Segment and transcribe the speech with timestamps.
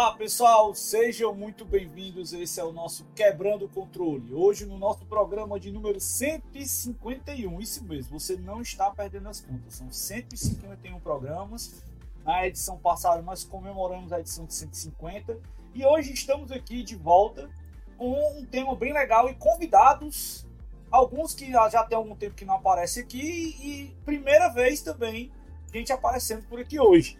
[0.00, 2.32] olá pessoal, sejam muito bem-vindos.
[2.32, 4.32] Esse é o nosso Quebrando o Controle.
[4.32, 9.74] Hoje, no nosso programa de número 151, isso mesmo, você não está perdendo as contas,
[9.74, 11.84] são 151 programas.
[12.24, 15.38] Na edição passada, nós comemoramos a edição de 150
[15.74, 17.50] e hoje estamos aqui de volta
[17.98, 20.46] com um tema bem legal e convidados,
[20.90, 25.30] alguns que já tem algum tempo que não aparecem aqui e primeira vez também
[25.70, 27.18] gente aparecendo por aqui hoje.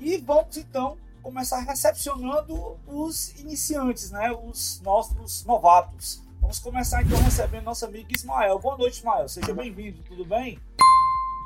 [0.00, 4.30] E vamos então começar recepcionando os iniciantes, né?
[4.30, 6.22] Os nossos novatos.
[6.40, 8.60] Vamos começar então recebendo nosso amigo Ismael.
[8.60, 9.28] Boa noite, Ismael.
[9.28, 10.56] Seja bem-vindo, tudo bem?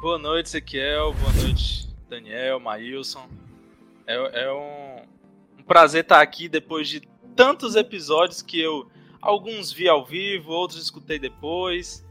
[0.02, 1.14] Boa noite, Ezequiel.
[1.14, 3.26] Boa noite, Daniel, Maílson.
[4.06, 7.00] É, é um, um prazer estar aqui depois de
[7.34, 8.86] tantos episódios que eu
[9.18, 12.04] alguns vi ao vivo, outros escutei depois.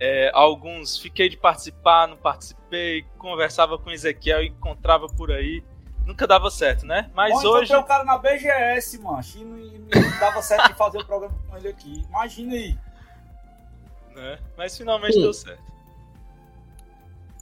[0.00, 5.62] É, alguns fiquei de participar, não participei, conversava com Ezequiel e encontrava por aí
[6.06, 7.10] nunca dava certo, né?
[7.14, 7.64] Mas Bom, hoje.
[7.72, 11.56] Então o cara na BGS, mano, e não, dava certo de fazer o programa com
[11.56, 12.04] ele aqui.
[12.08, 12.78] Imagina aí.
[14.14, 14.38] Né?
[14.56, 15.22] Mas finalmente Sim.
[15.22, 15.74] deu certo.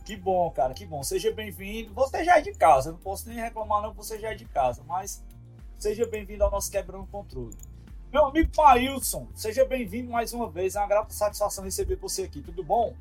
[0.04, 1.02] Que bom, cara, que bom.
[1.02, 1.92] Seja bem-vindo.
[1.94, 4.82] Você já é de casa, não posso nem reclamar, não, você já é de casa,
[4.86, 5.24] mas
[5.78, 7.56] seja bem-vindo ao nosso Quebrando Controle.
[8.12, 10.74] Meu amigo Pailson, seja bem-vindo mais uma vez.
[10.74, 12.42] É uma grata satisfação receber você aqui.
[12.42, 12.94] Tudo bom?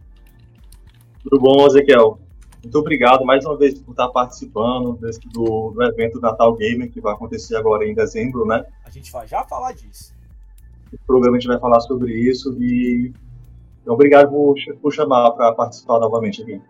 [1.23, 2.19] Tudo bom, Ezequiel.
[2.63, 7.01] Muito obrigado mais uma vez por estar participando desse, do, do, evento Natal Gamer, que
[7.01, 8.63] vai acontecer agora em dezembro, né?
[8.85, 10.13] A gente vai já falar disso.
[10.91, 13.11] No programa a gente vai falar sobre isso e
[13.85, 16.61] obrigado por, por chamar para participar novamente aqui.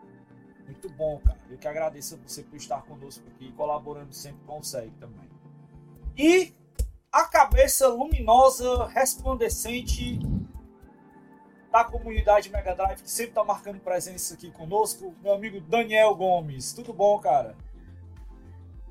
[0.66, 1.38] Muito bom, cara.
[1.50, 5.30] Eu que agradeço a você por estar conosco aqui, colaborando sempre com o SEG também.
[6.18, 6.54] E
[7.12, 10.18] a cabeça luminosa, resplandecente
[11.72, 16.74] da comunidade Mega Drive, que sempre está marcando presença aqui conosco, meu amigo Daniel Gomes.
[16.74, 17.56] Tudo bom, cara?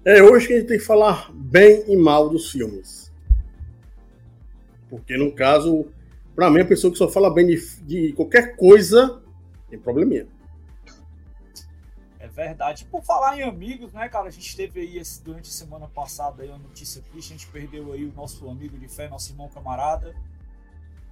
[0.03, 3.13] É hoje que a gente tem que falar bem e mal dos filmes.
[4.89, 5.87] Porque, no caso,
[6.35, 9.23] para mim, a pessoa que só fala bem de, de qualquer coisa
[9.69, 10.27] tem probleminha.
[12.19, 12.87] É verdade.
[12.87, 14.29] Por falar em amigos, né, cara?
[14.29, 17.35] A gente teve aí esse, durante a semana passada aí uma notícia triste.
[17.35, 20.15] A gente perdeu aí o nosso amigo de fé, nosso irmão camarada,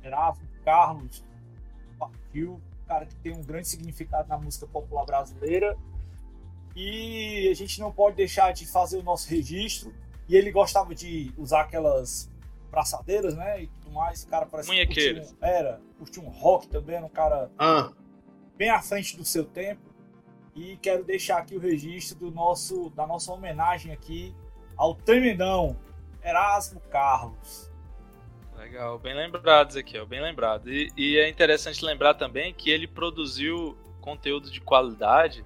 [0.03, 1.23] Erasmo Carlos,
[1.99, 5.77] partiu, cara que tem um grande significado na música popular brasileira.
[6.75, 9.93] E a gente não pode deixar de fazer o nosso registro.
[10.29, 12.31] E ele gostava de usar aquelas
[12.71, 13.63] braçadeiras, né?
[13.63, 14.23] E tudo mais.
[14.23, 17.93] O cara parece que um, era, curtiu um rock também, era um cara ah.
[18.57, 19.83] bem à frente do seu tempo.
[20.55, 24.35] E quero deixar aqui o registro do nosso, da nossa homenagem aqui
[24.77, 25.77] ao tremendão
[26.23, 27.68] Erasmo Carlos.
[28.59, 30.69] Legal, bem lembrado, Ezequiel, bem lembrado.
[30.69, 35.45] E, e é interessante lembrar também que ele produziu conteúdo de qualidade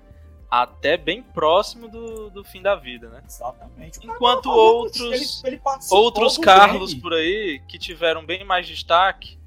[0.50, 3.22] até bem próximo do, do fim da vida, né?
[3.26, 3.98] Exatamente.
[4.02, 9.38] Enquanto outros, ele, ele outros Carlos por aí, que tiveram bem mais destaque,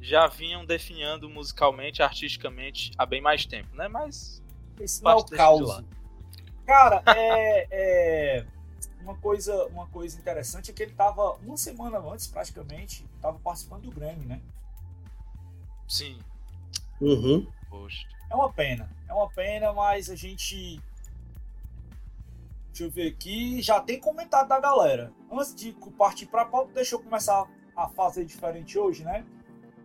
[0.00, 3.86] já vinham definhando musicalmente, artisticamente, há bem mais tempo, né?
[3.86, 4.42] Mas.
[4.80, 5.84] Esse não é o caos.
[6.66, 7.66] Cara, é,
[8.40, 8.46] é
[9.02, 13.82] uma coisa, uma coisa interessante é que ele estava uma semana antes, praticamente, estava participando
[13.82, 14.40] do Grammy, né?
[15.88, 16.18] Sim.
[17.00, 17.46] Uhum.
[17.68, 18.06] Poxa.
[18.30, 18.90] É uma pena.
[19.08, 20.80] É uma pena, mas a gente.
[22.68, 23.60] Deixa eu ver aqui.
[23.60, 25.12] Já tem comentário da galera.
[25.30, 27.46] Antes de partir para a pauta, deixa eu começar
[27.76, 29.26] a fazer diferente hoje, né?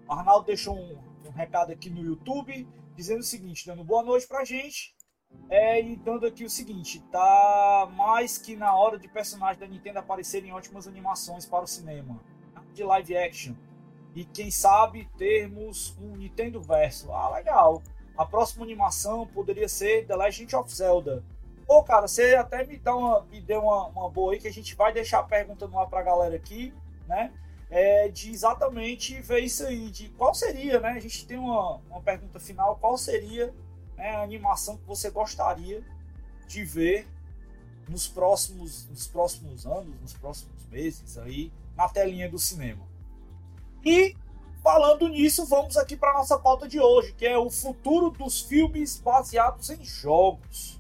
[0.08, 4.28] O Arnaldo deixou um, um recado aqui no YouTube dizendo o seguinte, dando boa noite
[4.28, 4.96] pra gente.
[5.50, 10.00] É, e dando aqui o seguinte, tá mais que na hora de personagens da Nintendo
[10.00, 12.20] aparecerem ótimas animações para o cinema,
[12.74, 13.54] de live action.
[14.14, 17.12] E quem sabe termos um Nintendo Verso.
[17.14, 17.82] Ah, legal.
[18.18, 21.24] A próxima animação poderia ser The Legend of Zelda.
[21.66, 24.54] Pô, cara, você até me, dá uma, me deu uma, uma boa aí que a
[24.54, 26.74] gente vai deixar a pergunta no ar pra galera aqui,
[27.08, 27.32] né?
[27.70, 30.90] É, de exatamente ver isso aí, de qual seria, né?
[30.90, 33.54] A gente tem uma, uma pergunta final, qual seria
[33.98, 35.84] né, a animação que você gostaria
[36.48, 37.08] de ver
[37.90, 42.86] nos próximos, nos próximos anos, nos próximos meses aí na telinha do cinema.
[43.84, 44.16] E
[44.64, 49.00] falando nisso, vamos aqui para nossa pauta de hoje, que é o futuro dos filmes
[49.00, 50.80] baseados em jogos.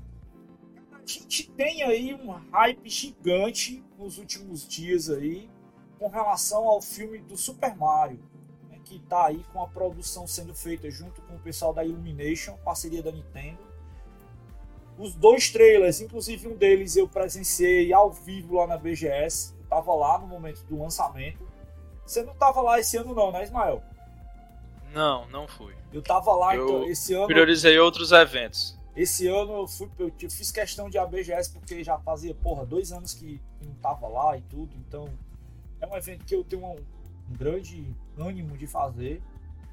[0.94, 5.50] A gente tem aí um hype gigante nos últimos dias aí
[5.98, 8.20] com relação ao filme do Super Mario
[8.88, 13.04] que está aí com a produção sendo feita junto com o pessoal da Illumination, parceria
[13.04, 13.58] da Nintendo.
[14.98, 19.94] Os dois trailers, inclusive um deles eu presenciei ao vivo lá na BGS, eu tava
[19.94, 21.46] lá no momento do lançamento.
[22.06, 23.84] Você não tava lá esse ano não, né, Ismael?
[24.94, 25.76] Não, não fui.
[25.92, 27.28] Eu tava lá eu então, esse ano.
[27.28, 28.78] Priorizei outros eventos.
[28.96, 33.14] Esse ano eu, fui, eu fiz questão de ABGS porque já fazia, porra, dois anos
[33.14, 34.74] que não tava lá e tudo.
[34.88, 35.08] Então,
[35.80, 36.78] é um evento que eu tenho um,
[37.30, 39.22] um grande ânimo de fazer.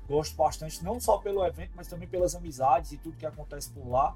[0.07, 3.89] Gosto bastante, não só pelo evento, mas também pelas amizades e tudo que acontece por
[3.89, 4.15] lá.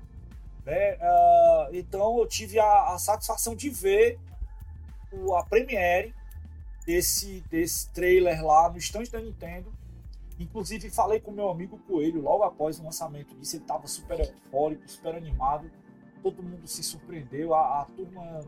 [0.68, 4.18] Uh, então, eu tive a, a satisfação de ver
[5.10, 6.14] o, a premiere
[6.84, 9.72] desse, desse trailer lá no stand da Nintendo.
[10.38, 13.56] Inclusive, falei com meu amigo Coelho logo após o lançamento disso.
[13.56, 15.70] Ele estava super eufórico, super animado.
[16.22, 17.54] Todo mundo se surpreendeu.
[17.54, 18.40] A, a turma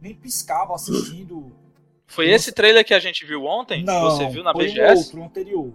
[0.00, 1.50] nem piscava assistindo.
[2.06, 2.36] Foi Nossa.
[2.36, 3.84] esse trailer que a gente viu ontem?
[3.84, 4.94] Não, você viu na foi BGS?
[4.94, 5.74] Um outro, anterior.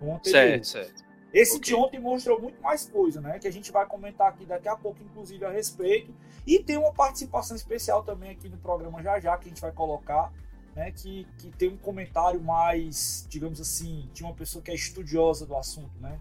[0.00, 0.22] Um anterior.
[0.22, 1.02] Certo, certo.
[1.32, 1.68] Esse okay.
[1.68, 3.38] de ontem mostrou muito mais coisa, né?
[3.38, 6.14] Que a gente vai comentar aqui daqui a pouco, inclusive, a respeito.
[6.46, 9.72] E tem uma participação especial também aqui no programa já já, que a gente vai
[9.72, 10.30] colocar
[10.74, 15.46] né, que, que tem um comentário mais, digamos assim, de uma pessoa que é estudiosa
[15.46, 16.18] do assunto, né?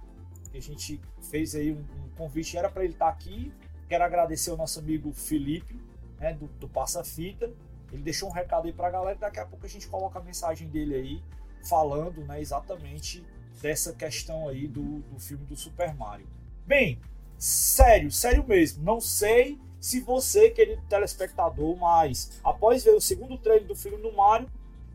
[0.54, 1.00] a gente
[1.30, 3.54] fez aí um, um convite, era para ele estar tá aqui.
[3.88, 5.80] Quero agradecer ao nosso amigo Felipe,
[6.20, 7.50] né, do, do Passa Fita.
[7.92, 9.18] Ele deixou um recado aí para a galera.
[9.20, 11.24] Daqui a pouco a gente coloca a mensagem dele aí,
[11.68, 13.24] falando né, exatamente
[13.62, 16.28] dessa questão aí do, do filme do Super Mario.
[16.66, 17.00] Bem,
[17.38, 18.84] sério, sério mesmo.
[18.84, 24.14] Não sei se você, querido telespectador, mas após ver o segundo trailer do filme do
[24.14, 24.50] Mario,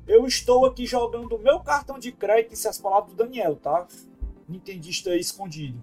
[0.07, 3.87] eu estou aqui jogando o meu cartão de crédito, e as palavras do Daniel, tá?
[4.49, 5.83] Nintendista aí escondido.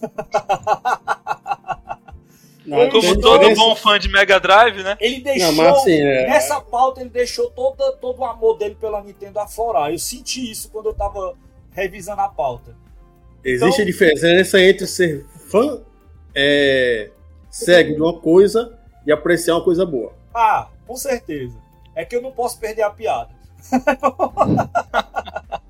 [2.64, 4.96] Não, Como todo bom fã de Mega Drive, né?
[5.00, 6.28] Ele deixou, Não, assim, é...
[6.28, 9.90] nessa pauta, ele deixou todo, todo o amor dele pela Nintendo aflorar.
[9.90, 11.34] Eu senti isso quando eu tava
[11.72, 12.76] revisando a pauta.
[13.44, 15.80] Existe então, a diferença entre ser fã
[16.34, 17.10] é,
[17.50, 20.12] segue de uma coisa e apreciar uma coisa boa.
[20.32, 21.56] Ah, com certeza.
[21.94, 23.30] É que eu não posso perder a piada.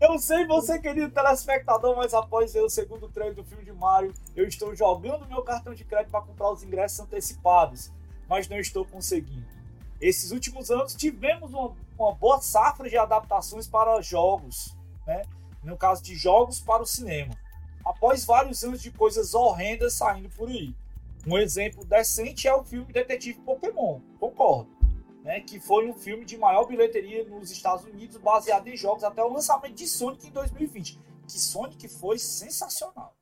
[0.00, 4.12] eu sei você, querido telespectador, mas após ver o segundo trailer do filme de Mario,
[4.34, 7.92] eu estou jogando meu cartão de crédito para comprar os ingressos antecipados,
[8.28, 9.46] mas não estou conseguindo.
[10.00, 14.76] Esses últimos anos tivemos uma, uma boa safra de adaptações para jogos,
[15.06, 15.22] né?
[15.62, 17.34] no caso de jogos para o cinema
[17.86, 20.74] após vários anos de coisas horrendas saindo por aí.
[21.24, 24.75] Um exemplo decente é o filme Detetive Pokémon, concordo.
[25.26, 29.24] Né, que foi um filme de maior bilheteria nos Estados Unidos, baseado em jogos até
[29.24, 31.00] o lançamento de Sonic em 2020.
[31.26, 33.12] Que Sonic foi sensacional.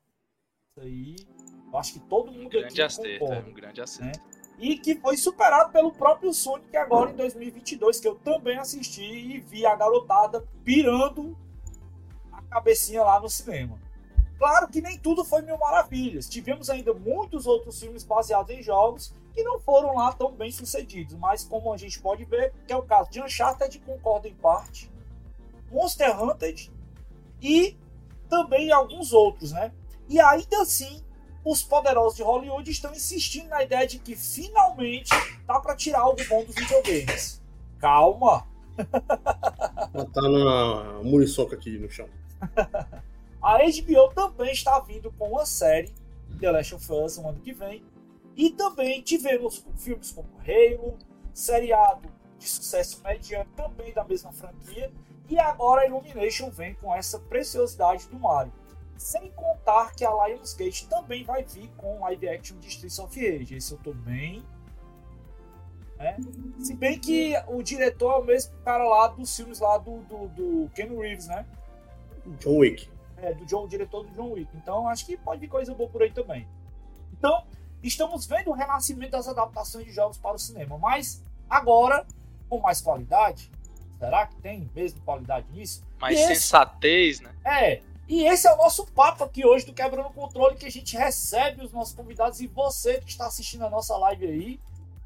[0.69, 1.15] Isso aí,
[1.73, 4.19] eu acho que todo mundo um grande aqui acerto, concorda, é um grande acerto.
[4.19, 4.25] Né?
[4.59, 9.39] E que foi superado pelo próprio Sonic agora em 2022, que eu também assisti e
[9.39, 11.35] vi a garotada pirando
[12.31, 13.79] a cabecinha lá no cinema.
[14.37, 16.29] Claro que nem tudo foi mil maravilhas.
[16.29, 21.13] Tivemos ainda muitos outros filmes baseados em jogos que não foram lá tão bem sucedidos,
[21.15, 24.89] mas como a gente pode ver, que é o caso de Uncharted, concordo em parte,
[25.69, 26.69] Monster Hunter
[27.41, 27.77] e
[28.29, 29.73] também alguns outros, né?
[30.07, 31.03] E ainda assim,
[31.43, 35.11] os poderosos de Hollywood estão insistindo na ideia de que finalmente
[35.45, 37.41] dá para tirar algo bom dos videogames.
[37.79, 38.47] Calma!
[40.13, 42.09] Tá na muriçoca aqui no chão.
[43.41, 45.93] A HBO também está vindo com uma série,
[46.39, 47.83] The Last of Us, no ano que vem.
[48.35, 50.97] E também tivemos filmes como Halo,
[51.33, 54.91] seriado de sucesso mediano também da mesma franquia.
[55.29, 58.53] E agora a Illumination vem com essa preciosidade do Mario.
[58.97, 63.55] Sem contar que a Lionsgate também vai vir com live action de Streets of Rage.
[63.55, 64.43] Esse eu tô bem.
[65.97, 66.17] Né?
[66.59, 70.27] Se bem que o diretor é o mesmo cara lá dos filmes lá do, do,
[70.27, 71.45] do Ken Reeves, né?
[72.39, 74.49] John Wick é, do John, diretor do John Wick.
[74.55, 76.47] Então acho que pode vir coisa boa por aí também.
[77.17, 77.43] Então,
[77.87, 82.05] estamos vendo o renascimento das adaptações de jogos para o cinema, mas agora
[82.49, 83.51] com mais qualidade.
[83.99, 85.83] Será que tem mesmo qualidade nisso?
[85.99, 87.33] Mais sensatez, né?
[87.43, 87.81] É.
[88.07, 90.95] E esse é o nosso papo aqui hoje do Quebrando o Controle, que a gente
[90.95, 94.59] recebe os nossos convidados e você que está assistindo a nossa live aí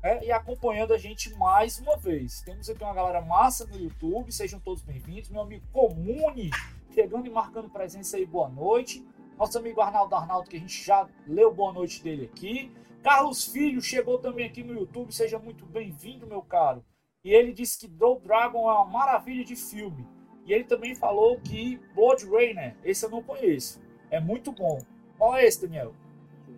[0.03, 2.41] né, e acompanhando a gente mais uma vez.
[2.41, 5.29] Temos aqui uma galera massa no YouTube, sejam todos bem-vindos.
[5.29, 6.51] Meu amigo Comune
[6.93, 9.05] chegando e marcando presença aí, boa noite.
[9.39, 12.69] Nosso amigo Arnaldo Arnaldo, que a gente já leu boa noite dele aqui.
[13.01, 16.83] Carlos Filho chegou também aqui no YouTube, seja muito bem-vindo, meu caro.
[17.23, 20.05] E ele disse que Double Dragon é uma maravilha de filme.
[20.45, 23.79] E ele também falou que Blood Rainer, esse eu não conheço.
[24.11, 24.77] É muito bom.
[25.17, 25.93] Qual é esse, Daniel?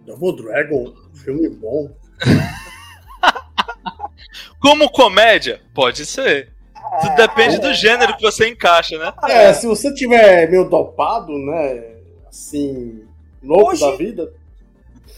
[0.03, 1.95] Double Dragon, filme bom.
[4.59, 5.61] Como comédia?
[5.75, 6.51] Pode ser.
[6.99, 9.13] Tudo depende do gênero que você encaixa, né?
[9.29, 11.90] É, se você tiver meio dopado, né?
[12.31, 13.03] Assim,
[13.43, 14.33] louco hoje, da vida.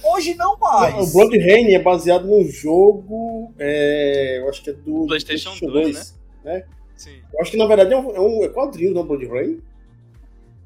[0.03, 1.09] Hoje não mais.
[1.09, 3.53] O Blood Rain é baseado num jogo.
[3.59, 6.53] É, eu acho que é do PlayStation, PlayStation 2, 2, né?
[6.53, 6.65] né?
[6.95, 7.21] Sim.
[7.31, 9.61] Eu acho que na verdade é um, é um é quadrinho, não, Blood Rain?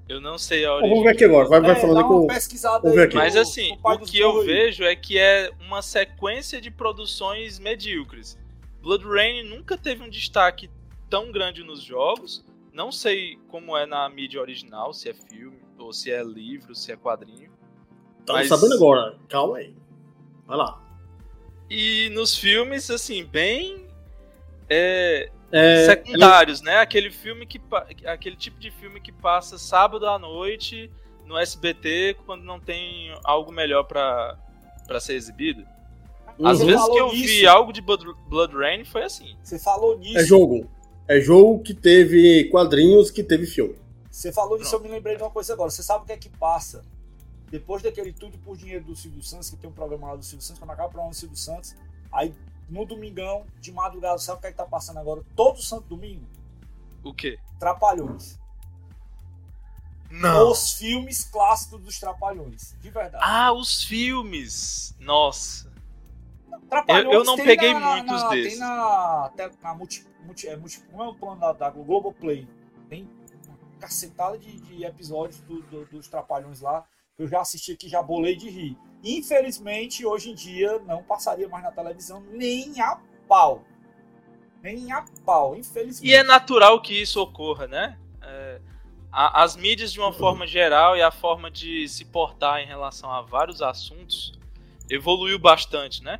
[0.08, 0.90] Eu não sei a origem.
[0.90, 2.28] Vamos ver aqui agora, vai, vai É, falando que eu.
[2.28, 3.16] pesquisada ver aqui.
[3.18, 4.46] Mas assim, o dos que eu aí.
[4.48, 8.38] vejo é que é uma sequência de produções medíocres.
[8.82, 10.70] Blood Rain nunca teve um destaque
[11.10, 12.46] tão grande nos jogos.
[12.72, 15.58] Não sei como é na mídia original, se é filme,
[15.88, 17.50] ou se é livro, se é quadrinho.
[18.26, 19.16] Tá mas- sabendo agora.
[19.30, 19.74] Calma aí.
[20.46, 20.82] Vai lá.
[21.70, 23.86] E nos filmes, assim, bem
[24.70, 26.78] é, É, secundários, né?
[26.78, 27.60] Aquele filme que
[28.06, 30.92] aquele tipo de filme que passa sábado à noite
[31.26, 34.38] no SBT quando não tem algo melhor pra
[34.86, 35.66] para ser exibido.
[36.42, 37.24] Às Você vezes que eu nisso.
[37.26, 39.36] vi algo de Blood, Blood Rain foi assim.
[39.44, 40.18] Você falou nisso.
[40.18, 40.70] É jogo.
[41.10, 43.76] É jogo que teve quadrinhos, que teve filme.
[44.18, 45.70] Você falou nisso, eu me lembrei de uma coisa agora.
[45.70, 46.84] Você sabe o que é que passa?
[47.52, 50.42] Depois daquele Tudo por Dinheiro do Silvio Santos, que tem um programa lá do Silvio
[50.44, 51.76] Santos, quando acaba o programa do Silvio Santos,
[52.12, 52.34] aí
[52.68, 55.24] no domingão, de madrugada, sabe o que é que tá passando agora?
[55.36, 56.26] Todo santo domingo?
[57.04, 57.38] O quê?
[57.60, 58.40] Trapalhões.
[60.10, 60.50] Não.
[60.52, 62.76] Os filmes clássicos dos Trapalhões.
[62.82, 63.24] De verdade.
[63.24, 64.96] Ah, os filmes.
[65.00, 65.72] Nossa.
[66.72, 68.58] Trapalhões eu- eu não peguei na, muitos na, desses.
[68.58, 69.32] Tem na,
[69.62, 72.48] na multi, multi, é, multi, como é o plano da, da Globoplay?
[72.90, 73.08] Tem
[73.80, 78.02] cacetada de, de episódios do- do- dos Trapalhões lá que eu já assisti aqui, já
[78.02, 78.78] bolei de rir.
[79.04, 83.64] Infelizmente, hoje em dia, não passaria mais na televisão nem a pau.
[84.62, 86.08] Nem a pau, infelizmente.
[86.12, 87.98] E é natural que isso ocorra, né?
[88.22, 88.62] É,
[89.12, 93.12] a- as mídias, de uma forma geral, e a forma de se portar em relação
[93.12, 94.34] a vários assuntos
[94.90, 96.20] evoluiu bastante, né?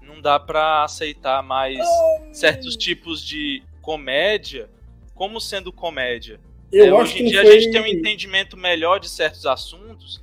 [0.00, 4.70] Não dá pra aceitar mais Hum, certos tipos de comédia
[5.14, 6.40] como sendo comédia.
[6.74, 7.50] Eu É, acho hoje em dia foi...
[7.56, 10.20] a gente tem um entendimento melhor de certos assuntos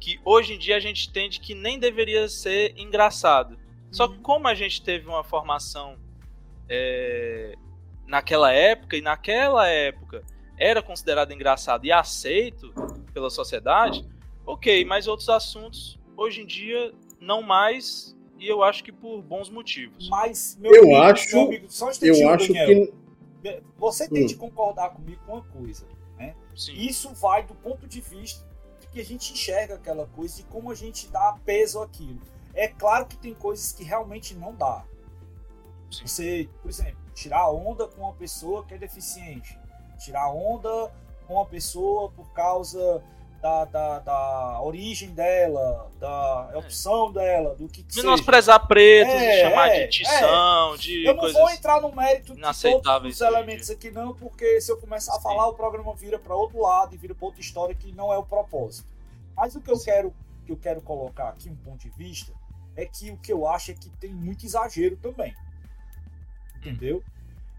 [0.00, 3.56] que hoje em dia a gente entende que nem deveria ser engraçado.
[3.90, 4.22] Só que Uhum.
[4.22, 5.96] como a gente teve uma formação
[6.68, 7.54] é,
[8.06, 10.22] naquela época, e naquela época
[10.58, 12.72] era considerado engraçado e aceito
[13.12, 14.04] pela sociedade,
[14.46, 19.48] ok, mas outros assuntos hoje em dia não mais, e eu acho que por bons
[19.48, 20.08] motivos.
[20.08, 22.86] Mas, meu Eu amigo, acho- meu amigo, só um Eu acho Daniel.
[22.86, 23.03] que...
[23.78, 24.26] Você tem Hum.
[24.26, 25.86] de concordar comigo com uma coisa.
[26.56, 26.72] Sim.
[26.74, 28.46] Isso vai do ponto de vista
[28.80, 32.20] de que a gente enxerga aquela coisa e como a gente dá peso àquilo.
[32.54, 34.84] É claro que tem coisas que realmente não dá.
[35.90, 36.06] Sim.
[36.06, 39.58] Você, por exemplo, tirar onda com uma pessoa que é deficiente.
[39.98, 40.92] Tirar onda
[41.26, 43.02] com uma pessoa por causa
[43.44, 47.96] da, da, da origem dela, da opção dela, do que, que.
[47.96, 52.34] Menosprezar pretos, É, e chamar é, de tição, de Eu não vou entrar no mérito
[52.34, 55.24] de todos os elementos aqui não, porque se eu começar a Sim.
[55.24, 58.16] falar, o programa vira para outro lado e vira para outra história que não é
[58.16, 58.88] o propósito.
[59.36, 60.14] Mas o que eu quero,
[60.46, 62.32] que eu quero colocar aqui um ponto de vista
[62.74, 65.34] é que o que eu acho é que tem muito exagero também.
[66.56, 67.04] Entendeu?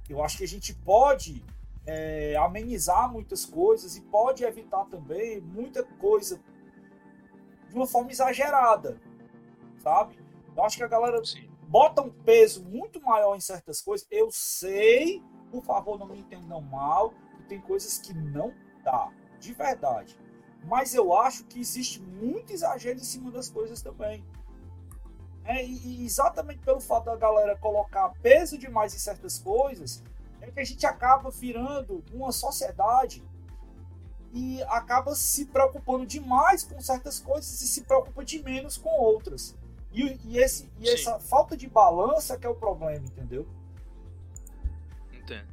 [0.10, 1.44] Eu acho que a gente pode
[1.86, 6.40] é, amenizar muitas coisas e pode evitar também muita coisa
[7.70, 9.00] de uma forma exagerada,
[9.78, 10.18] sabe?
[10.56, 11.50] Eu acho que a galera Sim.
[11.68, 14.08] bota um peso muito maior em certas coisas.
[14.10, 19.54] Eu sei, por favor, não me entendam mal, que tem coisas que não dá, de
[19.54, 20.18] verdade.
[20.64, 24.26] Mas eu acho que existe muito exagero em cima das coisas também.
[25.44, 30.04] É, e, e exatamente pelo fato da galera colocar peso demais em certas coisas,
[30.50, 33.24] é que a gente acaba virando uma sociedade
[34.34, 39.56] e acaba se preocupando demais com certas coisas e se preocupa de menos com outras.
[39.94, 43.48] E, e, esse, e essa falta de balança que é o problema, entendeu?
[45.14, 45.48] Entendo.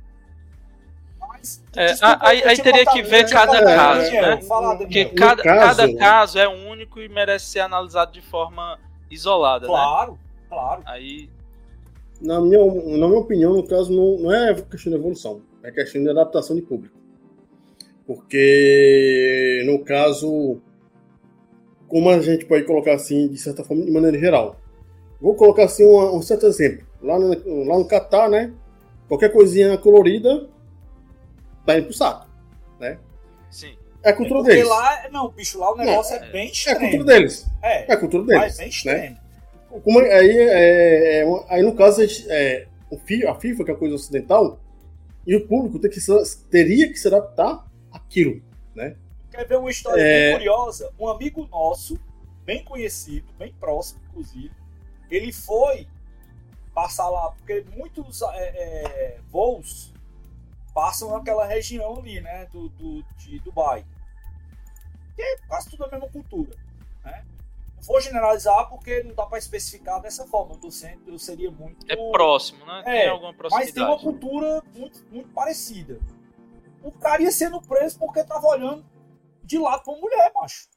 [1.21, 4.77] Mas, É, desculpa, aí- eu aí te teria que ver cada cortar, caso, Daniel, né?
[4.79, 9.73] Porque cada caso- cada caso é único e merece ser analisado de forma isolada, né?
[9.73, 10.19] Claro,
[10.49, 10.83] claro.
[10.87, 11.31] Aí,
[12.23, 16.03] Na minha, na minha opinião, no caso, não, não é questão de evolução, é questão
[16.03, 16.97] de adaptação de público.
[18.07, 20.61] Porque, no caso,
[21.89, 24.57] como a gente pode colocar assim, de certa forma, de maneira geral.
[25.21, 26.87] Vou colocar assim um, um certo exemplo.
[27.03, 28.53] Lá no, lá no Catar, né?
[29.09, 30.49] Qualquer coisinha colorida
[31.67, 32.29] tá indo pro saco.
[33.51, 33.77] sim.
[34.03, 34.69] É a cultura Porque deles.
[34.69, 37.47] lá, não, bicho, lá o negócio Não, é, bem É a cultura deles.
[37.63, 38.57] É, É a cultura é deles.
[38.57, 39.19] bem né?
[39.81, 42.67] Como aí, é, é, uma- aí no caso, é,
[43.27, 44.61] a FIFA, que é a coisa ocidental,
[45.27, 48.43] e o público que se- teria que se adaptar àquilo.
[49.31, 50.29] Quer ver uma história É.
[50.31, 50.93] bem curiosa?
[50.99, 51.99] Um amigo nosso,
[52.45, 54.51] bem conhecido, bem próximo, inclusive,
[55.11, 55.87] ele foi
[56.75, 59.93] passar lá, porque muitos é, é, voos
[60.75, 63.87] passam naquela região ali, né, do, do- de Dubai.
[65.17, 66.51] Que é quase tudo a mesma cultura,
[67.05, 67.25] né?
[67.85, 70.55] Vou generalizar porque não dá para especificar dessa forma.
[70.55, 71.85] Eu, tô sendo, eu seria muito...
[71.91, 72.83] É próximo, né?
[72.87, 74.03] É, tem alguma Mas tem uma proximidade.
[74.03, 76.01] cultura muito, muito parecida.
[76.83, 78.85] O cara ia sendo preso porque tava olhando
[79.43, 80.69] de lado pra mulher, macho.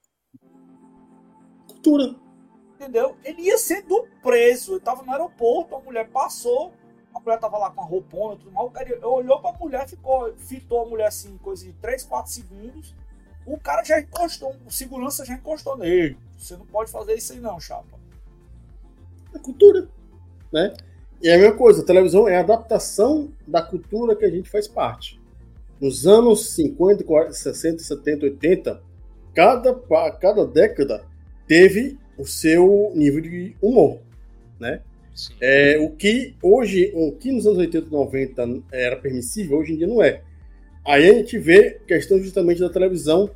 [1.67, 2.15] Cultura.
[2.73, 3.15] Entendeu?
[3.23, 4.73] Ele ia sendo preso.
[4.73, 6.73] Ele tava no aeroporto, a mulher passou,
[7.13, 8.71] a mulher tava lá com a roupona, tudo mal.
[8.77, 12.95] Ele olhou pra mulher, ficou, fitou a mulher assim, coisa de 3, 4 segundos.
[13.45, 16.17] O cara já encostou, o segurança já encostou nele.
[16.37, 17.99] Você não pode fazer isso aí, não, chapa.
[19.33, 19.87] É cultura.
[20.51, 20.73] Né?
[21.21, 24.49] E é a mesma coisa, a televisão é a adaptação da cultura que a gente
[24.49, 25.19] faz parte.
[25.79, 28.81] Nos anos 50, 40, 60, 70, 80,
[29.33, 29.73] cada,
[30.19, 31.05] cada década
[31.47, 33.99] teve o seu nível de humor,
[34.59, 34.81] né?
[35.39, 39.77] É, o que hoje, o que nos anos 80 e 90 era permissível, hoje em
[39.77, 40.21] dia não é.
[40.85, 43.29] Aí a gente vê questão justamente da televisão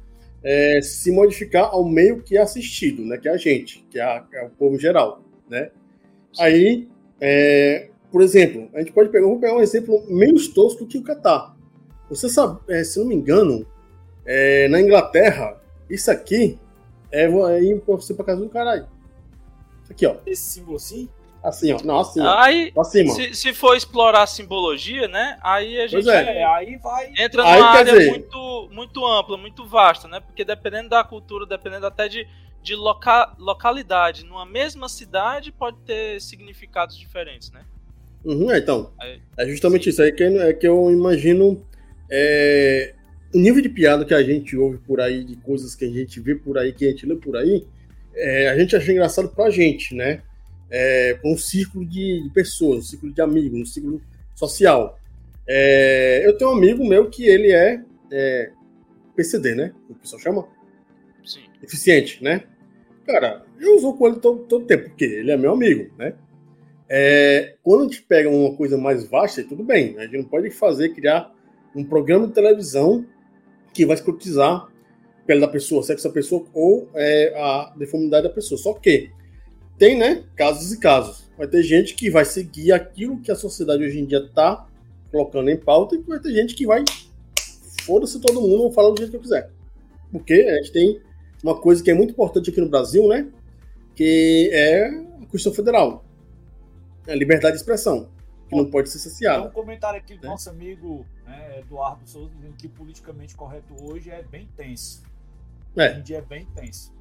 [0.44, 3.18] é, se modificar ao meio que é assistido, né?
[3.18, 5.72] Que é a gente, que é, a, é o povo geral, né?
[6.40, 6.88] Aí,
[7.20, 11.04] é, por exemplo, a gente pode pegar, vou pegar um exemplo menos tosco que o
[11.04, 11.56] Catar.
[12.10, 13.66] Você sabe, é, se não me engano,
[14.26, 16.58] é, na Inglaterra, isso aqui
[17.12, 18.88] é, é ir você pra casa do caralho.
[19.90, 20.18] Aqui, ó.
[20.26, 21.10] Esse símbolo assim?
[21.44, 21.80] Assim, ó.
[21.84, 22.20] Não, assim.
[22.22, 25.38] Aí, assim, se, se, for explorar a simbologia, né?
[25.42, 26.44] Aí a gente é.
[26.44, 27.14] aí vai...
[27.18, 28.10] entra numa aí, área dizer...
[28.10, 30.20] muito, muito ampla, muito vasta, né?
[30.20, 32.28] Porque dependendo da cultura, dependendo até de,
[32.62, 37.62] de loca, localidade, numa mesma cidade pode ter significados diferentes, né?
[38.26, 38.92] Uhum, é, então.
[39.00, 39.90] Aí, é justamente sim.
[39.92, 41.66] isso aí que, é que eu imagino.
[42.12, 42.96] É,
[43.34, 46.20] o nível de piada que a gente ouve por aí, de coisas que a gente
[46.20, 47.66] vê por aí, que a gente lê por aí,
[48.16, 50.24] é, a gente acha engraçado pra gente, né?
[50.72, 54.02] É, um círculo de, pessoas, um círculo de amigos, um círculo
[54.36, 55.00] social.
[55.48, 58.52] É, eu tenho um amigo meu que ele é, é
[59.16, 59.74] PCD, né?
[59.90, 60.48] O pessoal chama?
[61.26, 61.42] Sim.
[61.62, 62.44] Eficiente, né?
[63.06, 66.14] Cara, eu uso com ele todo, todo tempo, porque ele é meu amigo, né?
[66.88, 69.96] É, quando a gente pega uma coisa mais vasta, tudo bem.
[69.98, 71.32] A gente não pode fazer, criar
[71.76, 73.06] um programa de televisão
[73.74, 74.70] que vai escrutizar a
[75.28, 78.58] pele da pessoa, sexo da pessoa ou é, a deformidade da pessoa.
[78.58, 79.12] Só que
[79.80, 81.28] tem, né, casos e casos.
[81.38, 84.68] Vai ter gente que vai seguir aquilo que a sociedade hoje em dia está
[85.10, 86.84] colocando em pauta e vai ter gente que vai
[87.84, 89.50] foda-se todo mundo, vou falar do jeito que eu quiser.
[90.12, 91.02] Porque a gente tem
[91.42, 93.28] uma coisa que é muito importante aqui no Brasil, né,
[93.96, 96.04] que é a Constituição Federal.
[97.08, 98.10] A liberdade de expressão
[98.50, 99.44] que não pode ser saciado.
[99.44, 100.30] Tem um comentário aqui do né?
[100.30, 105.04] nosso amigo né, Eduardo Souza dizendo que politicamente correto hoje é bem tenso.
[105.78, 105.92] É.
[105.92, 106.92] Hoje em dia é bem tenso.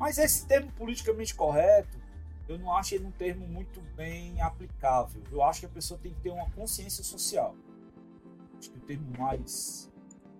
[0.00, 1.98] Mas esse termo politicamente correto,
[2.48, 5.22] eu não acho ele um termo muito bem aplicável.
[5.30, 7.54] Eu acho que a pessoa tem que ter uma consciência social.
[8.58, 9.92] Acho que o termo mais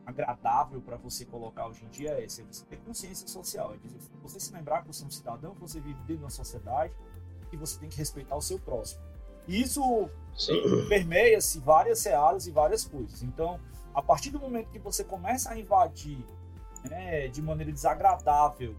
[0.06, 3.74] agradável para você colocar hoje em dia é esse: é você ter consciência social.
[3.74, 6.24] É dizer, você se lembrar que você é um cidadão, que você vive dentro de
[6.24, 6.94] uma sociedade
[7.52, 9.02] e você tem que respeitar o seu próximo.
[9.46, 10.08] Isso
[10.88, 13.22] permeia-se várias searas e várias coisas.
[13.22, 13.60] Então,
[13.94, 16.24] a partir do momento que você começa a invadir
[16.88, 18.74] né, de maneira desagradável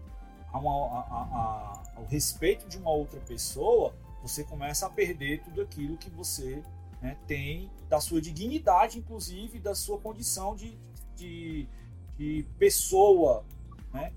[0.52, 6.10] a a, ao respeito de uma outra pessoa, você começa a perder tudo aquilo que
[6.10, 6.62] você
[7.00, 10.78] né, tem da sua dignidade, inclusive da sua condição de,
[11.16, 11.66] de,
[12.16, 13.44] de pessoa
[13.92, 14.12] né,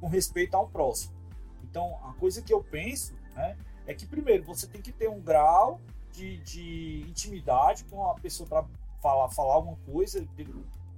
[0.00, 1.14] com respeito ao próximo.
[1.62, 5.20] Então, a coisa que eu penso né, é que, primeiro, você tem que ter um
[5.20, 8.64] grau de, de intimidade com a pessoa para
[9.00, 10.26] falar, falar alguma coisa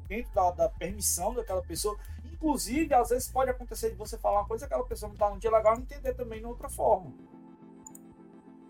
[0.09, 1.99] dentro da, da, permissão daquela pessoa.
[2.38, 5.29] Inclusive, às vezes pode acontecer de você falar uma coisa que aquela pessoa não está
[5.29, 7.12] num dia legal e entender também de outra forma.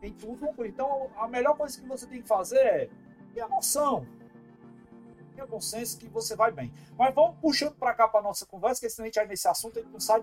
[0.01, 2.91] Tem tudo Então, a melhor coisa que você tem que fazer é
[3.33, 4.07] ter a noção.
[5.35, 6.73] Tenha bom senso que você vai bem.
[6.97, 9.79] Mas vamos puxando para cá para nossa conversa, que senão a gente vai nesse assunto
[9.79, 10.21] e não sai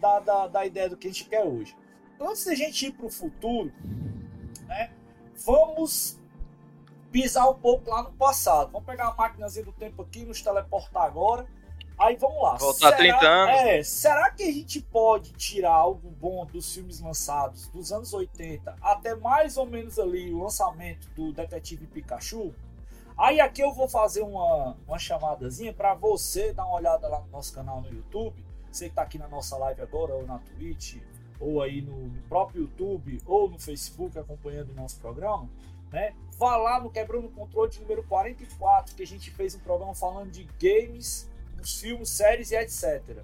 [0.00, 1.76] da, da, da ideia do que a gente quer hoje
[2.20, 3.72] antes da gente ir para o futuro,
[4.66, 4.92] né,
[5.44, 6.18] vamos
[7.10, 8.72] pisar um pouco lá no passado.
[8.72, 11.46] Vamos pegar a máquinazinha do tempo aqui, nos teleportar agora.
[11.98, 12.56] Aí vamos lá.
[12.56, 13.60] Voltar será, 30 anos.
[13.60, 18.76] É, será que a gente pode tirar algo bom dos filmes lançados dos anos 80
[18.82, 22.52] até mais ou menos ali o lançamento do Detetive Pikachu?
[23.16, 27.28] Aí aqui eu vou fazer uma, uma chamadazinha para você dar uma olhada lá no
[27.28, 28.44] nosso canal no YouTube.
[28.72, 30.96] Você que está aqui na nossa live agora ou na Twitch
[31.38, 35.48] ou aí no, próprio YouTube ou no Facebook acompanhando o nosso programa,
[35.92, 36.14] né?
[36.38, 40.30] Vá lá no Quebrando Controle de número 44, que a gente fez um programa falando
[40.30, 41.30] de games,
[41.72, 43.22] filmes, séries e etc.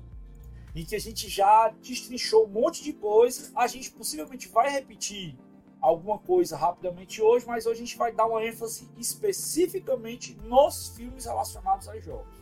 [0.74, 3.50] Em que a gente já destrinchou um monte de coisa.
[3.54, 5.36] A gente possivelmente vai repetir
[5.80, 11.24] alguma coisa rapidamente hoje, mas hoje a gente vai dar uma ênfase especificamente nos filmes
[11.24, 12.38] relacionados aos jogos,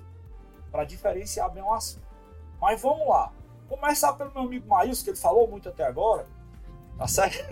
[0.71, 2.07] para diferenciar bem o assunto.
[2.61, 3.33] Mas vamos lá.
[3.69, 6.27] Começar pelo meu amigo Maílson, que ele falou muito até agora.
[6.97, 7.47] Tá certo?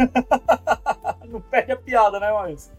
[1.29, 2.73] Não perde a piada, né, Maílson?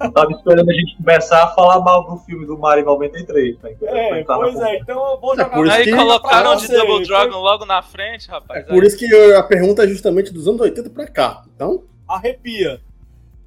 [0.00, 3.58] Eu tava esperando a gente começar a falar mal do filme do Mario 93.
[3.58, 3.68] Tá?
[3.68, 6.86] É, pois é, então eu vou É jogar por isso Aí que- colocaram de Double
[6.96, 8.66] foi- Dragon logo na frente, É rapaz.
[8.66, 11.44] por Aí- isso que a pergunta é justamente dos anos 80 pra cá.
[11.54, 12.80] Então, arrepia.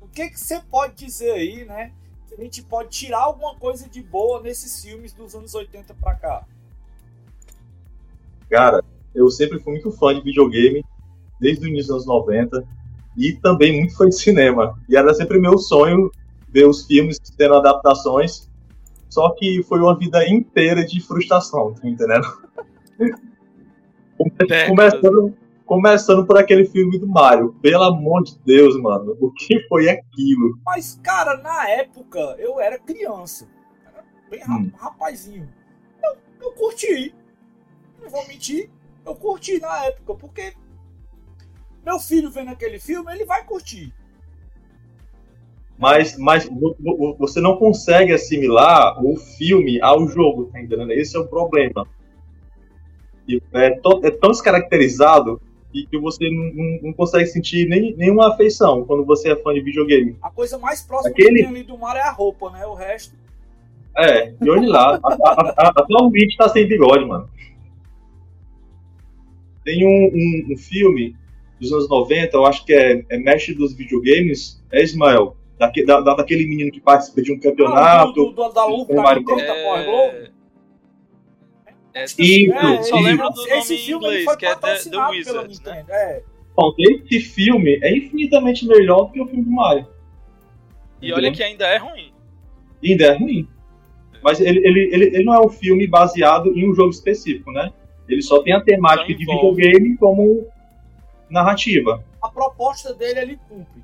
[0.02, 1.92] O que que você pode dizer aí, né?
[2.28, 6.14] Que a gente pode tirar alguma coisa de boa nesses filmes dos anos 80 pra
[6.16, 6.44] cá.
[8.50, 10.84] Cara, eu sempre fui muito fã de videogame,
[11.40, 12.64] desde o início dos anos 90,
[13.18, 14.78] e também muito fã de cinema.
[14.88, 16.10] E era sempre meu sonho
[16.58, 18.50] ver os filmes tendo adaptações,
[19.08, 22.26] só que foi uma vida inteira de frustração, tá entendendo?
[24.40, 24.68] Décadas.
[24.68, 27.54] começando, começando por aquele filme do Mario.
[27.62, 30.58] Pelo amor de Deus, mano, o que foi aquilo?
[30.66, 33.48] Mas, cara, na época eu era criança.
[33.86, 34.72] Era bem Hum.
[34.76, 35.48] rapazinho.
[36.04, 37.14] Eu, eu curti.
[38.02, 38.72] Não vou mentir.
[39.06, 40.54] Eu curti na época, porque
[41.86, 43.94] meu filho vendo aquele filme, ele vai curtir.
[45.78, 50.92] Mas, mas vo- vo- você não consegue assimilar o filme ao jogo, tá entendendo?
[50.92, 51.88] Esse é o problema.
[53.54, 55.40] É, to- é tão descaracterizado
[55.72, 59.54] que, que você não, não- não consegue sentir nem, nenhuma afeição quando você é fã
[59.54, 60.16] de videogame.
[60.22, 62.66] A coisa mais próxima Aquele- que tem ali do mar é a roupa, né?
[62.66, 63.14] O resto.
[63.96, 67.30] É, e olhe lá, até o Mitch tá sem bigode, mano.
[69.64, 71.16] Tem um, um- um filme
[71.60, 76.02] dos anos 90, eu acho que é, é Mestre dos Videogames, é Ismael, daque- da-
[76.02, 78.14] da- daquele menino que participa de um Ah, campeonato.
[78.14, 79.42] do, do, da luva da Mario Globo.
[79.42, 80.32] É,
[81.94, 82.22] é, Isso,
[82.54, 83.00] É, só isso.
[83.08, 85.48] lembro do esse nome filme inglês, foi que é The, The Wizard, né?
[85.48, 85.92] Nintendo.
[85.92, 86.24] É.
[86.56, 89.88] Bom, esse filme é infinitamente melhor do que o filme do Mario.
[91.02, 92.12] E olha que ainda é ruim.
[92.84, 93.48] Ainda é ruim.
[94.24, 97.72] Mas ele, ele, ele, ele não é um filme baseado em um jogo específico, né?
[98.10, 100.48] Ele só tem a temática Só de videogame como
[101.30, 102.04] narrativa.
[102.22, 103.84] A proposta dele ele cumpre.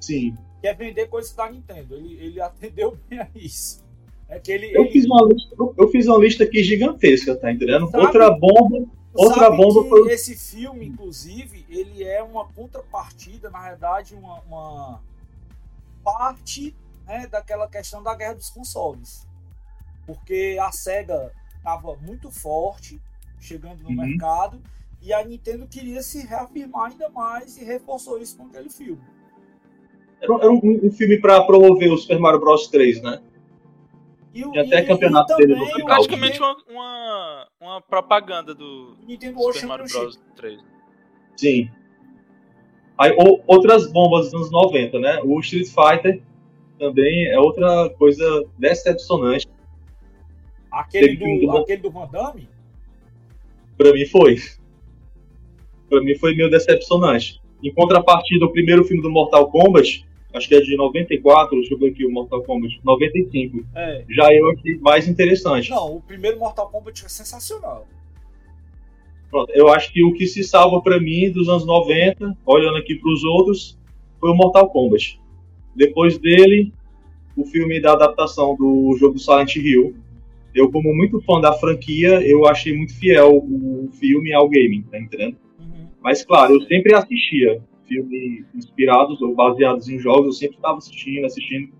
[0.00, 0.36] Sim.
[0.66, 1.94] Que é vender coisas da Nintendo.
[1.94, 3.84] Ele, ele atendeu bem a isso.
[4.28, 4.76] É que ele.
[4.76, 7.88] Eu ele- fiz uma lista, eu- fiz uma lista aqui gigantesca, tá entendendo?
[7.88, 8.84] Sabe- Outra bomba.
[9.14, 15.02] Outra bomba foi- esse filme, inclusive, ele é uma contrapartida, na verdade, uma, uma
[16.04, 16.74] parte
[17.06, 19.26] né, daquela questão da guerra dos consoles.
[20.04, 23.00] Porque a SEGA estava muito forte,
[23.40, 23.96] chegando no Uhum.
[24.06, 24.60] mercado,
[25.00, 29.00] e a Nintendo queria se reafirmar ainda mais e reforçou isso com aquele filme.
[30.20, 33.20] Era, um, um filme pra promover o Super Mario Bros 3, né?
[34.34, 39.38] E, até e- campeonato e dele no o Praticamente uma, uma, uma propaganda do Nintendo
[39.38, 40.20] World Super Mario Championship.
[40.22, 40.60] Bros 3.
[41.36, 41.70] Sim.
[42.98, 45.20] Aí, o- outras bombas dos anos 90, né?
[45.22, 46.22] O Street Fighter
[46.78, 49.46] também é outra coisa decepcionante.
[50.70, 52.48] Aquele Teve do, aquele do Van Damme?
[53.78, 54.36] Pra mim foi.
[55.88, 57.40] Pra mim foi meio decepcionante.
[57.62, 61.78] Em contrapartida, o primeiro filme do Mortal Kombat, acho que é de 94, deixa eu
[61.78, 63.64] ver aqui o Mortal Kombat, 95.
[63.74, 64.04] É.
[64.08, 65.70] Já eu achei mais interessante.
[65.70, 67.86] Não, o primeiro Mortal Kombat é sensacional.
[69.30, 72.94] Pronto, eu acho que o que se salva pra mim dos anos 90, olhando aqui
[72.94, 73.78] pros outros,
[74.20, 75.20] foi o Mortal Kombat.
[75.74, 76.72] Depois dele,
[77.36, 79.94] o filme da adaptação do jogo do Silent Hill.
[80.54, 84.98] Eu, como muito fã da franquia, eu achei muito fiel o filme ao game, tá
[84.98, 85.36] entendendo?
[86.06, 91.24] Mas, claro, eu sempre assistia filmes inspirados ou baseados em jogos, eu sempre estava assistindo,
[91.24, 91.72] assistindo.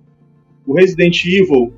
[0.67, 1.73] O Resident Evil,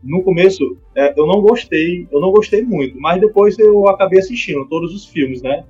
[0.00, 4.64] no começo, é, eu não gostei, eu não gostei muito, mas depois eu acabei assistindo
[4.68, 5.64] todos os filmes, né?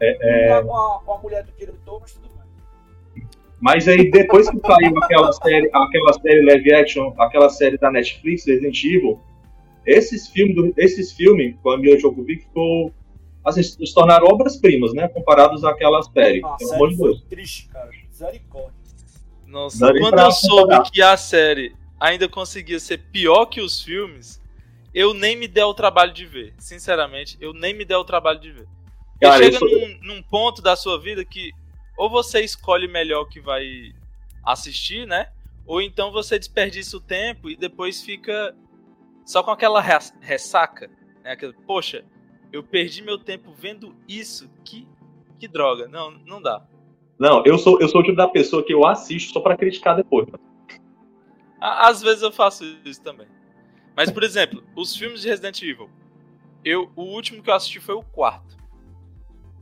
[0.00, 0.60] É...
[0.64, 2.28] Com, a, com a mulher do diretor, mas tudo
[3.14, 3.26] bem.
[3.60, 8.44] Mas aí, depois que saiu aquela série, aquela série live action, aquela série da Netflix,
[8.44, 9.20] Resident Evil,
[9.86, 12.92] esses filmes, esses filmes com a Mila Jovovich ficou,
[13.46, 15.08] assim, se tornaram obras-primas, né?
[15.08, 16.44] Comparados àquela série.
[16.44, 17.22] A Pelo amor de Deus.
[17.28, 17.90] triste, cara.
[18.08, 18.74] Misericórdia.
[19.46, 20.90] Nossa, quando eu soube comparar.
[20.90, 24.42] que a série ainda conseguia ser pior que os filmes,
[24.92, 26.52] eu nem me dei o trabalho de ver.
[26.58, 28.66] Sinceramente, eu nem me dei o trabalho de ver.
[29.20, 31.50] Cara, eu chega sou- num, num ponto da sua vida que
[31.96, 33.92] ou você escolhe melhor o que vai
[34.44, 35.28] assistir, né?
[35.64, 38.54] Ou então você desperdiça o tempo e depois fica
[39.24, 40.88] só com aquela res- ressaca,
[41.24, 41.32] né?
[41.32, 42.04] Aquela, Poxa,
[42.56, 44.88] eu perdi meu tempo vendo isso, que,
[45.38, 45.86] que droga.
[45.88, 46.66] Não, não dá.
[47.18, 49.96] Não, eu sou, eu sou o tipo da pessoa que eu assisto só pra criticar
[49.96, 50.26] depois.
[51.60, 53.26] Às vezes eu faço isso também.
[53.94, 55.90] Mas, por exemplo, os filmes de Resident Evil.
[56.64, 58.56] Eu, o último que eu assisti foi o quarto.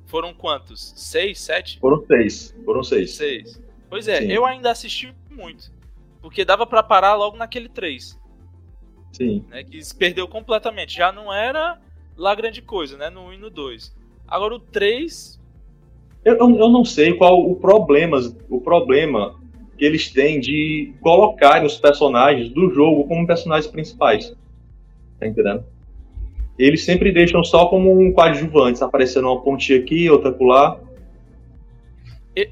[0.07, 0.93] Foram quantos?
[0.97, 1.79] Seis, sete?
[1.79, 2.57] Foram seis.
[2.65, 3.15] Foram seis.
[3.15, 3.63] Seis.
[3.89, 4.33] Pois é, Sim.
[4.33, 5.73] eu ainda assisti muito.
[6.21, 8.19] Porque dava pra parar logo naquele três,
[9.13, 9.45] Sim.
[9.49, 9.63] né?
[9.63, 10.97] Que se perdeu completamente.
[10.97, 11.81] Já não era
[12.17, 13.11] lá grande coisa, né?
[13.11, 13.95] No 1 e no 2.
[14.27, 15.41] Agora o 3.
[16.25, 19.39] Eu, eu, eu não sei qual o problema, o problema
[19.77, 24.35] que eles têm de colocarem os personagens do jogo como personagens principais.
[25.19, 25.65] Tá entendendo?
[26.59, 30.81] Eles sempre deixam só como um coadjuvante, aparecendo uma pontinha aqui, outra lá.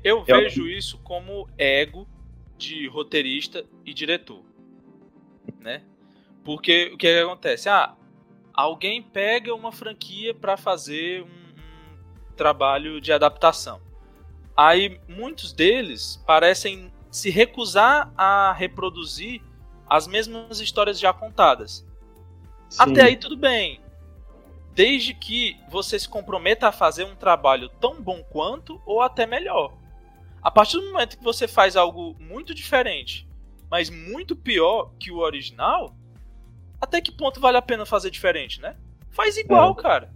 [0.03, 2.07] Eu vejo isso como ego
[2.59, 4.43] de roteirista e diretor,
[5.61, 5.83] né?
[6.45, 7.69] Porque o que, é que acontece?
[7.69, 7.95] Ah,
[8.55, 13.81] alguém pega uma franquia para fazer um, um, trabalho de adaptação.
[14.57, 19.43] Aí muitos deles parecem se recusar a reproduzir
[19.89, 21.87] as mesmas histórias já contadas.
[22.69, 22.83] Sim.
[22.83, 23.81] Até aí tudo bem.
[24.75, 29.75] Desde que você se comprometa a fazer um trabalho tão bom quanto ou até melhor.
[30.43, 33.29] A partir do momento que você faz algo muito diferente,
[33.71, 35.95] mas muito pior que o original,
[36.83, 38.75] até que ponto vale a pena fazer diferente, né?
[39.13, 39.83] Faz igual, é.
[39.83, 40.13] cara.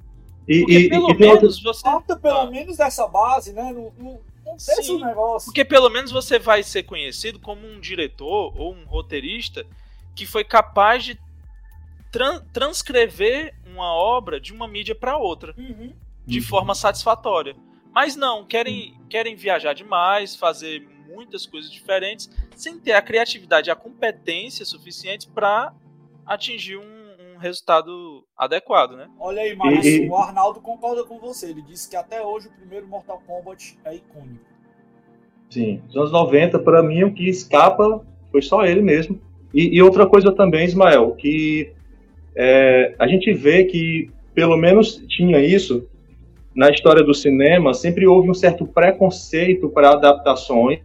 [0.49, 1.81] E, Porque e, pelo e, menos você.
[1.81, 2.51] Falta pelo ah.
[2.51, 3.73] menos dessa base, né?
[3.73, 5.47] Não, não, não o negócio.
[5.47, 9.65] Porque pelo menos você vai ser conhecido como um diretor ou um roteirista
[10.17, 11.17] que foi capaz de
[12.11, 15.93] tran transcrever uma obra de uma mídia para outra uhum.
[16.27, 16.45] de uhum.
[16.45, 17.55] forma satisfatória.
[17.93, 23.73] Mas não, querem, querem viajar demais, fazer muitas coisas diferentes, sem ter a criatividade e
[23.73, 25.73] a competência suficientes para
[26.27, 29.09] atingir um, um, resultado adequado, né?
[29.19, 30.09] Olha aí, mas e...
[30.09, 31.51] o Arnaldo concorda com você.
[31.51, 34.45] Ele disse que até hoje o primeiro Mortal Kombat é icônico.
[35.49, 39.21] Sim, nos anos 90, para mim, o que escapa foi só ele mesmo.
[39.55, 41.73] E, e outra coisa também, Ismael, que
[42.35, 45.89] é, a gente vê que, pelo menos tinha isso,
[46.55, 50.81] na história do cinema, sempre houve um certo preconceito para adaptações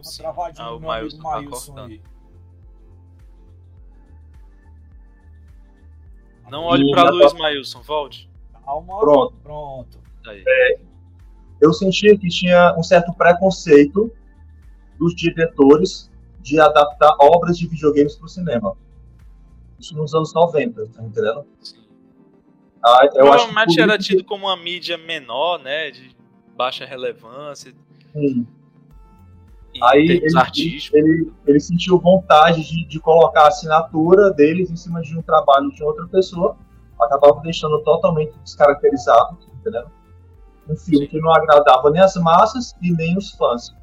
[0.00, 2.02] uma travadinha ah, no meu amigo tá Mailson aí.
[6.50, 8.30] Não olhe para luz, Mailson, volte.
[8.64, 8.98] Calma.
[9.00, 9.34] Pronto.
[9.42, 9.98] Pronto.
[10.28, 10.78] É,
[11.60, 14.12] eu sentia que tinha um certo preconceito
[14.98, 18.76] dos diretores de adaptar obras de videogames para o cinema.
[19.78, 21.46] Isso nos anos 90, tá entendendo?
[21.60, 21.86] Sim.
[22.84, 25.90] Ah, eu Provavelmente acho era tido como uma mídia menor, né?
[25.90, 26.16] De
[26.56, 27.74] baixa relevância.
[28.12, 28.46] Sim.
[29.82, 30.26] Aí ele,
[30.92, 35.70] ele, ele, sentiu vontade de, de colocar a assinatura deles em cima de um trabalho
[35.70, 36.56] de outra pessoa,
[37.00, 39.86] acabava deixando totalmente descaracterizado, entendeu?
[40.68, 41.10] Um filme Sim.
[41.10, 43.74] que não agradava nem as massas e nem os fãs.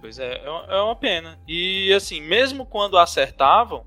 [0.00, 1.38] Pois é, é, é uma pena.
[1.46, 3.84] E assim, mesmo quando acertavam,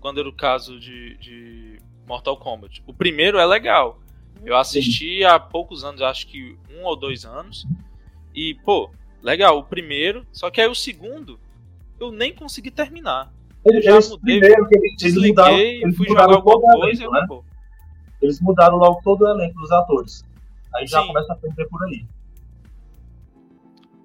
[0.00, 3.98] quando era o caso de, de Mortal Kombat, o primeiro é legal.
[4.44, 5.24] Eu assisti Sim.
[5.24, 7.66] há poucos anos, acho que um ou dois anos.
[8.36, 8.90] E, pô,
[9.22, 11.40] legal, o primeiro, só que aí o segundo
[11.98, 13.32] eu nem consegui terminar.
[13.64, 17.42] Eles, já mudei, primeiro, eles, desliguei, mudaram, eles fui jogar alguma coisa elenco, né?
[18.20, 20.22] Eles mudaram logo todo o elenco dos atores.
[20.74, 20.92] Aí Sim.
[20.92, 22.06] já começa a perder por aí.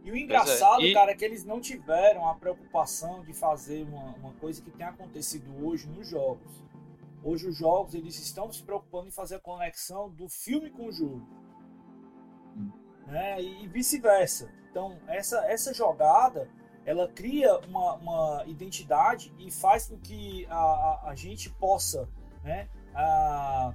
[0.05, 0.85] E o é, engraçado, é.
[0.85, 0.93] e...
[0.93, 4.85] cara, é que eles não tiveram a preocupação de fazer uma, uma coisa que tem
[4.85, 6.63] acontecido hoje nos jogos.
[7.23, 10.91] Hoje os jogos eles estão se preocupando em fazer a conexão do filme com o
[10.91, 11.27] jogo
[13.11, 13.41] né?
[13.41, 14.49] e vice-versa.
[14.69, 16.47] Então, essa, essa jogada
[16.85, 22.07] ela cria uma, uma identidade e faz com que a, a, a gente possa,
[22.43, 23.73] né, a,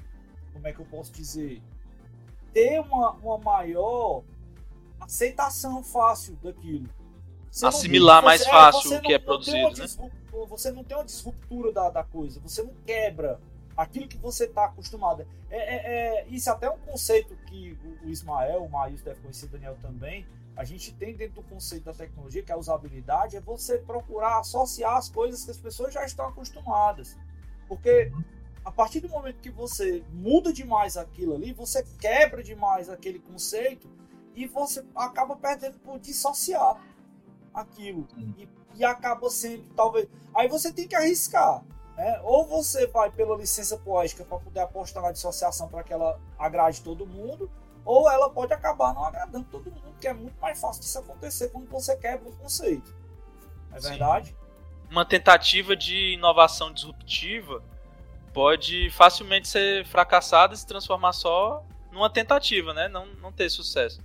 [0.52, 1.62] como é que eu posso dizer,
[2.52, 4.22] ter uma, uma maior
[5.00, 6.88] aceitação fácil daquilo.
[7.50, 10.10] Você Assimilar não, mais você, é, fácil é, o que é produzido, né?
[10.48, 13.40] Você não tem uma disruptura da, da coisa, você não quebra
[13.76, 15.26] aquilo que você está acostumado.
[15.50, 19.46] É, é, é, isso é até um conceito que o, Ismael, o Maíus deve conhecer,
[19.46, 20.26] o Daniel também.
[20.56, 24.38] A gente tem dentro do conceito da tecnologia, que é a usabilidade, é você procurar
[24.38, 27.16] associar as coisas que as pessoas já estão acostumadas.
[27.68, 28.10] Porque
[28.64, 33.88] a partir do momento que você muda demais aquilo ali, você quebra demais aquele conceito
[34.34, 36.80] e você acaba perdendo por dissociar
[37.52, 38.08] aquilo.
[38.16, 40.08] E, e acaba sendo, talvez.
[40.34, 41.62] Aí você tem que arriscar.
[41.96, 46.20] É, ou você vai pela licença poética para poder apostar na dissociação para que ela
[46.38, 47.50] agrade todo mundo,
[47.86, 51.48] ou ela pode acabar não agradando todo mundo, que é muito mais fácil disso acontecer
[51.48, 52.94] quando você quebra o conceito.
[53.72, 53.90] É Sim.
[53.90, 54.36] verdade?
[54.90, 57.62] Uma tentativa de inovação disruptiva
[58.34, 62.88] pode facilmente ser fracassada e se transformar só numa tentativa, né?
[62.88, 64.04] Não, não ter sucesso.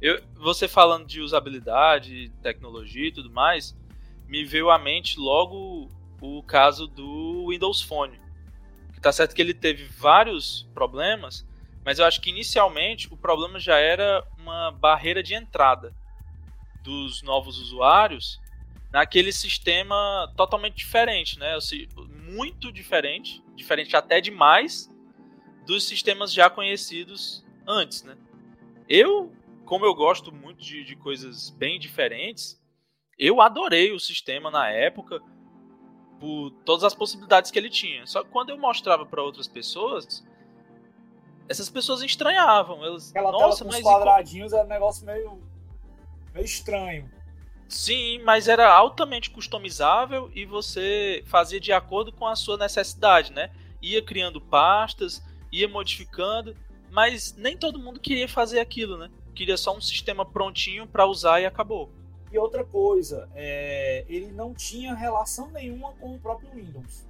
[0.00, 3.76] Eu, você falando de usabilidade, tecnologia e tudo mais,
[4.26, 5.88] me veio à mente logo
[6.20, 8.20] o caso do Windows Phone.
[8.92, 11.46] Que tá certo que ele teve vários problemas,
[11.84, 15.94] mas eu acho que inicialmente o problema já era uma barreira de entrada
[16.82, 18.40] dos novos usuários
[18.92, 21.56] naquele sistema totalmente diferente, né?
[22.32, 24.90] muito diferente, diferente até demais
[25.66, 28.16] dos sistemas já conhecidos antes, né?
[28.88, 29.32] Eu,
[29.64, 32.60] como eu gosto muito de, de coisas bem diferentes,
[33.16, 35.22] eu adorei o sistema na época
[36.20, 38.06] por todas as possibilidades que ele tinha.
[38.06, 40.22] Só que quando eu mostrava para outras pessoas,
[41.48, 42.84] essas pessoas estranhavam.
[42.84, 45.42] Elas, Aquela Nossa, tela com mas os quadradinhos é um negócio meio,
[46.34, 47.10] meio estranho.
[47.68, 53.50] Sim, mas era altamente customizável e você fazia de acordo com a sua necessidade, né?
[53.80, 56.54] Ia criando pastas, ia modificando,
[56.90, 59.08] mas nem todo mundo queria fazer aquilo, né?
[59.34, 61.92] Queria só um sistema prontinho para usar e acabou.
[62.30, 67.04] E outra coisa, é, ele não tinha relação nenhuma com o próprio Windows.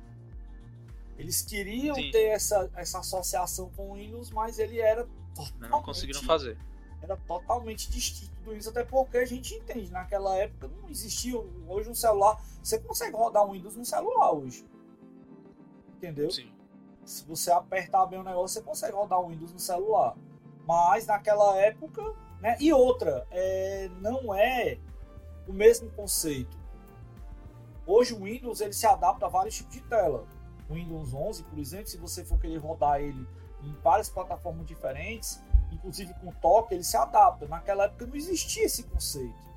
[1.19, 2.11] Eles queriam Sim.
[2.11, 6.57] ter essa, essa associação com o Windows, mas ele era Não totalmente, conseguiram fazer.
[7.03, 11.91] era totalmente distinto do Windows, até porque a gente entende, naquela época não existia, hoje
[11.91, 14.67] um celular, você consegue rodar um Windows no celular hoje.
[15.97, 16.31] Entendeu?
[16.31, 16.51] Sim.
[17.05, 20.17] Se você apertar bem o negócio, você consegue rodar o Windows no celular.
[20.67, 22.03] Mas naquela época,
[22.41, 22.57] né?
[22.59, 24.79] E outra, é, não é
[25.51, 26.57] o mesmo conceito.
[27.87, 30.25] Hoje o Windows ele se adapta a vários tipos de tela.
[30.69, 33.27] O Windows 11, por exemplo, se você for querer rodar ele
[33.63, 37.47] em várias plataformas diferentes, inclusive com toque, ele se adapta.
[37.49, 39.51] Naquela época não existia esse conceito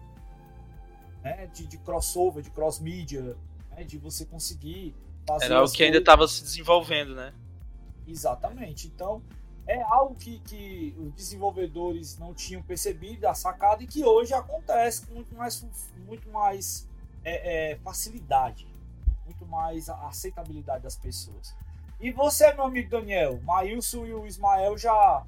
[1.24, 1.48] né?
[1.54, 3.38] de, de crossover, de cross-media,
[3.72, 3.84] né?
[3.84, 4.96] de você conseguir
[5.28, 5.46] fazer.
[5.46, 7.34] Era o que ainda coisas- estava se desenvolvendo, né?
[8.08, 8.88] Exatamente.
[8.88, 9.22] Então,
[9.68, 15.06] é algo que, que os desenvolvedores não tinham percebido, a sacada, e que hoje acontece
[15.08, 15.66] com muito mais,
[16.06, 16.88] muito mais
[17.24, 18.68] é, é, facilidade,
[19.26, 21.56] muito mais aceitabilidade das pessoas.
[22.00, 25.24] E você, meu amigo Daniel, Maílson e o Ismael já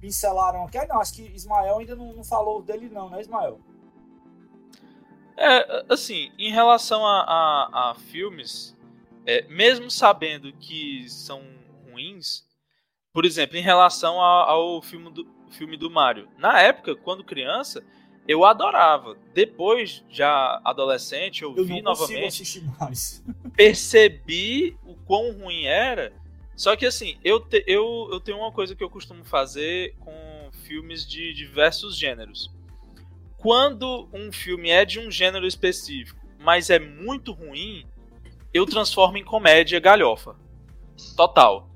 [0.00, 0.78] pincelaram aqui.
[0.78, 3.60] Ah, não, acho que Ismael ainda não, não falou dele, não, né, Ismael?
[5.36, 8.74] É, assim, em relação a, a- a filmes,
[9.26, 11.42] é, mesmo sabendo que são
[11.90, 12.45] ruins,
[13.16, 17.82] por exemplo, em relação ao filme do, filme do Mario, na época, quando criança,
[18.28, 19.16] eu adorava.
[19.32, 22.42] Depois, já adolescente, eu, Eu vi novamente,
[23.56, 26.12] percebi o quão ruim era.
[26.54, 30.50] Só que assim, eu, te- eu, eu tenho uma coisa que eu costumo fazer com
[30.66, 32.54] filmes de diversos gêneros.
[33.38, 37.86] Quando um filme é de um gênero específico, mas é muito ruim,
[38.52, 40.36] eu transformo em comédia galhofa.
[41.16, 41.66] Total.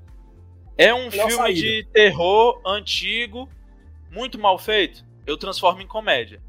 [0.83, 1.61] É um Melhor filme saída.
[1.61, 3.47] de terror antigo,
[4.09, 6.41] muito mal feito, eu transformo em comédia.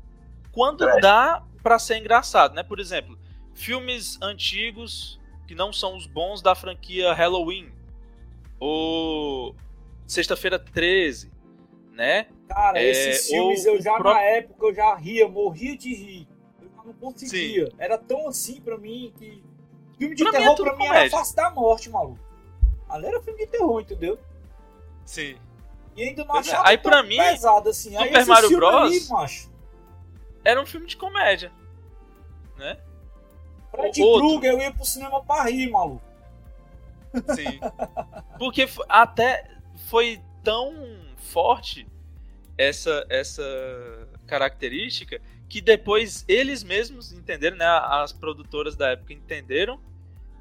[0.53, 1.01] Quando É.
[1.01, 2.63] dá pra ser engraçado, né?
[2.63, 3.19] Por exemplo,
[3.55, 7.71] filmes antigos que não são os bons da franquia Halloween
[8.59, 9.55] ou
[10.07, 11.31] Sexta-feira 13,
[11.93, 12.27] né?
[12.49, 16.29] Cara, É, esses filmes eu já próprio- na época eu já ria, morria de rir.
[16.61, 17.69] Eu já não conseguia.
[17.79, 19.43] Era tão assim pra mim que.
[19.99, 21.11] Filme de Pra mim é terror pra mim era comédia.
[21.19, 22.19] face da morte, maluco.
[22.93, 24.19] Ali era filme de terror, entendeu?
[25.07, 25.37] Sim.
[25.97, 27.97] E ainda não é, achava aí pra mim, pesado assim.
[27.97, 29.11] Aí Super esse Mario Bros.
[29.11, 29.51] Ali,
[30.45, 31.51] Era um filme de comédia,
[32.57, 32.79] né?
[33.71, 34.01] Fred.
[34.01, 36.03] Krueger, eu ia pro cinema pra rir, maluco.
[37.35, 37.61] Sim.
[38.39, 39.51] Porque até
[39.89, 40.75] foi tão
[41.17, 41.87] forte
[42.59, 43.43] essa essa
[44.27, 47.67] característica que depois eles mesmos entenderam, né?
[47.67, 49.81] As produtoras da época entenderam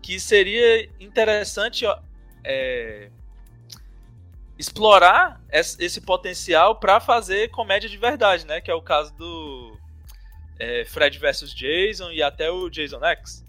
[0.02, 1.86] que seria interessante
[2.44, 3.10] é,
[4.58, 8.62] explorar es- esse potencial para fazer comédia de verdade, né?
[8.62, 9.78] Que é o caso do
[10.60, 13.46] é, Fred vs Jason e até o Jason X.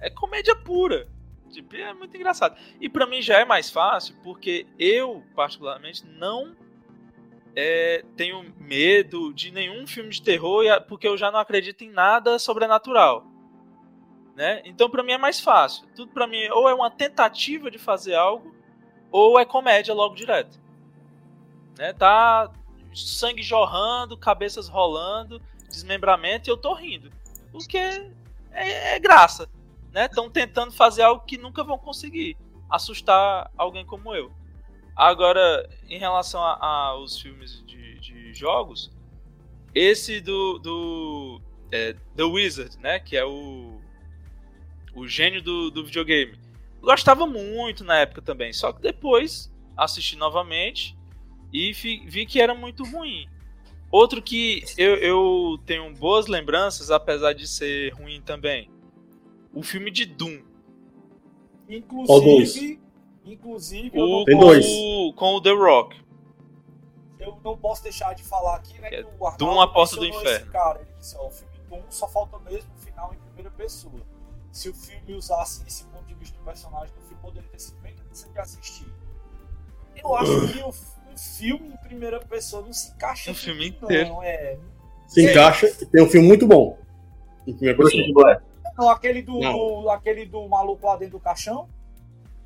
[0.00, 1.06] É comédia pura.
[1.50, 2.56] Tipo, é muito engraçado.
[2.80, 6.54] E pra mim já é mais fácil, porque eu, particularmente, não
[7.56, 12.38] é, tenho medo de nenhum filme de terror, porque eu já não acredito em nada
[12.38, 13.24] sobrenatural.
[14.38, 14.62] Né?
[14.64, 15.84] Então pra mim é mais fácil.
[15.96, 18.54] Tudo pra mim ou é uma tentativa de fazer algo,
[19.10, 20.60] ou é comédia logo direto.
[21.76, 21.92] Né?
[21.92, 22.48] Tá
[22.94, 27.10] sangue jorrando, cabeças rolando, desmembramento, e eu tô rindo.
[27.50, 27.78] Porque
[28.52, 29.48] é, é graça
[29.92, 30.06] né?
[30.06, 32.36] Estão tentando fazer algo que nunca vão conseguir.
[32.70, 34.30] Assustar alguém como eu.
[34.94, 38.90] Agora, em relação aos filmes de, de jogos,
[39.74, 41.40] esse do, do
[41.72, 43.00] é, The Wizard, né?
[43.00, 43.77] Que é o,
[44.94, 46.38] o gênio do, do videogame.
[46.80, 48.52] Gostava muito na época também.
[48.52, 50.96] Só que depois assisti novamente
[51.52, 53.28] e fi- vi que era muito ruim.
[53.90, 58.70] Outro que eu, eu tenho boas lembranças, apesar de ser ruim também
[59.52, 60.42] o filme de Doom.
[61.68, 62.80] Inclusive,
[63.24, 64.66] inclusive O, com, dois.
[64.66, 65.96] o- com o The Rock.
[67.18, 68.88] eu não posso deixar de falar aqui, né?
[68.88, 70.50] É Que o Arnaldo Doom, a Porta do Inferno.
[70.52, 74.00] Cara, ele disse, ó, o filme Doom só falta mesmo o final em primeira pessoa.
[74.52, 77.78] Se o filme usasse esse ponto de vista do personagem do filme, poderia ter sido
[77.80, 78.86] bem interessante de assistir.
[79.96, 83.30] Eu acho que o, um filme em primeira pessoa não se encaixa.
[83.30, 84.22] Um filme não, inteiro.
[84.22, 84.58] É.
[85.06, 85.30] Se Sim.
[85.30, 86.78] encaixa e tem um filme muito bom.
[87.46, 88.42] Em primeira pessoa.
[88.76, 89.52] Não, aquele do, Não.
[89.82, 91.68] do- aquele do maluco lá dentro do caixão.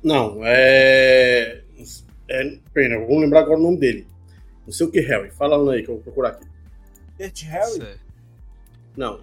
[0.03, 1.63] Não, é.
[2.27, 4.07] é pena, vamos lembrar agora o nome dele.
[4.65, 5.29] Não sei o que, Harry.
[5.29, 6.47] Fala aí que eu vou procurar aqui.
[7.17, 7.71] Dirty Harry.
[7.71, 7.95] Sei.
[8.95, 9.21] Não.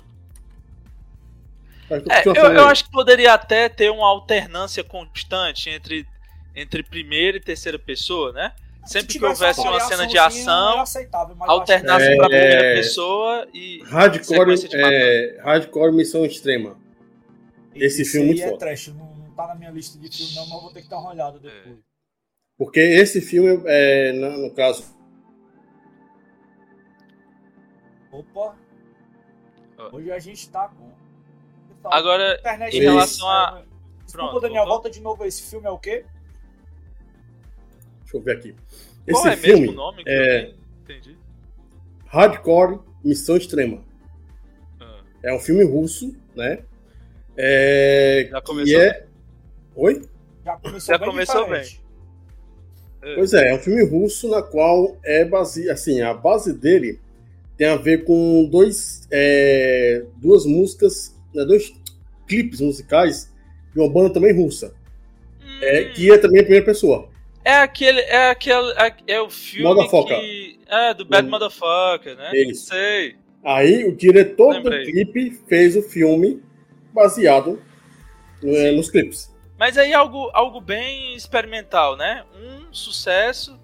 [1.90, 2.70] É, eu, eu aí.
[2.70, 6.06] acho que poderia até ter uma alternância constante entre,
[6.54, 8.52] entre primeira e terceira pessoa, né?
[8.84, 12.74] Sempre que houvesse uma cena de ação, eu alternasse É, pra primeira é.
[12.76, 13.82] pessoa e.
[13.84, 16.78] Hardcore, é, Hardcore Missão Extrema.
[17.74, 18.58] esse isso filme aí muito é foda.
[18.58, 20.98] trash, não, não tá na minha lista de filmes, não, mas vou ter que dar
[20.98, 21.76] uma olhada depois.
[22.56, 24.84] Porque esse filme, é, no, no caso,
[28.12, 28.56] Opa!
[29.92, 30.90] Hoje a gente tá com.
[31.84, 33.62] Agora, internet em tá- relação a-
[34.04, 34.74] Desculpa, Pronto, Daniel, voltou?
[34.82, 35.24] volta de novo.
[35.24, 36.04] Esse filme é o quê?
[38.02, 38.54] deixa eu ver aqui.
[39.08, 40.02] qual Esse é filme, mesmo o nome?
[40.04, 41.16] Que é- entendi.
[42.06, 43.84] Hardcore Missão Extrema.
[44.80, 46.64] Ah, É um filme russo, né?
[47.36, 49.06] É, Já que começou é...
[49.76, 50.02] Oi?
[50.44, 51.80] Já começou Já bem começou diferente.
[53.14, 57.00] Pois é, é um filme russo na qual é base, assim, a base dele
[57.56, 61.72] tem a ver com dois, é, duas músicas, né, dois
[62.28, 63.32] clipes musicais
[63.74, 64.74] de uma banda também russa,
[65.62, 67.08] é, Hum, que é também a primeira pessoa.
[67.44, 68.00] é aquele.
[68.00, 68.70] É aquele.
[68.72, 69.64] É, é o filme.
[69.74, 70.18] Motherfucker.
[70.20, 71.30] Que, é, do Bad Hum.
[71.30, 72.30] Motherfucker, né?
[72.34, 72.66] Isso.
[72.66, 73.16] Sei.
[73.44, 74.84] Aí o diretor Lembrei.
[74.84, 76.42] do clipe fez o filme
[76.92, 77.60] baseado
[78.42, 79.34] é, nos clipes.
[79.58, 82.24] Mas aí algo, algo bem experimental, né?
[82.34, 83.58] Um sucesso,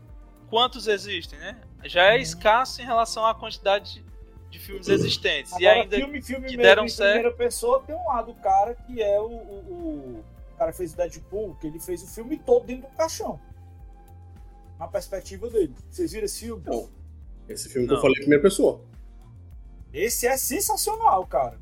[0.49, 1.57] quantos existem, né?
[1.85, 2.23] Já é Uhum.
[2.23, 4.03] escasso em relação à quantidade
[4.51, 5.53] de filmes existentes.
[5.53, 7.13] e Agora, ainda filme, filme que mesmo deram em certo.
[7.13, 10.93] primeira pessoa tem um lado do cara que é o, o, o cara que fez
[10.93, 13.41] o Deadpool, que ele fez o filme todo dentro do caixão.
[14.79, 15.75] Na perspectiva dele.
[15.91, 16.63] Vocês viram esse filme?
[16.67, 16.89] Não.
[17.49, 17.99] Esse filme que Não.
[17.99, 18.81] eu falei, primeira pessoa.
[19.93, 21.59] Esse é sensacional, cara.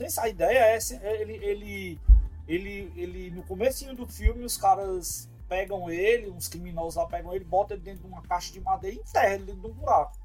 [0.00, 2.00] Essa ideia é essa, é ele, ele,
[2.48, 7.44] ele, ele no comecinho do filme os caras pegam ele, uns criminosos lá pegam ele,
[7.44, 10.16] botam ele dentro de uma caixa de madeira e enterram ele dentro de um buraco.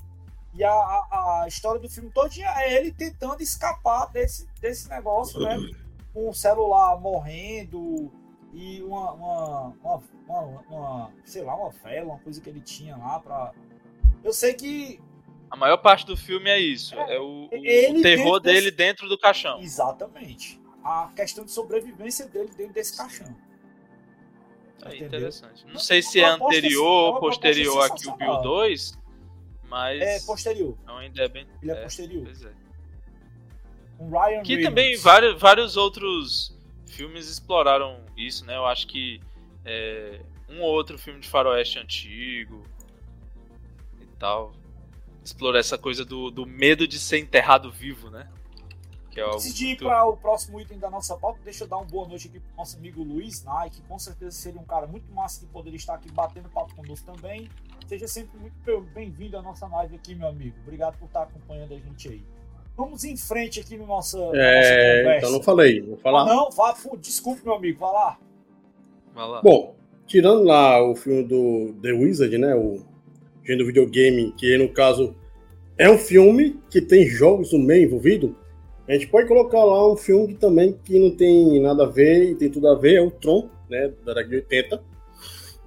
[0.54, 5.40] E a, a, a história do filme todinha é ele tentando escapar desse, desse negócio,
[5.40, 5.58] né?
[6.14, 8.12] Com o celular morrendo
[8.52, 12.98] e uma, uma, uma, uma- uma- sei lá, uma vela, uma coisa que ele tinha
[12.98, 13.52] lá pra.
[14.24, 15.00] Eu sei que
[15.52, 16.96] a maior parte do filme é isso.
[16.96, 17.62] É, É, o, o terror
[18.02, 19.60] dentro desse- dele dentro do caixão.
[19.62, 20.60] Exatamente.
[20.84, 23.36] A questão de sobrevivência dele dentro desse caixão.
[24.84, 25.08] É Entendeu?
[25.08, 25.66] interessante.
[25.68, 28.42] Não sei se é anterior ou uma posterior a Kill Bill sensacional.
[28.42, 28.99] 2,
[29.70, 30.78] mas É posterior.
[30.88, 31.48] é uma ideia bem.
[31.62, 32.24] Ele é, é, posterior.
[32.26, 32.52] pois é.
[34.00, 34.64] Um Ryan Que Reynolds.
[34.66, 38.56] também vários, vários outros filmes exploraram isso, né?
[38.56, 39.22] Eu acho que
[39.66, 42.64] é, um ou outro filme de faroeste antigo
[44.02, 44.52] e tal
[45.24, 48.28] explora essa coisa do, do medo de ser enterrado vivo, né?
[49.12, 49.86] Que é algo Antes de ir muito...
[49.86, 52.56] para o próximo item da nossa pauta, deixa eu dar uma boa noite aqui pro
[52.58, 55.96] nosso amigo Luiz Nike, que com certeza seria um cara muito massa que poderia estar
[55.96, 57.50] aqui batendo papo conosco também.
[57.90, 60.56] Seja sempre muito bem-vindo à nossa live aqui, meu amigo.
[60.62, 62.22] Obrigado por estar acompanhando a gente aí.
[62.78, 65.18] Vamos em frente aqui no nossa, na nossa É, conversa.
[65.18, 66.26] então não falei, vou falar.
[66.28, 68.20] Não, vá, desculpe, meu amigo, vai lá.
[69.16, 69.42] Vai lá.
[69.42, 69.74] Bom,
[70.06, 72.54] tirando lá o filme do The Wizard, né?
[72.54, 72.78] O
[73.44, 75.16] gênero videogame, que no caso
[75.76, 78.38] é um filme que tem jogos no meio envolvido,
[78.88, 82.34] a gente pode colocar lá um filme que também que não tem nada a ver
[82.34, 83.92] e tem tudo a ver, é o Tron, né?
[84.06, 84.89] Da década de 80.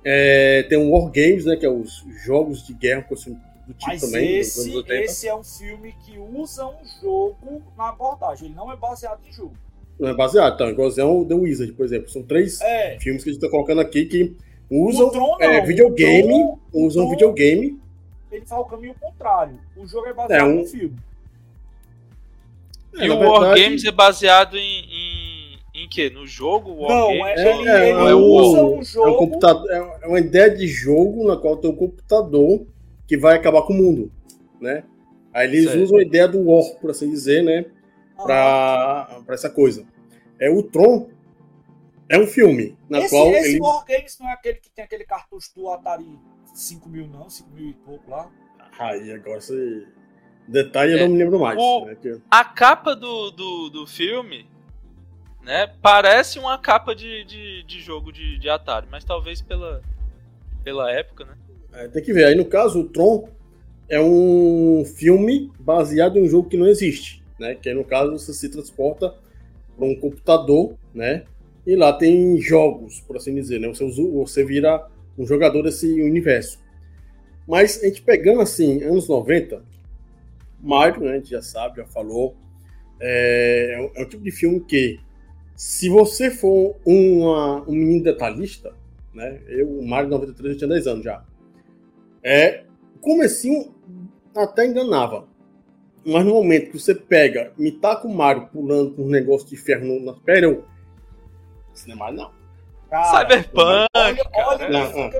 [0.04, 1.56] É, tem o War Games, né?
[1.56, 4.76] Que é os jogos de guerra com esse- do tipo Mas também, dos anos esse,
[4.76, 5.04] 80.
[5.04, 8.46] esse é um filme que usa um jogo na abordagem.
[8.46, 9.52] Ele não é baseado em jogo.
[10.00, 12.08] Não é baseado, então, igualzinho o The Wizard, por exemplo.
[12.08, 12.98] São três É.
[12.98, 14.36] filmes que a gente tá colocando aqui que
[14.68, 17.80] usam o Tron, é, videogame, O Tron, usam Tron, videogame
[18.32, 19.60] Ele faz o caminho contrário.
[19.76, 20.96] O jogo é baseado É, um- no filme.
[22.94, 25.31] E É, o na War verdade- Games é baseado em, em
[25.92, 26.10] quê?
[26.10, 29.16] No jogo War Não, é- ele- É, ele é usa um, um é jogo- um
[29.16, 32.66] computador, é é uma ideia de jogo na qual tem um computador
[33.06, 34.10] que vai acabar com o mundo,
[34.60, 34.84] né?
[35.34, 35.82] Aí eles Certo.
[35.82, 37.64] usam a ideia do War, por assim dizer, né?
[38.22, 39.84] Pra, pra essa coisa.
[40.38, 41.08] É o Tron
[42.08, 44.84] é um filme na esse qual esse eles War Games não é aquele que tem
[44.84, 46.06] aquele cartucho do Atari
[46.54, 48.30] 5000, não, 5000 e pouco lá.
[48.78, 49.86] aí agora você
[50.46, 51.58] detalhe eu É, não me lembro mais.
[51.58, 51.96] o- né?
[52.00, 54.46] Que- A capa do, do, do filme,
[55.42, 55.66] né?
[55.82, 59.82] Parece uma capa de, de, de jogo de, de Atari, mas talvez pela,
[60.64, 61.36] pela época, né?
[61.72, 62.24] é, tem que ver.
[62.26, 63.28] Aí no caso o Tron
[63.88, 67.54] é um filme baseado em um jogo que não existe, né?
[67.54, 69.14] Que aí, no caso você se transporta
[69.76, 71.24] para um computador, né?
[71.66, 73.68] E lá tem jogos, por assim dizer, né?
[73.68, 74.86] Você, usa- você vira
[75.18, 76.60] um jogador desse universo.
[77.46, 79.62] Mas a gente pegando assim, anos 90,
[80.60, 82.36] Mario, né, a gente já sabe, já falou,
[83.00, 85.00] é, é, um, é tipo de filme que,
[85.54, 88.74] se você for uma, um menino detalhista,
[89.14, 91.24] né, eu, o Mario 93, eu tinha 10 anos já,
[92.22, 92.64] é,
[93.00, 93.74] comecinho
[94.36, 95.26] até enganava.
[96.04, 99.56] Mas no momento que você pega, me taca o Mario pulando com um negócio de
[99.56, 100.64] ferro na perna, eu.
[101.86, 102.30] Não é não.
[102.90, 105.10] Cara, Cyberpunk, olha, olha não, não.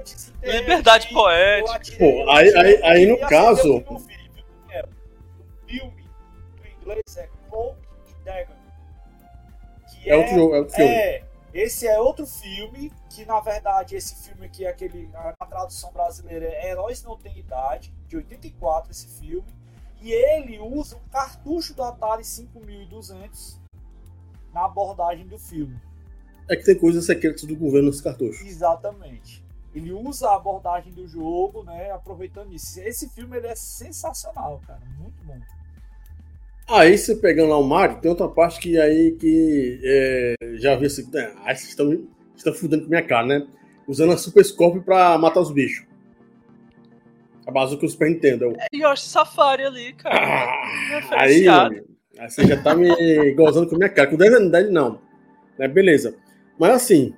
[0.43, 1.97] Liberdade poética.
[1.99, 3.83] Pô, aí, aí, aí no caso.
[3.89, 3.99] O
[5.67, 6.05] filme
[6.59, 7.29] do inglês é
[8.25, 8.52] Dagger.
[10.05, 10.91] É, outro, é outro filme.
[10.91, 11.25] É,
[11.55, 16.47] esse é outro filme, que na verdade esse filme aqui, é aquele, a tradução brasileira
[16.47, 19.47] é Heróis Não Tem Idade, de 84 esse filme.
[20.01, 23.61] E ele usa um cartucho do Atari 5200
[24.53, 25.81] na abordagem do filme
[26.49, 28.47] é que tem coisas secretas do governo nos cartuchos.
[28.47, 29.45] Exatamente.
[29.75, 31.91] Ele usa a abordagem do jogo, né?
[31.93, 32.79] Aproveitando isso.
[32.81, 34.83] Esse filme ele é sensacional, cara.
[34.99, 35.39] Muito bom.
[36.69, 40.87] Aí você pegando lá o Mario, tem outra parte que aí que é, já vi
[40.87, 41.09] assim.
[41.13, 42.07] Né, aí vocês estão,
[42.37, 43.47] estão fudendo com minha cara, né?
[43.87, 45.87] Usando a Super Scorpio pra matar os bichos.
[47.47, 48.55] A base que o Super Nintendo.
[48.57, 50.17] É Yoshi Safari ali, cara.
[50.17, 52.89] Ah, aí, aí você já tá me
[53.35, 54.09] gozando com minha cara.
[54.09, 55.01] Com 10 anos não.
[55.59, 55.67] Né?
[55.67, 56.15] Beleza.
[56.59, 57.15] Mas assim,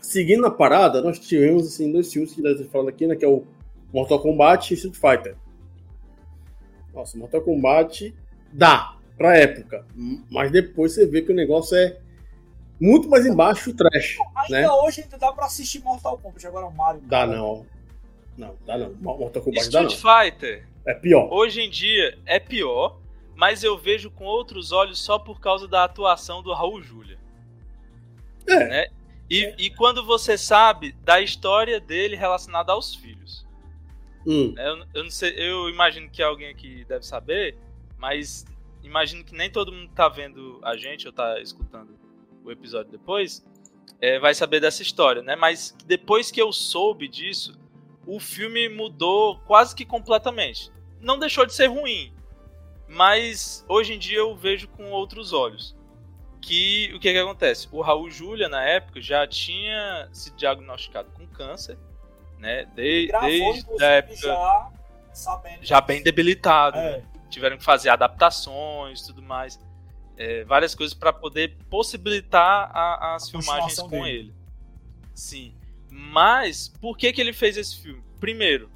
[0.00, 3.14] seguindo a parada, nós tivemos assim, dois filmes que nós falando aqui, né?
[3.14, 3.44] Que é o
[3.92, 5.36] Mortal Kombat e Street Fighter.
[6.92, 8.12] Nossa, Mortal Kombat
[8.56, 9.84] dá pra época.
[10.30, 11.98] Mas depois você vê que o negócio é
[12.80, 14.16] muito mais embaixo o trash.
[14.36, 14.70] Ainda né?
[14.70, 17.02] hoje ainda dá pra assistir Mortal Kombat, agora o Mario.
[17.04, 17.66] Dá não.
[18.36, 18.94] Não, dá não.
[18.94, 19.90] Mortal Kombat Street dá não.
[19.90, 20.66] Fighter.
[20.86, 21.28] É pior.
[21.32, 22.98] Hoje em dia é pior,
[23.34, 27.18] mas eu vejo com outros olhos só por causa da atuação do Raul Júlia.
[28.48, 28.68] É.
[28.68, 28.86] Né?
[29.28, 29.54] E, é.
[29.58, 33.44] e quando você sabe da história dele relacionada aos filhos.
[34.26, 34.54] Hum.
[34.56, 37.56] Eu, eu, não sei, eu imagino que alguém aqui deve saber,
[37.98, 38.44] mas
[38.82, 41.98] imagino que nem todo mundo tá vendo a gente ou tá escutando
[42.44, 43.44] o episódio depois,
[44.00, 45.34] é, vai saber dessa história, né?
[45.34, 47.58] Mas depois que eu soube disso,
[48.06, 50.70] o filme mudou quase que completamente.
[51.00, 52.12] Não deixou de ser ruim,
[52.88, 55.76] mas hoje em dia eu vejo com outros olhos
[56.46, 57.68] que o que, que acontece?
[57.72, 61.76] O Raul Júlia, na época, já tinha se diagnosticado com câncer,
[62.38, 62.64] né?
[62.66, 64.16] De, desde a época.
[64.16, 64.70] Já,
[65.12, 66.78] sabendo já bem debilitado.
[66.78, 66.98] É.
[66.98, 67.04] Né?
[67.28, 69.58] Tiveram que fazer adaptações tudo mais.
[70.16, 74.10] É, várias coisas para poder possibilitar a, as a filmagens com dele.
[74.10, 74.34] ele.
[75.14, 75.54] Sim.
[75.90, 78.02] Mas, por que, que ele fez esse filme?
[78.18, 78.70] Primeiro,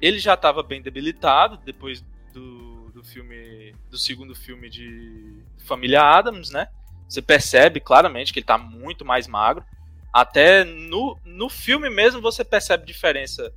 [0.00, 3.74] ele já estava bem debilitado depois do, do filme.
[3.90, 6.68] Do segundo filme de Família Adams, né?
[7.08, 9.64] Você percebe claramente que ele tá muito mais magro.
[10.12, 13.52] Até no, no filme mesmo você percebe diferença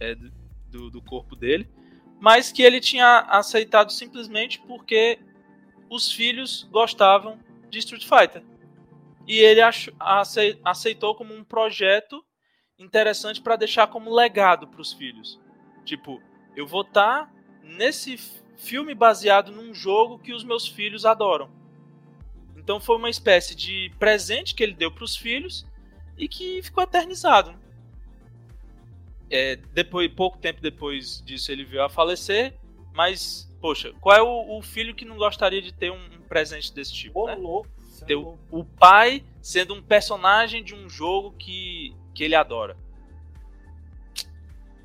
[0.00, 0.16] é,
[0.70, 1.68] do, do corpo dele.
[2.20, 5.18] Mas que ele tinha aceitado simplesmente porque
[5.90, 7.38] os filhos gostavam
[7.70, 8.42] de Street Fighter.
[9.26, 9.60] E ele
[10.64, 12.24] aceitou como um projeto
[12.78, 15.40] interessante para deixar como legado para os filhos.
[15.84, 16.22] Tipo,
[16.54, 18.16] eu vou estar tá nesse
[18.56, 21.50] filme baseado num jogo que os meus filhos adoram.
[22.56, 25.66] Então foi uma espécie de presente que ele deu para os filhos
[26.16, 27.54] e que ficou eternizado.
[29.30, 32.54] É, depois, pouco tempo depois disso ele veio a falecer,
[32.94, 36.72] mas poxa, qual é o, o filho que não gostaria de ter um, um presente
[36.72, 37.26] desse tipo?
[37.26, 37.34] Né?
[37.34, 37.68] louco,
[38.06, 42.76] ter é o, o pai sendo um personagem de um jogo que, que ele adora.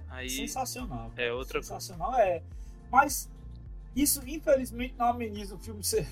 [0.10, 1.12] Aí, Sensacional.
[1.16, 2.42] É outra Sensacional, é.
[2.92, 3.30] Mas
[3.96, 6.08] isso, infelizmente, não ameniza o filme ser.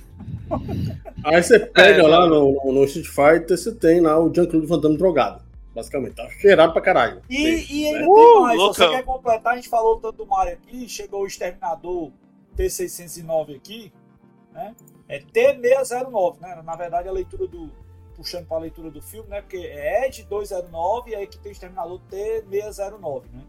[1.23, 4.79] Aí você pega é, lá no, no, Street Fighter, você tem lá o Jean-Claude Van
[4.79, 5.43] Damme drogado.
[5.79, 7.21] Basicamente, tá cheirado pra caralho.
[7.29, 8.05] E, e ainda né?
[8.05, 8.57] tem uh, mais.
[8.59, 8.87] Loucão.
[8.87, 9.53] Você quer completar?
[9.53, 12.11] A gente falou tanto do Mario aqui, chegou o Exterminador
[12.57, 13.93] T609 aqui,
[14.51, 14.75] né?
[15.07, 16.61] É T609, né?
[16.65, 17.71] Na verdade, a leitura do.
[18.13, 19.41] Puxando para a leitura do filme, né?
[19.41, 23.41] Porque é Ed 209 e aí que tem o Exterminador T609, né?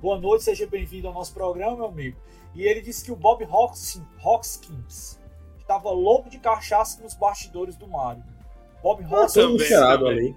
[0.00, 2.16] Boa noite, seja bem-vindo ao nosso programa, meu amigo.
[2.54, 3.44] E ele disse que o Bob
[4.24, 5.18] Hoskins
[5.58, 8.22] estava louco de cachaça nos bastidores do Mario.
[8.80, 9.62] Bob ah, Hoskins.
[9.62, 10.36] cheirado ali.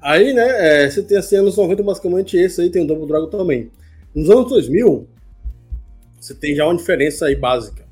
[0.00, 3.26] Aí, né, é, você tem assim, anos 90, basicamente esse aí, tem o Double Dragon
[3.26, 3.70] também.
[4.14, 5.08] Nos anos 2000,
[6.20, 7.84] você tem já uma diferença aí básica.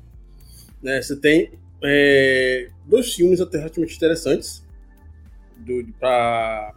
[0.81, 1.51] Né, você tem
[1.83, 4.63] é, dois filmes até relativamente interessantes
[5.57, 6.73] do, pra,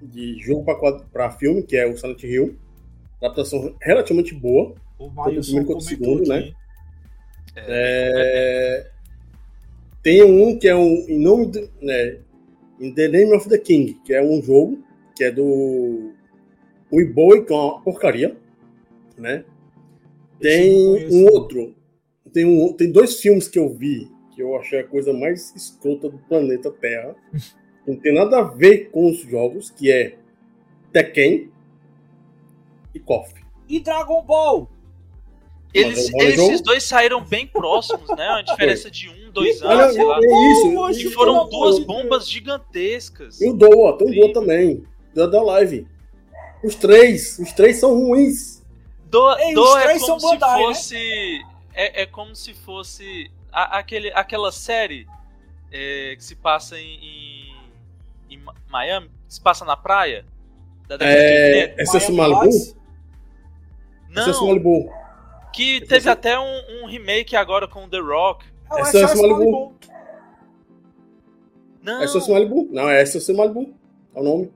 [0.00, 0.64] de jogo
[1.12, 2.56] para filme, que é o Silent Hill.
[3.20, 4.74] Adaptação relativamente boa.
[4.98, 6.52] O Mailson comentou segundo, né?
[7.56, 8.90] É...
[10.02, 12.18] Tem um que é um em nome de, né,
[12.82, 14.82] In the Name of the King, que é um jogo
[15.14, 16.12] que é do
[16.90, 18.36] Boy, que é uma porcaria.
[19.16, 19.44] né?
[20.40, 21.74] Tem um outro.
[22.32, 26.08] Tem, um, tem dois filmes que eu vi que eu achei a coisa mais escrota
[26.08, 27.14] do planeta Terra.
[27.86, 30.16] Não tem nada a ver com os jogos, que é
[30.92, 31.50] Tekken
[32.94, 33.34] e KOF.
[33.68, 34.70] E Dragon Ball?
[35.74, 38.28] Eles, é esses dois saíram bem próximos, né?
[38.28, 40.18] Uma diferença de um, dois Olha, anos, sei lá.
[40.18, 40.72] é isso.
[40.74, 43.40] Pô, E foram duas bombas gigantescas.
[43.40, 44.84] E o Doa, tem o Doa também.
[45.14, 45.86] Da, da Live.
[46.62, 48.62] Os três, os três são ruins.
[49.06, 50.64] Do, Ei, do os é três como são se Bandai, né?
[50.66, 51.42] fosse.
[51.74, 55.06] É, é como se fosse a- aquele, aquela série
[55.70, 57.54] é, que se passa em,
[58.30, 60.24] em, em Miami, que se passa na praia.
[60.86, 61.82] Da década de É, 80.
[61.82, 62.56] Excesso Miami Malibu?
[64.14, 64.92] Excesso Não, Malibu.
[65.52, 68.44] Que Excesso- teve até um, um remake agora com The Rock.
[68.70, 69.38] É o Excesso Excesso Malibu.
[69.38, 69.74] Malibu.
[71.82, 72.68] Não, É Excesso Malibu?
[72.70, 73.74] Não, é Excesso Malibu.
[74.14, 74.52] É o nome.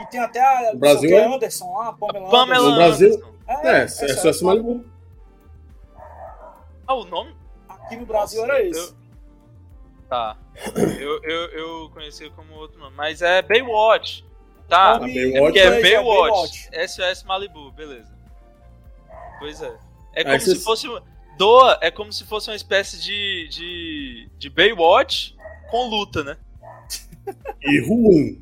[0.00, 3.08] E tem até a O Brasil não é- Anderson lá, a Pamela, Pamela No Brasil-
[3.14, 3.34] Anderson.
[3.48, 4.04] Anderson.
[4.04, 4.84] É, Excesso Malibu.
[6.86, 7.34] Ah, o nome?
[7.68, 8.94] Aqui no Brasil Nossa, era eu- esse.
[10.08, 10.36] Tá.
[10.98, 12.94] Eu, eu, eu conheci como outro nome.
[12.96, 14.24] Mas é Baywatch.
[14.68, 14.98] Tá.
[14.98, 15.36] Nome Baywatch.
[15.36, 16.68] em Porque é inglês Baywatch.
[16.88, 18.12] SOS Malibu, beleza.
[19.40, 19.76] Pois é.
[20.14, 20.86] É como Aí se fosse.
[21.36, 23.48] Doa é como se fosse uma espécie de.
[23.48, 24.28] de.
[24.38, 25.34] de Baywatch
[25.70, 26.36] com luta, né?
[27.62, 28.40] E ruim.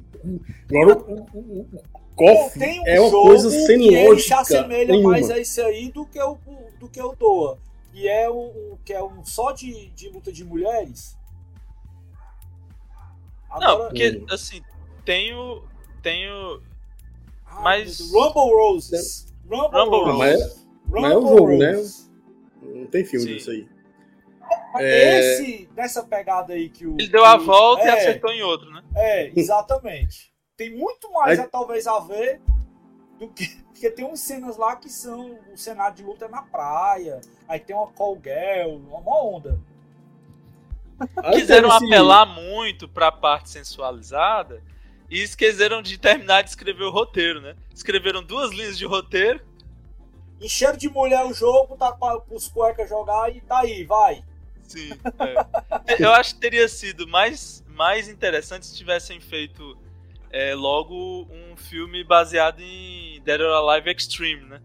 [0.68, 3.96] Agora, o, o, o, o KOF Tem um é uma jogo coisa sem que ele
[3.98, 5.10] se lógica assemelha nenhuma.
[5.12, 6.36] mais a esse aí do que o,
[6.80, 7.58] do que o Doa.
[7.92, 11.16] Que é, o, o- que é um só de, de luta de mulheres.
[13.50, 14.62] Não, Agora- porque, assim,
[15.04, 15.62] tenho.
[16.02, 16.62] Tenho.
[17.46, 19.32] Ah, mas- Rumble Roses.
[19.48, 20.18] Rumble, Rumble Roses.
[20.18, 21.72] Mas Rumble mas é um jogo, né?
[22.62, 23.34] Não tem filme Sim.
[23.34, 23.68] disso aí.
[24.72, 25.18] Mas É.
[25.18, 26.94] Esse, nessa pegada aí que o.
[26.98, 28.82] Ele deu a volta e é, acertou em outro, né?
[28.96, 30.32] É, exatamente.
[30.56, 32.40] tem muito mais Aí- a, talvez a ver
[33.18, 33.46] do que.
[33.78, 35.38] Porque tem umas cenas lá que são.
[35.52, 37.20] O cenário de luta é na praia.
[37.46, 39.60] Aí tem uma call girl, uma onda.
[41.22, 44.60] Aí Quiseram apelar muito pra parte sensualizada
[45.08, 47.54] e esqueceram de terminar de escrever o roteiro, né?
[47.72, 49.40] Escreveram duas linhas de roteiro.
[50.40, 54.22] Encheram de mulher o jogo, tá para os cuecas jogar e tá aí, vai.
[54.62, 54.90] Sim.
[55.18, 55.96] é.
[56.02, 59.76] Eu acho que teria sido mais, mais interessante se tivessem feito
[60.30, 64.60] é, logo um filme baseado em Dead or Alive Extreme, né?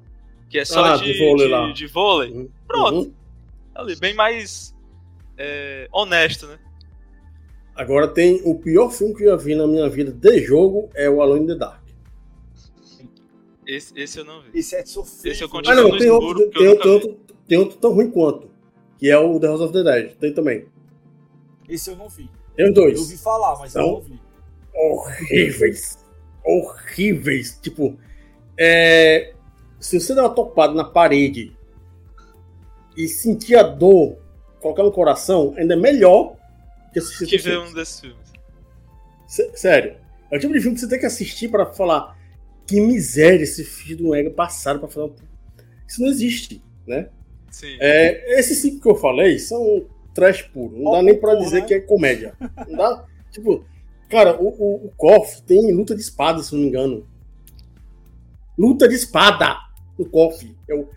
[0.50, 1.72] Que é só Ah, de, de vôlei de- lá.
[1.72, 2.32] de vôlei.
[2.32, 2.50] Uhum.
[2.68, 2.96] Pronto.
[2.98, 3.14] Uhum.
[3.74, 4.76] Ali, bem mais
[5.38, 6.60] é, honesto, né?
[7.76, 11.10] Agora tem o pior filme que eu já vi na minha vida de jogo é
[11.10, 11.82] o Alone in the Dark.
[13.68, 14.50] Esse, esse eu não vi.
[14.60, 15.32] Esse é sofrível.
[15.32, 17.78] Esse eu Ah, continuo não, no tem escuro, outro, tem, eu outro, outro, tem outro
[17.78, 18.50] tão ruim quanto,
[18.98, 20.16] que é o The House of the Dead.
[20.18, 20.66] Tem também.
[21.70, 22.30] Esse eu não vi.
[22.56, 23.22] Tem os Eu ouvi dois.
[23.22, 24.22] falar, mas eu Então, não vi.
[24.76, 25.98] Horríveis.
[26.46, 27.58] Horríveis.
[27.62, 27.98] Tipo,
[28.58, 29.34] é,
[29.80, 31.56] se você der uma topada na parede
[32.96, 34.18] e sentir a dor,
[34.62, 36.36] colocar no coração, ainda é melhor
[36.92, 38.34] que assistir que ver um desses filmes.
[39.28, 39.96] Sé- Sério.
[40.30, 42.18] É o tipo de filme que você tem que assistir para falar
[42.68, 45.10] que miséria esse filho do ego passaram para falar.
[45.88, 47.10] Isso não existe, né?
[47.52, 47.78] Sim.
[47.80, 50.78] É, esses cinco que eu falei são trash puro.
[50.78, 51.68] Não dá nem pra Pouco, dizer né?
[51.68, 52.34] que é comédia.
[52.68, 53.06] Não dá.
[53.32, 53.66] Tipo,
[54.10, 57.08] cara, o, o, o KOF tem luta de espada, se não me engano.
[58.58, 59.58] Luta de espada
[59.98, 60.56] no KOF.
[60.68, 60.90] Eu.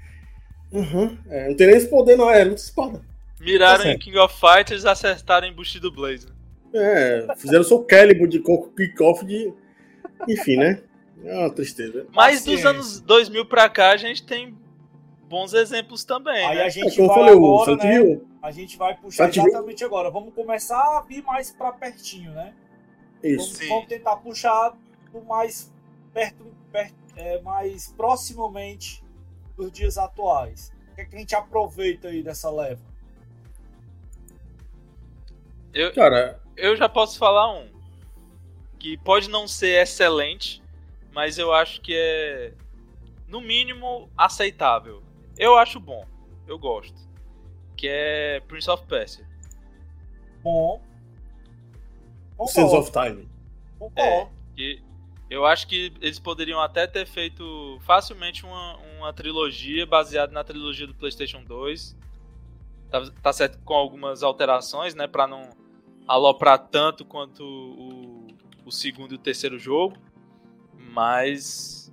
[0.72, 1.16] Uhum.
[1.28, 2.30] É, não tem nem esse poder, não.
[2.30, 3.02] É luta de espada.
[3.40, 3.98] Miraram tá em.
[3.98, 6.26] King of Fighters e acertaram em Bushido Blaze.
[6.26, 6.32] né?
[6.74, 8.42] É, fizeram seu Calibur de
[8.76, 9.52] kick-off de.
[10.28, 10.82] Enfim, né?
[11.24, 12.06] É uma tristeza.
[12.12, 14.56] Mas dos anos 2000 pra cá, a gente tem
[15.28, 16.62] bons exemplos também, Aí né?
[16.62, 17.94] a É, gente como eu vai falei, agora, né?
[17.96, 18.28] Hill.
[18.42, 19.46] A gente vai puxar Hill.
[19.46, 20.10] exatamente agora.
[20.10, 22.54] Vamos começar a vir mais pra pertinho, né?
[23.22, 23.54] Vamos, Isso.
[23.56, 23.68] Sim.
[23.68, 24.76] vamos tentar puxar
[25.12, 25.72] do mais
[26.12, 29.02] perto, perto é, mais proximamente
[29.56, 30.72] dos dias atuais.
[30.92, 32.80] O que, é que a gente aproveita aí dessa leva?
[35.74, 37.68] Eu, Cara, eu já posso falar um.
[38.78, 40.62] Que pode não ser excelente,
[41.16, 42.52] mas eu acho que é,
[43.26, 45.02] no mínimo, aceitável.
[45.38, 46.04] Eu acho bom.
[46.46, 46.94] Eu gosto.
[47.74, 49.26] Que é Prince of Persia.
[50.42, 50.78] Bom.
[52.46, 53.28] Sense Concordo, of Time.
[53.78, 54.30] concordo.
[54.54, 54.82] Que
[55.30, 60.86] eu acho que eles poderiam até ter feito facilmente uma, uma trilogia baseada na trilogia
[60.86, 61.96] do PlayStation 2.
[62.90, 65.06] Tá, tá certo com algumas alterações, né?
[65.06, 65.48] Pra não
[66.06, 68.26] aloprar tanto quanto o,
[68.66, 69.96] o segundo e o terceiro jogo.
[70.96, 71.92] Mas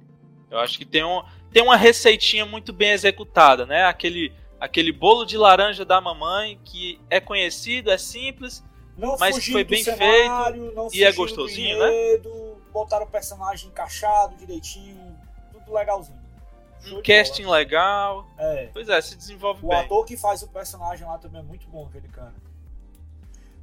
[0.50, 3.84] eu acho que tem, um, tem uma receitinha muito bem executada, né?
[3.84, 8.64] Aquele, aquele bolo de laranja da mamãe que é conhecido, é simples,
[8.98, 11.88] Não Mas fugiu foi bem cenário, não e é gostosinho, né?
[11.90, 15.16] enredo, Botaram o personagem encaixado direitinho,
[15.52, 16.20] tudo legalzinho.
[16.82, 17.58] show um casting bola.
[17.58, 18.26] legal.
[18.38, 18.70] É.
[18.74, 19.80] Pois é, se desenvolve O bem.
[19.80, 22.34] ator que faz o personagem lá também é muito bom, aquele cara.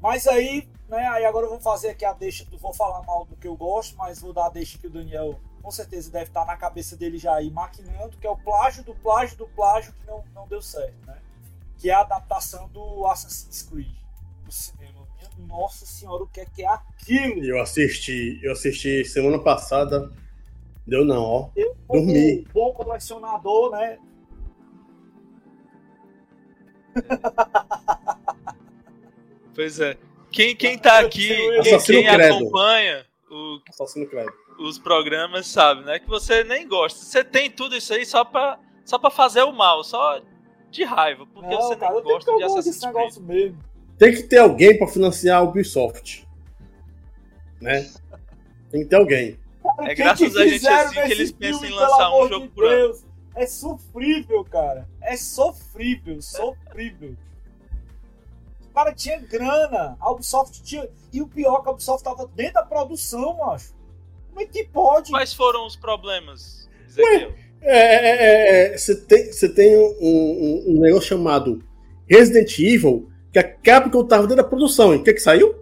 [0.01, 3.36] Mas aí, né, aí agora eu vou fazer aqui a deixa, vou falar mal do
[3.36, 6.46] que eu gosto, mas vou dar a deixa que o Daniel com certeza deve estar
[6.46, 10.07] na cabeça dele já aí maquinando, que é o plágio do plágio do plágio que
[10.07, 11.18] não, não deu certo, né?
[11.76, 13.92] Que é a adaptação do Assassin's Creed
[14.44, 15.07] do cinema.
[15.16, 17.44] Minha nossa senhora, o que é que é aquilo?
[17.44, 20.11] Eu assisti, eu assisti semana passada.
[20.86, 21.51] Deu não, ó.
[21.55, 22.46] Eu, Dormi.
[22.53, 23.98] bom colecionador, né?
[29.55, 29.96] Pois é.
[30.30, 32.34] Quem, quem tá aqui, quem, Assassino quem Credo.
[32.36, 33.59] acompanha o-
[34.61, 35.98] os programas sabe, né?
[35.98, 37.01] Que você nem gosta.
[37.01, 40.20] Você tem tudo isso aí só pra, só pra fazer o mal, só
[40.70, 41.26] de raiva.
[41.26, 43.16] Porque Não, você cara, nem gosta de Assassin's Creed.
[43.18, 43.59] mesmo.
[43.98, 46.26] Tem que ter alguém pra financiar a Ubisoft.
[47.61, 47.90] Né?
[48.70, 49.38] Tem que ter alguém.
[49.62, 52.64] Cara, É graças a gente assim que eles pensam em lançar um jogo de por
[52.64, 52.76] ano.
[52.76, 53.05] Deus?
[53.36, 54.88] É sofrível, cara.
[55.03, 57.16] É sofrível, sofrível.
[58.81, 60.89] O cara tinha grana, a Ubisoft tinha.
[61.12, 63.74] E o pior é que a Ubisoft tava dentro da produção, acho.
[64.28, 65.11] Como é que pode?
[65.11, 67.35] Quais foram os problemas, Ezequiel?
[67.61, 71.62] É, é, é, é, Você tem, você tem um, um- um negócio chamado
[72.09, 74.95] Resident Evil, que a Capcom tava dentro da produção.
[74.95, 75.55] E o que que saiu?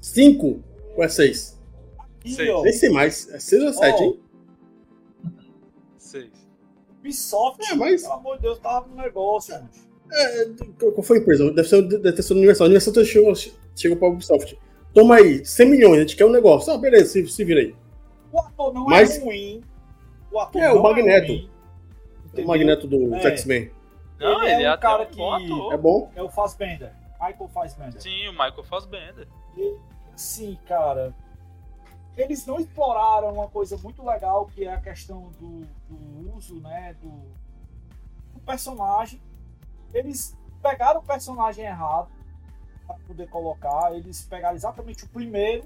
[0.00, 0.62] Cinco
[0.96, 1.60] ou é seis?
[1.98, 3.28] Aqui, ó, Nem sei mais.
[3.28, 4.20] É seis ou sete, hein?
[5.98, 6.30] Seis.
[6.98, 9.86] Ubisoft, É, mas- pelo amor de Deus, tava no negócio, gente.
[10.78, 11.50] Qual qual foi a empresa?
[11.52, 12.66] Deve, ser, deve ter sido o Universal.
[12.66, 13.32] O Universal chegou,
[13.76, 14.58] chegou pra Ubisoft.
[14.94, 16.72] Toma aí, 100 milhões, a gente quer um negócio.
[16.72, 17.74] Ah, beleza, se, se vira aí.
[18.32, 19.62] O ator não Mas- é ruim.
[20.32, 21.26] O ator É, o não Magneto.
[21.32, 21.50] ruim,
[22.36, 22.46] O?
[22.46, 23.22] Magneto do É.
[23.28, 23.70] X-Men.
[24.18, 25.72] Não, Ele ele, é é um até cara bom que- ator.
[25.72, 26.12] É bom.
[26.16, 26.92] É o Fassbender.
[27.20, 28.00] Michael Fassbender.
[28.02, 29.28] Sim, o Michael Fassbender.
[29.56, 29.76] E,
[30.14, 31.14] assim, cara,
[32.16, 36.94] eles não exploraram uma coisa muito legal que é a questão do, do uso, né,
[37.00, 37.08] do,
[38.34, 39.20] do personagem.
[39.92, 42.08] Eles pegaram o personagem errado
[42.86, 43.94] para poder colocar.
[43.94, 45.64] Eles pegaram exatamente o primeiro,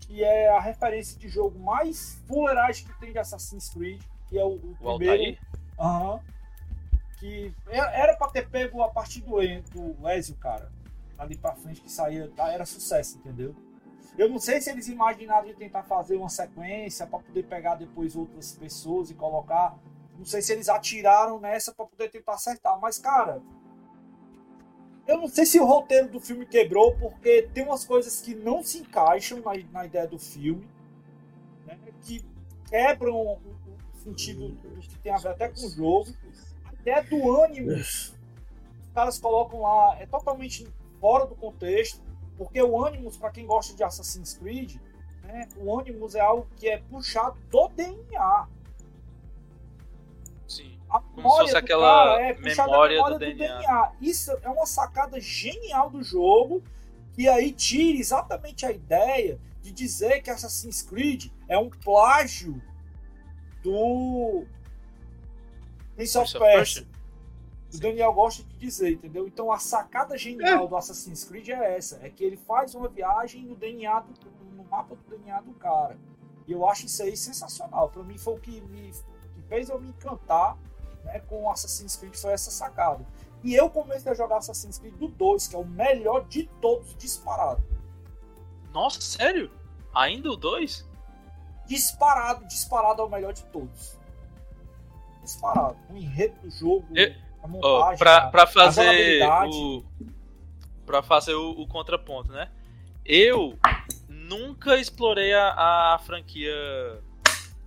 [0.00, 4.44] que é a referência de jogo mais fuleiragem que tem de Assassin's Creed, que é
[4.44, 5.38] o, o O primeiro.
[5.78, 6.20] Aham.
[7.18, 9.36] Que era pra ter pego a partir do,
[9.70, 10.72] do Ezio, cara.
[11.18, 13.54] Ali pra frente que saía, tá, era sucesso, entendeu?
[14.16, 18.16] Eu não sei se eles imaginaram de tentar fazer uma sequência pra poder pegar depois
[18.16, 19.76] outras pessoas e colocar.
[20.20, 23.40] Não sei se eles atiraram nessa pra poder tentar acertar, mas cara.
[25.06, 28.62] Eu não sei se o roteiro do filme quebrou, porque tem umas coisas que não
[28.62, 30.68] se encaixam na, na ideia do filme,
[31.66, 32.22] né, que
[32.68, 36.14] quebram o, o sentido do que tem a ver até com o jogo.
[36.66, 38.14] A ideia do Animus,
[38.82, 40.68] os caras colocam lá, é totalmente
[41.00, 41.98] fora do contexto,
[42.36, 44.76] porque o Animus, para quem gosta de Assassin's Creed,
[45.22, 48.59] né, o Animus é algo que é puxado do DNA.
[50.90, 53.58] A Como se memória fosse do aquela cara é memória memória do do, DNA.
[53.58, 53.92] DNA.
[54.00, 56.62] Isso é uma sacada genial do jogo,
[57.12, 62.60] que aí tira exatamente a ideia de dizer que Assassin's Creed é um plágio
[63.62, 64.44] do
[65.94, 66.86] Prince of Persia.
[67.72, 69.28] O Daniel gosta de dizer, entendeu?
[69.28, 73.44] Então a sacada genial do Assassin's Creed é essa, é que ele faz uma viagem
[73.44, 74.12] no DNA do,
[74.56, 75.96] no mapa do DNA do cara.
[76.48, 77.90] E eu acho isso aí sensacional.
[77.90, 80.58] Para mim foi o que me que fez eu me encantar
[81.04, 83.04] né, com Assassin's Creed foi essa sacada.
[83.42, 86.94] E eu comecei a jogar Assassin's Creed do 2, que é o melhor de todos,
[86.96, 87.62] disparado.
[88.72, 89.50] Nossa, sério?
[89.94, 90.86] Ainda o 2?
[91.66, 93.96] Disparado, disparado é o melhor de todos.
[95.22, 95.76] Disparado.
[95.90, 99.56] O enredo do jogo, Eu- a montagem, pra, a- pra a fazer jogabilidade.
[99.56, 99.84] o.
[100.84, 102.50] Pra fazer o, o contraponto, né?
[103.04, 103.56] Eu
[104.08, 106.52] nunca explorei a, a franquia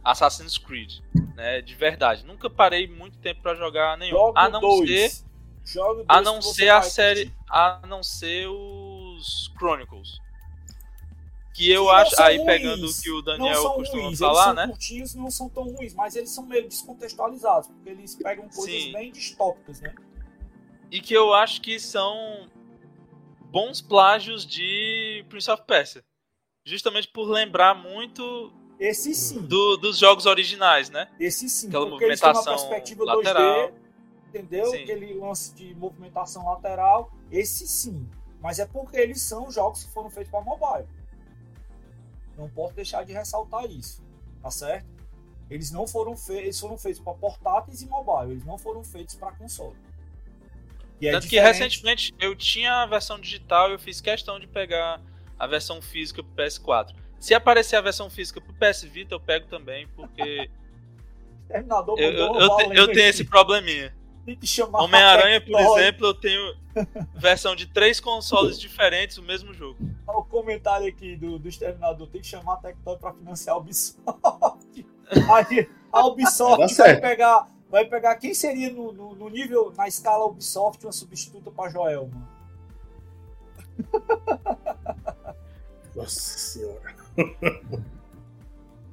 [0.03, 0.99] Assassin's Creed,
[1.35, 1.61] né?
[1.61, 2.25] De verdade.
[2.25, 4.17] Nunca parei muito tempo pra jogar nenhum.
[4.17, 4.89] Joga a não dois.
[5.13, 5.25] ser.
[5.65, 7.33] Joga o A não ser a série.
[7.49, 10.19] A não ser os Chronicles.
[11.53, 12.21] Que eu Que acho.
[12.21, 14.67] Aí ruins, pegando o que o Daniel costuma ruins, falar, eles são né?
[14.67, 18.91] curtinhos, não são tão ruins, mas eles são meio descontextualizados, porque eles pegam coisas Sim.
[18.91, 19.93] bem distópicas, né?
[20.91, 22.49] E que eu acho que são
[23.51, 26.03] bons plágios de Prince of Persia.
[26.65, 31.07] Justamente por lembrar muito Esse sim, do- dos jogos originais, né?
[31.19, 33.67] esse sim, aquela porque eles têm uma movimentação perspectiva lateral.
[33.69, 33.73] 2D,
[34.29, 34.65] entendeu?
[34.67, 34.83] Sim.
[34.83, 38.09] Aquele lance de movimentação lateral, esse sim.
[38.41, 40.87] Mas é porque eles são jogos que foram feitos para mobile.
[42.37, 44.03] Não posso deixar de ressaltar isso,
[44.41, 44.85] tá certo?
[45.49, 49.15] Eles não foram feitos, eles foram feitos para portáteis e mobile, eles não foram feitos
[49.15, 49.77] para console.
[50.99, 54.39] E é Tanto que diferente- recentemente eu tinha a versão digital e eu fiz questão
[54.39, 54.99] de pegar
[55.37, 56.95] a versão física pro PS4.
[57.23, 60.51] Se aparecer a versão física pro PS Vita, eu pego também, porque
[61.47, 63.95] Terminador Eu, eu, eu, te- eu tenho esse probleminha.
[64.25, 66.53] Tem que chamar Homem-Aranha, por exemplo, eu tenho
[67.15, 69.77] versão de três consoles diferentes, o mesmo jogo.
[70.05, 72.09] Olha o comentário aqui do, do Exterminador.
[72.09, 74.85] Tem que chamar a Tectoy pra financiar a Ubisoft.
[75.33, 80.25] Aí, a Ubisoft Vai pegar, vai pegar quem seria no, no, no nível, na escala
[80.25, 82.27] Ubisoft, uma substituta pra Joelma.
[85.95, 87.02] Nossa senhora.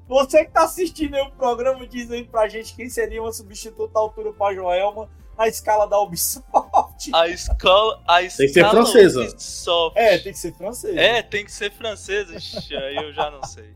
[0.08, 3.96] Você que tá assistindo aí o programa diz aí pra gente quem seria uma substituta
[3.98, 5.08] à altura pra Joelma
[5.38, 7.10] na escala da Ubisoft.
[7.14, 8.02] A escola.
[8.06, 9.20] A Tem que ser escala francesa.
[9.22, 9.98] Ubisoft.
[9.98, 10.96] É, tem que ser francês.
[10.96, 12.34] É, tem que ser francesa.
[12.36, 13.72] Ixi, aí eu já não sei.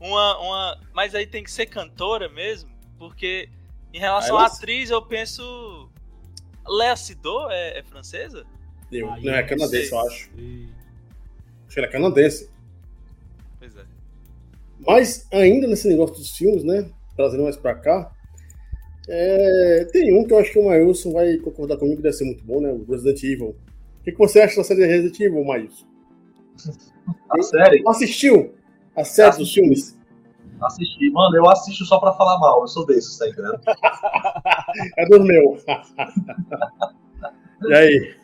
[0.00, 3.48] Uma, uma, mas aí tem que ser cantora mesmo, porque
[3.92, 5.90] em relação à ela- atriz eu penso.
[6.66, 8.46] Léa Sidot é, é francesa?
[8.90, 10.30] Eu, Aí não, é canadense, eu acho.
[10.30, 12.50] Acho que ele é canadense.
[14.80, 16.88] Mas ainda nesse negócio dos filmes, né?
[17.16, 18.10] Trazendo mais pra cá.
[19.08, 22.24] é, tem um que eu acho que o Mailson vai concordar comigo que deve ser
[22.24, 22.70] muito bom, né?
[22.72, 23.56] O Resident Evil.
[24.00, 25.86] O que, que você acha da série Resident Evil, Mailson?
[27.30, 28.54] A série, Assistiu
[28.96, 29.60] a série dos Assisti.
[29.60, 29.98] filmes?
[30.60, 31.10] assisti.
[31.10, 32.62] Mano, eu assisto só pra falar mal.
[32.62, 33.60] Eu sou desses, tá entendendo?
[34.96, 35.62] É dos meus.
[37.68, 38.14] e aí?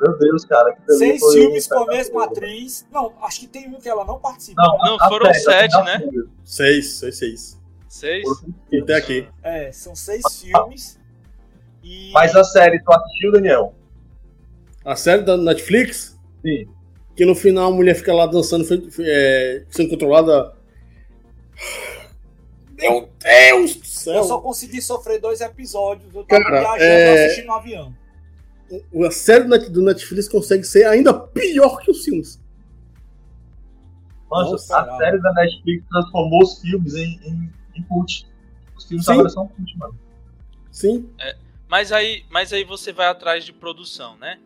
[0.00, 0.76] Meu Deus, cara.
[0.88, 2.86] Seis filmes com a mesma atriz.
[2.92, 4.62] Não, acho que tem um que ela não participa.
[4.62, 6.00] Não, Não, a foram sete, a né?
[6.44, 7.60] Seis, seis, seis.
[7.88, 8.24] Seis?
[8.72, 9.28] E até aqui.
[9.42, 10.98] É, são seis filmes.
[11.82, 13.74] E Mas a série, tu assistiu, Daniel?
[14.84, 16.66] A série da Netflix, Sim.
[17.14, 18.66] que no final a mulher fica lá dançando,
[19.00, 20.54] é, sendo controlada.
[22.76, 24.14] Meu Deus do céu!
[24.14, 26.12] eu só consegui sofrer dois episódios.
[26.14, 27.94] Eu tava Cara, viajando é- assistindo no avião.
[29.06, 32.40] A série do Net- do Netflix consegue ser ainda pior que os filmes.
[34.30, 34.96] Nossa, a cara.
[34.96, 38.26] série da Netflix transformou os filmes em, em, em cult.
[38.76, 39.12] Os filmes Sim.
[39.12, 39.98] agora são cult, mano.
[40.72, 41.08] Sim.
[41.68, 44.40] Mas aí, mas aí você vai atrás de produção, né?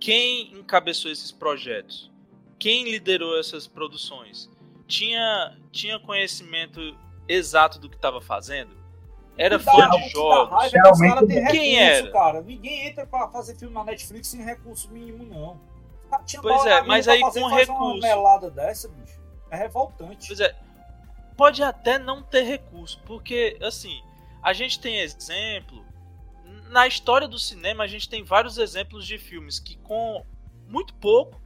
[0.00, 2.10] Quem encabeçou esses projetos?
[2.58, 4.48] Quem liderou essas produções?
[4.86, 6.80] Tinha, tinha conhecimento
[7.28, 8.77] exato do que estava fazendo?
[9.38, 10.50] Era dá- fã de jogos?
[10.50, 10.78] raiva
[11.32, 12.10] é quem era?
[12.10, 12.42] cara.
[12.42, 15.60] Ninguém entra pra fazer filme na Netflix sem recurso mínimo, não.
[16.42, 18.00] Pois é, mas aí fazer, com faz uma recurso.
[18.00, 19.18] melada dessa, bicho.
[19.50, 20.26] É revoltante.
[20.26, 20.54] Pois é,
[21.36, 24.02] pode até não ter recurso, porque assim,
[24.42, 25.86] a gente tem exemplo.
[26.70, 30.22] Na história do cinema, a gente tem vários exemplos de filmes que com
[30.66, 31.40] muito pouco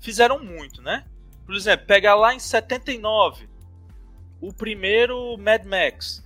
[0.00, 1.06] fizeram muito, né?
[1.46, 3.48] Por exemplo, pegar lá em 79,
[4.40, 6.22] o primeiro Mad Max.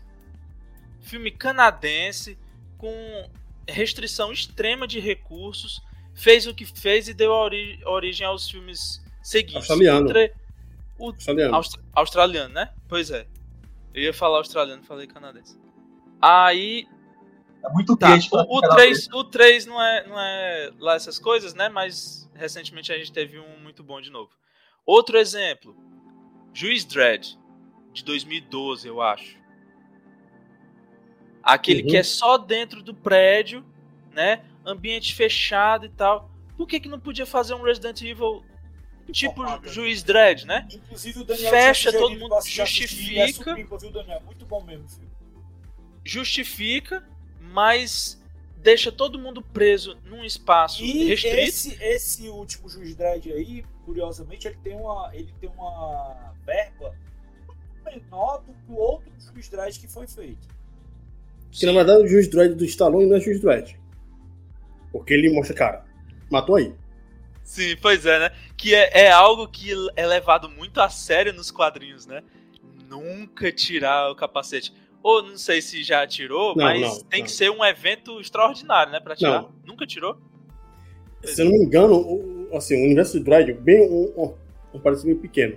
[1.03, 2.39] Filme canadense,
[2.79, 3.29] com
[3.69, 5.81] restrição extrema de recursos,
[6.15, 9.57] fez o que fez e deu ori- origem aos filmes seguintes.
[9.57, 10.07] Australiano.
[10.07, 10.33] O tre-
[10.99, 11.55] o Australiano.
[11.55, 12.73] Austra- australiano, né?
[12.89, 13.27] Pois é.
[13.95, 15.59] Eu ia falar australiano, falei canadense.
[16.21, 16.87] Aí,
[17.65, 18.13] É muito tá.
[18.13, 21.53] quente O, o, ficar na 3, o 3 não é, não é lá essas coisas,
[21.55, 21.69] né?
[21.69, 24.31] Mas recentemente a gente teve um muito bom de novo.
[24.87, 25.77] Outro exemplo.
[26.55, 27.37] Juiz Dredd,
[27.93, 29.37] de 2012, eu acho.
[31.43, 31.89] Aquele Uhum.
[31.89, 33.65] que é só dentro do prédio,
[34.13, 34.43] né?
[34.65, 36.31] Ambiente fechado e tal.
[36.57, 38.45] Por que, que não podia fazer um Resident Evil
[39.11, 39.69] tipo Porrada.
[39.69, 40.67] Juiz Dredd, né?
[40.73, 43.51] Inclusive o Daniel Fecha, todo mundo É justifica.
[43.51, 44.21] supimpa, viu, Daniel?
[44.25, 45.11] Muito bom mesmo, filho.
[46.05, 47.03] justifica,
[47.41, 48.21] mas
[48.57, 51.37] deixa todo mundo preso num espaço E restrito.
[51.37, 56.95] esse, esse último Juiz Dredd aí, curiosamente, ele tem uma, ele tem uma verba
[57.85, 60.47] menor do que o outro Juiz Dredd que foi feito.
[61.53, 63.77] Que na verdade o Juiz Dredd do Stallone não é Juiz Dredd.
[64.91, 65.85] Porque ele mostra, cara,
[66.31, 66.75] matou aí.
[67.45, 68.31] Sim, pois é, né?
[68.57, 72.23] Que é, é algo que é levado muito a sério nos quadrinhos, né?
[72.89, 74.73] Nunca tirar o capacete.
[75.03, 77.27] Ou não sei se já tirou, Não, mas não, tem não.
[77.27, 79.01] que ser um evento extraordinário, né?
[79.01, 79.43] Pra tirar.
[79.43, 79.51] Não.
[79.67, 80.17] Nunca tirou?
[81.25, 84.35] Se eu não me engano, o, assim, o universo do Dredd, bem um, um,
[84.75, 85.57] um parece bem pequeno.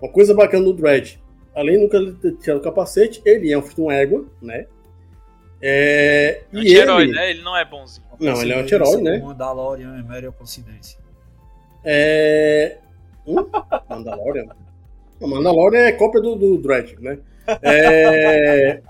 [0.00, 1.18] Uma coisa bacana do Dredd,
[1.54, 4.66] além de nunca ter tirado o capacete, ele é um, um égua, né?
[5.62, 7.30] É, e Anti-herói, ele, né?
[7.30, 8.06] Ele não é bonzinho.
[8.18, 9.18] Não, ele é um anti-herói, né?
[9.18, 10.98] Mandalorian é mera coincidência.
[11.84, 12.78] É.
[13.26, 13.36] Hum?
[13.88, 14.46] Mandalorian?
[15.20, 17.18] Não, Mandalorian é cópia do, do Dredd, né?
[17.62, 18.80] É,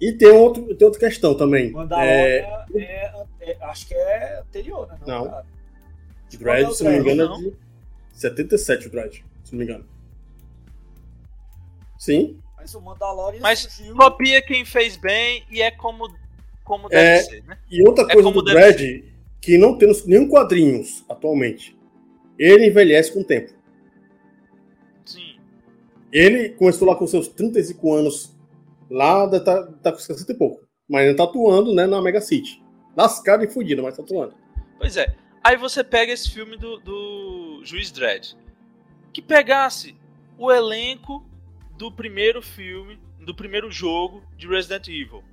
[0.00, 1.68] E tem, outro, tem outra questão também.
[1.68, 2.06] É, Mandalorian
[2.74, 4.98] é, é- acho que é anterior, né?
[5.06, 5.28] Não.
[5.28, 5.44] cara?
[6.38, 7.36] Dredd, se não me engano, não?
[7.36, 7.56] é de
[8.14, 9.84] 77 o Dredd, se não me engano.
[11.98, 12.39] Sim.
[12.60, 13.96] Mas o Mandalorian Mas surgiu...
[13.96, 16.12] copia quem fez bem e é como,
[16.64, 17.22] como deve É.
[17.22, 17.58] ser, né?
[17.70, 19.04] E outra É coisa como do Dredd,
[19.40, 21.76] que não temos nenhum quadrinhos atualmente.
[22.38, 23.52] Ele envelhece com o tempo.
[25.04, 25.38] Sim.
[26.12, 28.40] Ele começou lá com seus 35 anos
[28.90, 30.66] Lá tá, tá com 60 e pouco.
[30.88, 32.60] Mas ainda tá atuando, né, na Mega City.
[32.96, 34.34] Lascado e fudido, mas tá atuando.
[34.76, 35.14] Pois é.
[35.44, 38.34] Aí você pega esse filme do, do Juiz Dredd.
[39.12, 39.94] Que pegasse
[40.36, 41.24] o elenco
[41.80, 45.24] do primeiro filme, do primeiro jogo de Resident Evil.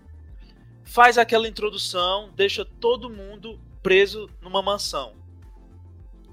[0.85, 5.13] Faz aquela introdução, deixa todo mundo preso numa mansão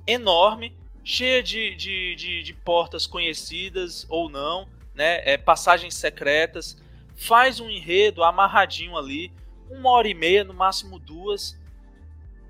[0.06, 5.20] enorme, cheia de, de, de, de portas conhecidas ou não, né?
[5.28, 6.80] É, passagens secretas.
[7.16, 9.32] Faz um enredo amarradinho ali,
[9.68, 11.60] uma hora e meia, no máximo duas,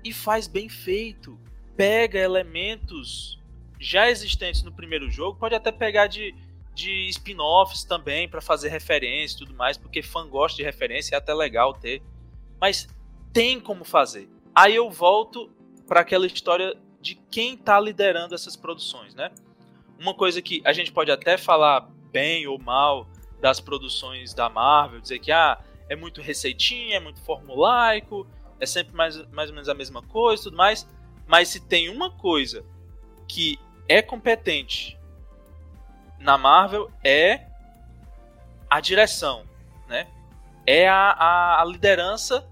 [0.03, 1.35] e faz bem feito.
[1.75, 3.41] Pega elementos
[3.79, 6.31] já existentes no primeiro jogo, pode até pegar de,
[6.75, 11.17] de spin-offs também para fazer referência e tudo mais, porque fã gosta de referência, é
[11.17, 12.03] até legal ter.
[12.59, 12.87] Mas
[13.31, 14.29] tem como fazer.
[14.53, 15.49] Aí eu volto
[15.87, 19.31] para aquela história de quem está liderando essas produções, né?
[19.97, 23.07] Uma coisa que a gente pode até falar bem ou mal
[23.39, 25.57] das produções da Marvel, dizer que ah,
[25.87, 28.27] é muito receitinha, é muito formulaico,
[28.59, 30.87] é sempre mais, mais ou menos a mesma coisa tudo mais.
[31.25, 32.65] Mas se tem uma coisa
[33.27, 33.57] que
[33.87, 34.97] é competente
[36.19, 37.47] na Marvel é
[38.69, 39.45] a direção,
[39.87, 40.07] né?
[40.65, 42.47] É a, a, a liderança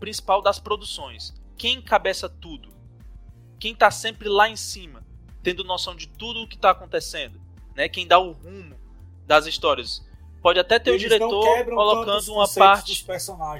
[0.00, 1.32] principal das produções.
[1.56, 2.72] Quem encabeça tudo?
[3.58, 5.04] Quem está sempre lá em cima,
[5.42, 7.40] tendo noção de tudo o que está acontecendo,
[7.76, 7.88] né?
[7.88, 8.76] Quem dá o rumo
[9.26, 10.04] das histórias.
[10.42, 13.06] Pode até ter Eles o diretor colocando uma parte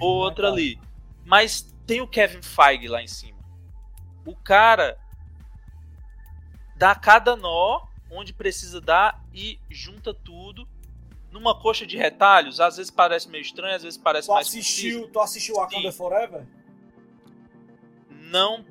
[0.00, 0.80] ou né, outra né, ali,
[1.24, 3.38] mas tem o Kevin Feige lá em cima.
[4.26, 4.98] O cara
[6.76, 7.82] dá cada nó
[8.12, 10.68] onde precisa dar e junta tudo
[11.30, 12.60] numa coxa de retalhos.
[12.60, 15.96] Às vezes parece meio estranho, às vezes parece tu mais assistiu, Tu assistiu Wakanda Sim.
[15.96, 16.46] Forever?
[18.10, 18.64] Não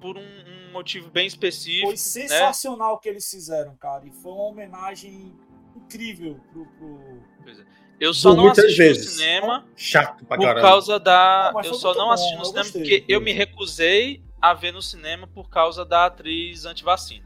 [0.00, 1.86] por um, um, motivo bem específico.
[1.86, 1.96] Foi né?
[1.96, 4.06] sensacional o que eles fizeram, cara.
[4.06, 5.34] E foi uma homenagem
[5.74, 6.66] incrível pro.
[6.66, 7.22] pro...
[7.46, 7.76] É.
[7.98, 9.06] Eu só por não assisti vezes.
[9.06, 10.68] no cinema Chato pra por caramba.
[10.68, 11.50] causa da.
[11.54, 12.82] Não, eu só não bom, assisti no cinema gostei.
[12.82, 17.25] porque eu me recusei a ver no cinema por causa da atriz antivacina.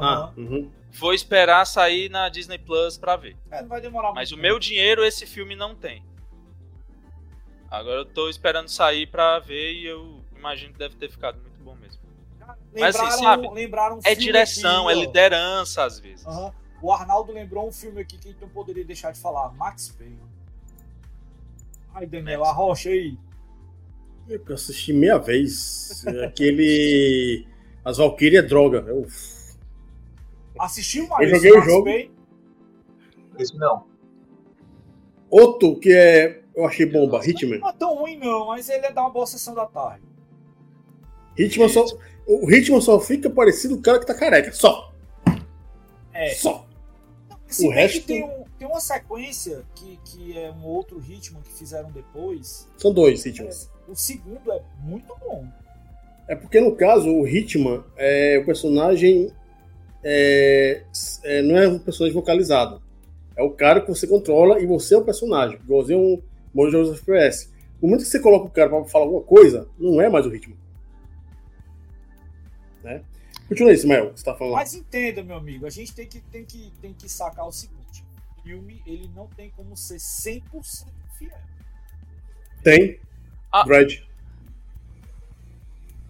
[0.00, 0.70] Ah, uhum.
[0.92, 3.36] Vou esperar sair na Disney Plus pra ver.
[3.50, 4.42] É, não vai demorar Mas o muito.
[4.42, 6.02] meu dinheiro esse filme não tem.
[7.70, 11.62] Agora eu tô esperando sair pra ver e eu imagino que deve ter ficado muito
[11.62, 12.00] bom mesmo.
[12.74, 16.26] Mas, assim, Lembraram, sabe, lembraram um É direção, aqui, é liderança às vezes.
[16.26, 16.52] Aham.
[16.80, 19.52] O Arnaldo lembrou um filme aqui que a gente não poderia deixar de falar.
[19.54, 20.18] Max Payne.
[21.92, 22.50] Ai, Daniel, Max.
[22.50, 23.18] arrocha aí.
[24.28, 26.04] Eu assisti meia vez.
[26.24, 27.46] Aquele.
[27.84, 28.84] As Valkyrias é droga.
[30.58, 30.62] Eu...
[30.64, 31.30] Assistiu, Eu Maris?
[31.30, 31.88] joguei o jogo.
[33.38, 33.84] Esse não.
[35.30, 36.42] Outro que é.
[36.54, 37.58] Eu achei bomba, Hitman.
[37.58, 40.02] Não é tão ruim, não, mas ele é da uma boa sessão da tarde.
[41.38, 41.84] Hitman só.
[42.26, 44.52] O Hitman só fica parecido com o cara que tá careca.
[44.52, 44.92] Só.
[46.12, 46.34] É.
[46.34, 46.66] Só.
[47.46, 51.52] Se O resto- tem, um- tem uma sequência que, que é um outro ritmo que
[51.52, 52.68] fizeram depois.
[52.76, 53.70] São dois Hitmans.
[53.86, 55.46] O segundo é muito bom.
[56.26, 59.32] É porque no caso, o Hitman é o personagem.
[60.10, 60.84] É,
[61.22, 62.82] é, não é um personagem vocalizado.
[63.36, 65.58] É o cara que você controla e você é o personagem.
[65.58, 66.22] Igualzinho um
[66.54, 67.52] bom jogo de FPS.
[67.80, 70.34] No momento que você coloca o cara pra falar alguma coisa, não é mais o
[70.34, 70.56] Hitman.
[72.82, 73.04] Né?
[73.48, 74.54] Continua aí, Ismael, que você tá falando.
[74.54, 78.02] Mas entenda, meu amigo, a gente tem que, tem que, tem que sacar o seguinte:
[78.38, 80.86] o filme ele não tem como ser 100%
[81.18, 81.30] fiel.
[82.62, 82.98] Tem.
[83.52, 83.62] Ah.
[83.64, 84.02] Dredd,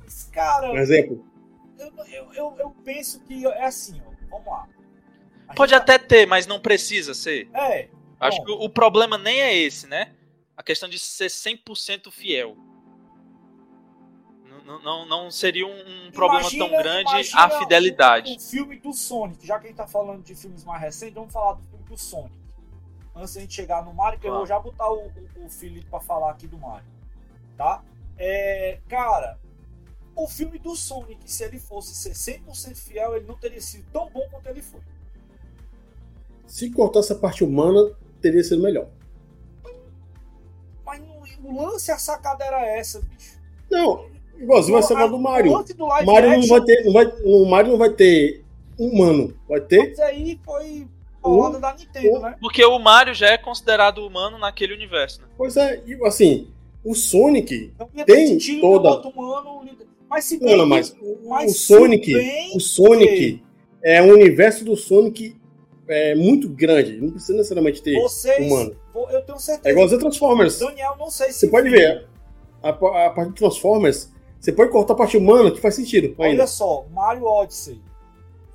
[0.04, 1.27] Mas, cara, um exemplo.
[2.06, 4.10] Eu, eu, eu, penso que é assim, ó.
[4.30, 4.68] Vamos lá.
[5.48, 7.48] A Pode gente- até ter, mas não precisa ser.
[7.54, 7.88] É.
[8.20, 8.44] Acho Bom.
[8.44, 10.14] que o o problema nem é esse, né?
[10.56, 12.56] A questão de ser 100% fiel.
[14.64, 18.32] Não, não- não, seria um, um problema tão Imagina- grande imagina a fidelidade.
[18.32, 21.14] O, o filme do Sonic, já que a gente tá falando de filmes mais recentes,
[21.14, 22.34] vamos falar do filme do Sonic.
[23.16, 25.86] Antes da gente chegar no Mario, que eu vou já botar o, o, o Felipe
[25.86, 26.86] pra falar aqui do Mario.
[27.56, 27.82] Tá?
[28.18, 29.38] É, cara,
[30.18, 34.10] o filme do Sonic, se ele fosse ser 100% fiel, ele não teria sido tão
[34.10, 34.80] bom quanto ele foi.
[36.46, 38.88] Se cortasse a parte humana, teria sido melhor.
[40.84, 43.38] Mas não- o lance, a sacada era essa, bicho.
[43.70, 44.06] Não,
[44.38, 45.52] igualzinho vai ser A- do Mario.
[45.62, 46.84] do live Mario não action, vai ter.
[46.84, 48.44] Não vai, o Mario não vai ter
[48.78, 49.34] humano.
[49.48, 49.88] Vai ter.
[49.90, 50.88] mas aí foi
[51.22, 52.36] a onda da Nintendo, né?
[52.40, 55.28] Porque o Mario já é considerado humano naquele universo, né?
[55.36, 56.48] Pois é, e, assim,
[56.82, 57.74] o Sonic.
[57.78, 59.58] Não ia Tem toda- humano,
[60.08, 62.12] mas se bem Não, mas o, mas o se Sonic.
[62.12, 63.42] bem O Sonic que
[63.82, 65.36] é um universo do Sonic
[65.86, 67.00] é, muito grande.
[67.00, 68.76] Não precisa necessariamente ter Vocês, humano.
[69.10, 69.70] Eu tenho É certeza.
[69.70, 70.58] igualzinho Transformers.
[70.58, 71.40] Daniel, não sei se.
[71.40, 72.08] Você pode ver.
[72.62, 76.42] A, a parte de Transformers, você pode cortar a parte humana que faz sentido ainda.
[76.42, 77.80] Olha só, Mario Odyssey.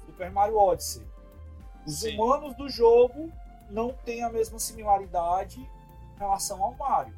[0.06, 1.02] Super Mario Odyssey.
[1.88, 2.16] Os Sim.
[2.16, 3.32] humanos do jogo
[3.72, 7.14] não têm a mesma similaridade em relação ao Mario.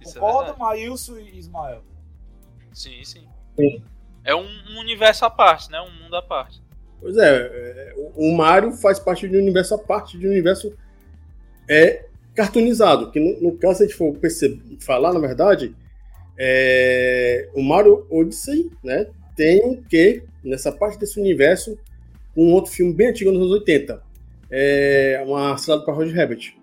[0.00, 0.60] Isso é Concorda, verdade.
[0.60, 1.82] Maílson e Ismael?
[2.76, 3.26] Sim, sim.
[3.58, 3.82] Sim.
[4.22, 5.80] É um, um universo à parte, né?
[5.80, 6.62] Um mundo à parte.
[7.00, 10.30] Pois é, é, o o Mario faz parte de um universo à parte de um
[10.30, 10.76] universo
[11.68, 12.04] é
[12.34, 15.74] cartoonizado, que no, no caso, se a gente for perceber, falar, na verdade,
[16.38, 21.78] é, o Mario Odyssey, né, tem que, nessa parte desse universo,
[22.36, 24.02] um outro filme bem antigo nos anos 80,
[24.50, 26.60] é uma cidade para Roger Rabbit.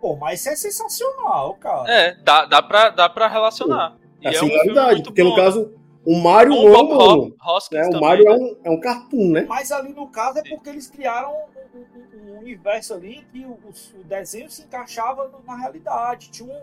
[0.00, 1.92] Pô, mas isso é sensacional, cara.
[1.92, 3.99] É, dá, dá, pra, dá pra relacionar.
[4.20, 5.72] E É a é um porque bom, no caso,
[6.04, 8.44] o Mario é Bob Hoskins né, o Mario é né?
[8.44, 9.46] um, é um cartoon, né?
[9.48, 13.50] Mas ali no caso é porque eles criaram um, um- um universo ali que o,
[13.50, 16.30] o- o desenho se encaixava na realidade.
[16.30, 16.62] Tinha um-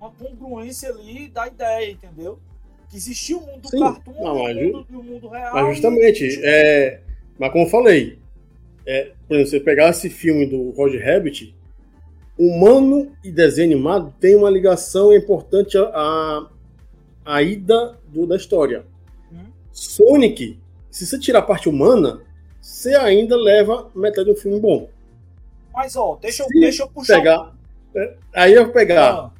[0.00, 2.38] uma congruência ali da ideia, entendeu?
[2.88, 3.78] Que existia o mundo Sim.
[3.80, 5.54] cartoon Não, e mas o mundo, e o mundo real.
[5.54, 7.00] Mas e justamente, tinha- é,
[7.38, 8.18] mas como eu falei,
[8.86, 11.54] é, por exemplo, você pegar esse filme do Roger Rabbit,
[12.38, 16.48] humano e desenho animado tem uma ligação importante à a,
[17.24, 18.84] a ida do- da história.
[19.32, 19.46] Hum.
[19.72, 20.58] Sonic,
[20.90, 22.20] se você tirar a parte humana,
[22.60, 24.88] você ainda leva metade de um filme bom.
[25.72, 27.16] Mas ó, deixa, eu- Se deixa eu puxar.
[27.18, 27.54] Pegar,
[27.94, 29.30] é, aí eu vou pegar, Ah,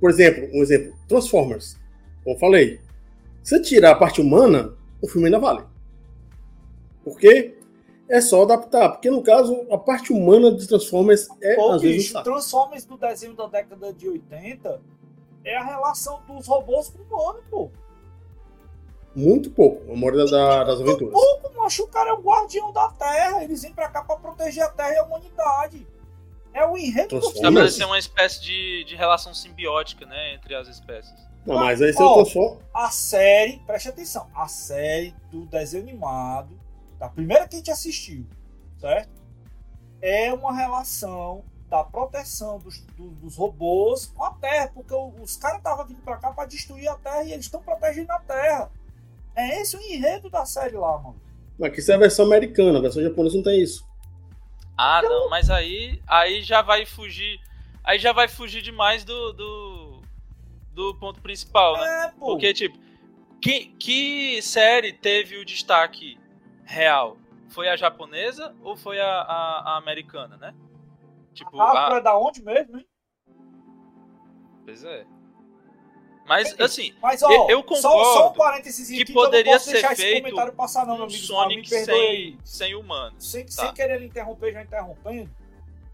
[0.00, 1.76] por exemplo, um exemplo, Transformers.
[2.22, 2.78] Como eu falei,
[3.42, 5.62] se você tirar a parte humana, o filme ainda vale.
[7.02, 7.54] Porque
[8.08, 8.90] é só adaptar.
[8.90, 12.24] Porque no caso, a parte humana de Transformers é Pô, às vezes bicho, saco.
[12.30, 14.80] Transformers do desenho da década de 80
[15.44, 17.70] é a relação dos robôs com o humano, pô.
[19.14, 21.12] Muito pouco, a memória da- das aventuras.
[21.12, 23.42] Pouco, macho, o cara é o guardião da Terra.
[23.42, 25.86] Eles vêm pra cá pra proteger a Terra e a humanidade.
[26.54, 27.26] É o enredo do.
[27.26, 30.34] Estabelecer uma espécie de, de relação simbiótica, né?
[30.34, 31.14] Entre as espécies.
[31.46, 32.60] Não, mas aí você Ó, transforma.
[32.74, 36.58] A série, preste atenção, a série do desenho animado,
[36.98, 38.26] da primeira que a gente assistiu,
[38.78, 39.10] certo?
[40.02, 45.58] É uma relação da proteção dos, do- dos robôs com a Terra, porque os caras
[45.58, 48.70] estavam vindo pra cá pra destruir a Terra e eles estão protegendo a Terra.
[49.36, 51.20] É esse o enredo da série lá, mano.
[51.62, 53.86] Aqui isso é a versão americana, a versão japonesa não tem isso.
[54.76, 57.38] Ah, não, mas aí, aí já vai fugir.
[57.84, 60.02] Aí já vai fugir demais do, do,
[60.72, 62.06] do ponto principal, né?
[62.06, 62.26] É, pô.
[62.32, 62.78] Porque, tipo,
[63.40, 66.18] que, que série teve o destaque
[66.64, 67.16] real?
[67.50, 70.54] Foi a japonesa ou foi a, a, a americana, né?
[71.34, 72.86] Tipo, a, é da onde mesmo, hein?
[74.64, 75.06] pois é.
[76.26, 79.52] Mas, assim, Mas, ó, Eu- eu só, só um concordo parênteses que aqui, eu poderia
[79.52, 81.18] não posso ser feito comentário passar não, meu um amigo.
[81.18, 83.28] Sonic sem, sem humanos.
[83.30, 83.50] sem, Tá.
[83.50, 85.28] sem querer interromper, já interrompendo,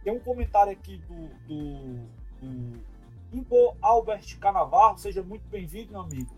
[0.04, 2.06] tem um comentário aqui do, do,
[2.42, 2.84] do
[3.32, 4.98] Igor Albert Canavarro.
[4.98, 6.30] Seja muito bem-vindo, meu amigo.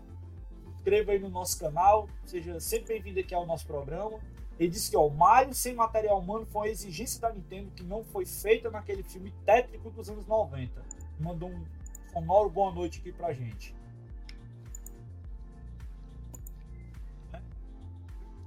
[0.75, 4.17] Inscreva aí no nosso canal, seja sempre bem-vindo aqui ao nosso programa.
[4.59, 7.81] Ele disse que ó, o Mario sem material humano foi uma exigência da Nintendo que
[7.81, 10.83] não foi feita naquele filme tétrico dos anos 90.
[11.17, 11.63] Mandou um
[12.11, 13.73] sonoro boa noite aqui pra gente.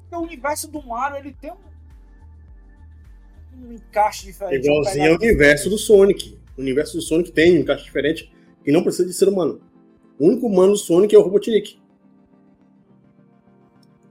[0.03, 1.57] Porque o universo do Mario ele tem um,
[3.67, 4.67] um encaixe diferente.
[4.67, 5.79] Igualzinho ao universo do.
[5.79, 6.39] Sonic.
[6.59, 8.31] O universo do Sonic tem um encaixe diferente
[8.63, 9.63] que não precisa de ser humano.
[10.19, 11.81] O único humano do Sonic é o Robotnik.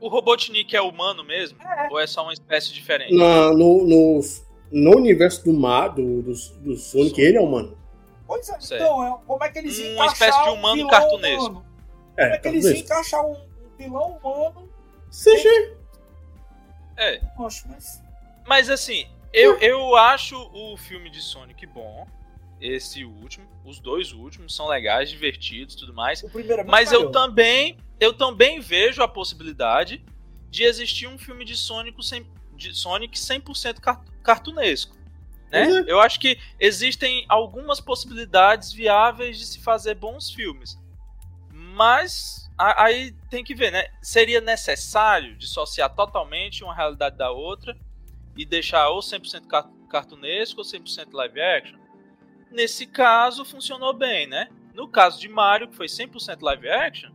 [0.02, 1.58] O Robotnik é humano mesmo?
[1.62, 1.88] É.
[1.92, 3.14] Ou é só uma espécie diferente?
[3.16, 4.20] Na- no, no,
[4.72, 7.22] no universo do, mar, do, do, do Sonic, Sonic.
[7.22, 7.78] ele é humano.
[8.28, 8.82] Pois é, Certo.
[8.84, 11.46] então, é, como é que eles Uma espécie de um humano vilão cartunesco.
[11.50, 11.66] humano?
[12.16, 12.86] Como é É, que eles iam talvez.
[12.86, 14.70] encaixar um, um vilão humano?
[15.12, 15.76] CG.
[16.98, 17.18] É.
[17.38, 18.02] Poxa, mas
[18.48, 22.08] Mas assim, eu, eu acho o filme de Sonic bom.
[22.62, 23.48] Esse último.
[23.66, 26.24] Os dois últimos são legais, divertidos e tudo mais.
[26.24, 27.12] é Mas eu melhor.
[27.12, 30.04] também, eu também vejo a possibilidade
[30.50, 32.26] de existir um filme de Sonic, sem,
[32.56, 34.96] de Sonic 100% car- cartunesco.
[35.50, 35.64] Né?
[35.70, 35.92] É.
[35.92, 40.78] Eu acho que existem algumas possibilidades viáveis de se fazer bons filmes.
[41.52, 43.88] Mas a- aí tem que ver, né?
[44.02, 47.76] Seria necessário dissociar totalmente uma realidade da outra
[48.36, 51.81] e deixar ou 100% car- cartunesco ou 100% live action?
[52.52, 54.50] Nesse caso, funcionou bem, né?
[54.74, 57.12] No caso de Mario, que foi 100% live action,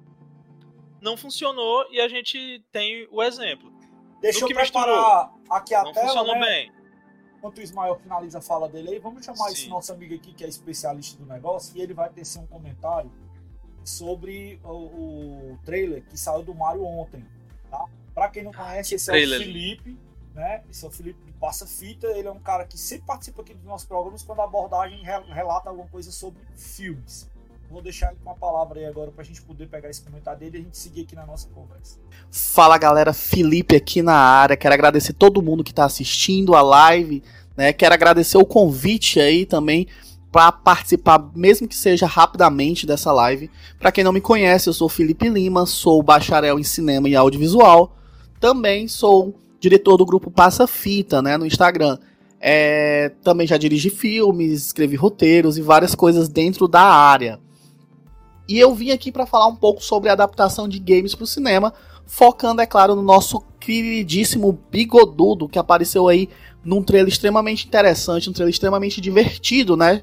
[1.01, 3.73] não funcionou e a gente tem o exemplo.
[4.21, 6.41] Deixa no eu preparar aqui a Não tela, funcionou né?
[6.41, 6.73] bem.
[7.37, 9.69] Enquanto o Ismael finaliza a fala dele aí, vamos chamar esse Sim.
[9.69, 13.11] nosso amigo aqui, que é especialista do negócio, e ele vai tecer um comentário
[13.85, 17.25] sobre o, o trailer que saiu do Mario ontem.
[17.71, 17.85] Tá?
[18.15, 19.39] Pra quem não conhece, esse é o trailer.
[19.39, 19.97] Felipe,
[20.37, 20.63] né?
[20.71, 22.07] Esse é o Felipe do Passa Fita.
[22.09, 25.33] Ele é um cara que sempre participa aqui dos nossos programas quando a abordagem re-
[25.33, 27.29] relata alguma coisa sobre filmes.
[27.69, 30.59] Vou deixar ele com a palavra aí agora pra gente poder pegar esse comentário dele
[30.59, 31.99] e a gente seguir aqui na nossa conversa.
[32.31, 34.57] Fala galera, Felipe aqui na área.
[34.57, 37.25] Quero agradecer todo mundo que está assistindo a live
[37.57, 37.73] Né?
[37.73, 39.89] Quero agradecer o convite aí também
[40.31, 43.51] para participar, mesmo que seja rapidamente, dessa live.
[43.79, 47.97] Para quem não me conhece, eu sou Felipe Lima, sou bacharel em cinema e audiovisual.
[48.39, 49.35] Também sou
[49.67, 51.99] diretor do grupo Passa Fita, né, no Instagram.
[52.41, 57.41] É, também já dirigi filmes, escrevi roteiros e várias coisas dentro da área.
[58.49, 61.27] E eu vim aqui para falar um pouco sobre a adaptação de games para o
[61.27, 61.75] cinema,
[62.07, 66.29] focando, é claro, no nosso queridíssimo Bigodudo, que apareceu aí
[66.65, 70.03] num trailer extremamente interessante, um trailer extremamente divertido, né?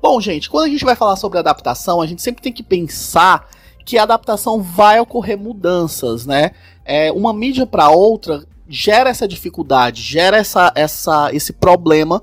[0.00, 3.50] Bom, gente, quando a gente vai falar sobre adaptação, a gente sempre tem que pensar
[3.84, 6.52] que a adaptação vai ocorrer mudanças, né?
[6.84, 12.22] É, uma mídia para outra gera essa dificuldade, gera essa, essa, esse problema,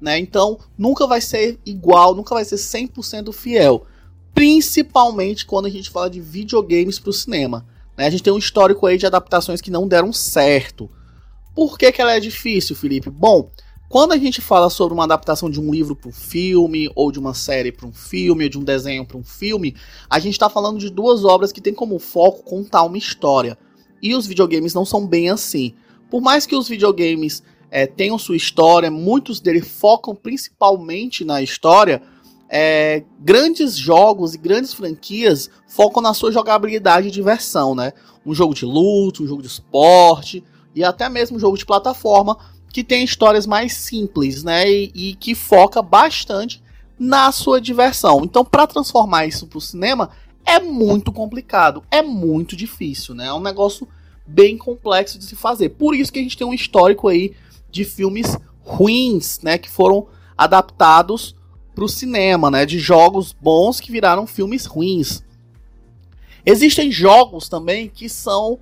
[0.00, 0.18] né?
[0.18, 3.84] Então, nunca vai ser igual, nunca vai ser 100% fiel.
[4.32, 7.66] Principalmente quando a gente fala de videogames para o cinema.
[7.96, 8.06] Né?
[8.06, 10.88] A gente tem um histórico aí de adaptações que não deram certo.
[11.54, 13.10] Por que, que ela é difícil, Felipe?
[13.10, 13.50] Bom,
[13.90, 17.18] quando a gente fala sobre uma adaptação de um livro para um filme, ou de
[17.18, 19.74] uma série para um filme, ou de um desenho para um filme,
[20.08, 23.58] a gente está falando de duas obras que têm como foco contar uma história.
[24.02, 25.74] E os videogames não são bem assim.
[26.10, 32.02] Por mais que os videogames é, tenham sua história, muitos deles focam principalmente na história.
[32.48, 37.92] É, grandes jogos e grandes franquias focam na sua jogabilidade e diversão, né?
[38.26, 40.42] Um jogo de luta, um jogo de esporte
[40.74, 42.36] e até mesmo um jogo de plataforma
[42.72, 44.68] que tem histórias mais simples, né?
[44.68, 46.60] E, e que foca bastante
[46.98, 48.22] na sua diversão.
[48.24, 50.10] Então, para transformar isso para o cinema
[50.44, 53.26] é muito complicado, é muito difícil, né?
[53.26, 53.86] É um negócio
[54.26, 55.70] bem complexo de se fazer.
[55.70, 57.34] Por isso que a gente tem um histórico aí
[57.70, 59.58] de filmes ruins, né?
[59.58, 60.06] Que foram
[60.36, 61.34] adaptados
[61.74, 62.64] para o cinema, né?
[62.64, 65.22] De jogos bons que viraram filmes ruins.
[66.44, 68.58] Existem jogos também que são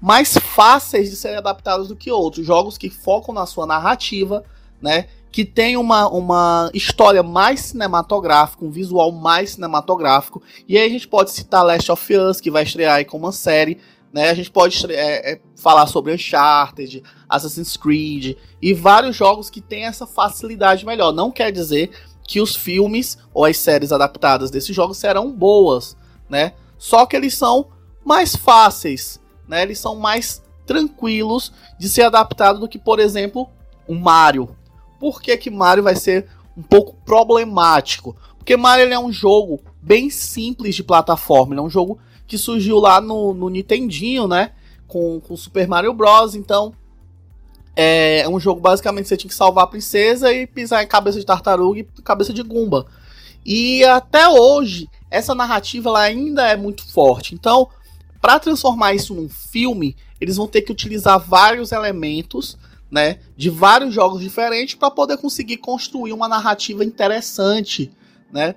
[0.00, 2.46] mais fáceis de serem adaptados do que outros.
[2.46, 4.44] Jogos que focam na sua narrativa,
[4.80, 5.06] né?
[5.30, 10.42] Que tem uma, uma história mais cinematográfica, um visual mais cinematográfico.
[10.68, 13.32] E aí a gente pode citar Last of Us, que vai estrear aí como uma
[13.32, 13.78] série.
[14.12, 14.28] Né?
[14.28, 19.84] A gente pode é, é, falar sobre Uncharted, Assassin's Creed e vários jogos que têm
[19.84, 21.12] essa facilidade melhor.
[21.12, 21.90] Não quer dizer
[22.26, 25.96] que os filmes ou as séries adaptadas desses jogos serão boas,
[26.28, 26.54] né?
[26.78, 27.68] Só que eles são
[28.04, 29.20] mais fáceis
[29.50, 29.62] né?
[29.62, 33.50] Eles são mais tranquilos de ser adaptado do que, por exemplo,
[33.86, 34.56] o Mario.
[35.00, 38.14] Por que, que Mario vai ser um pouco problemático?
[38.36, 41.54] Porque Mario é um jogo bem simples de plataforma.
[41.54, 44.52] Ele é um jogo que surgiu lá no, no Nintendinho, né?
[44.86, 46.34] Com, com Super Mario Bros.
[46.34, 46.74] Então,
[47.74, 51.18] é, é um jogo basicamente você tinha que salvar a princesa e pisar em cabeça
[51.18, 52.86] de tartaruga e cabeça de gumba.
[53.44, 57.34] E até hoje, essa narrativa ela ainda é muito forte.
[57.34, 57.68] Então,
[58.20, 62.58] para transformar isso num filme, eles vão ter que utilizar vários elementos,
[62.90, 67.90] né, de vários jogos diferentes para poder conseguir construir uma narrativa interessante,
[68.32, 68.54] né?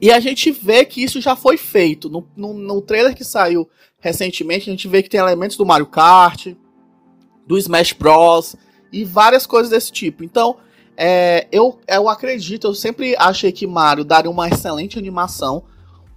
[0.00, 2.08] E a gente vê que isso já foi feito.
[2.08, 3.68] No, no, no trailer que saiu
[4.00, 6.48] recentemente, a gente vê que tem elementos do Mario Kart,
[7.46, 8.54] do Smash Bros.
[8.92, 10.22] e várias coisas desse tipo.
[10.22, 10.56] Então,
[10.96, 15.64] é, eu, eu acredito, eu sempre achei que Mario daria uma excelente animação.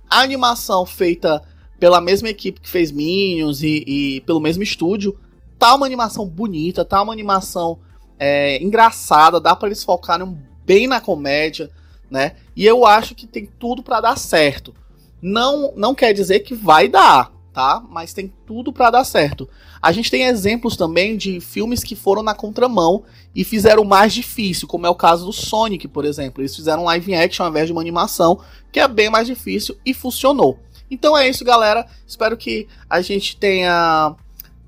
[0.10, 1.42] A animação feita
[1.80, 5.18] pela mesma equipe que fez Minions e, e pelo mesmo estúdio.
[5.62, 7.78] Tá uma animação bonita, tá uma animação
[8.18, 10.36] é, engraçada, dá para eles focarem
[10.66, 11.70] bem na comédia,
[12.10, 12.32] né?
[12.56, 14.74] E eu acho que tem tudo para dar certo.
[15.22, 17.80] Não, não quer dizer que vai dar, tá?
[17.92, 19.48] Mas tem tudo para dar certo.
[19.80, 23.04] A gente tem exemplos também de filmes que foram na contramão
[23.36, 26.42] e fizeram mais difícil, como é o caso do Sonic, por exemplo.
[26.42, 28.40] Eles fizeram live action ao invés de uma animação,
[28.72, 30.58] que é bem mais difícil e funcionou.
[30.90, 31.86] Então é isso, galera.
[32.08, 34.16] Espero que a gente tenha.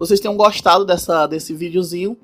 [0.05, 2.17] Vocês tenham gostado dessa, desse videozinho.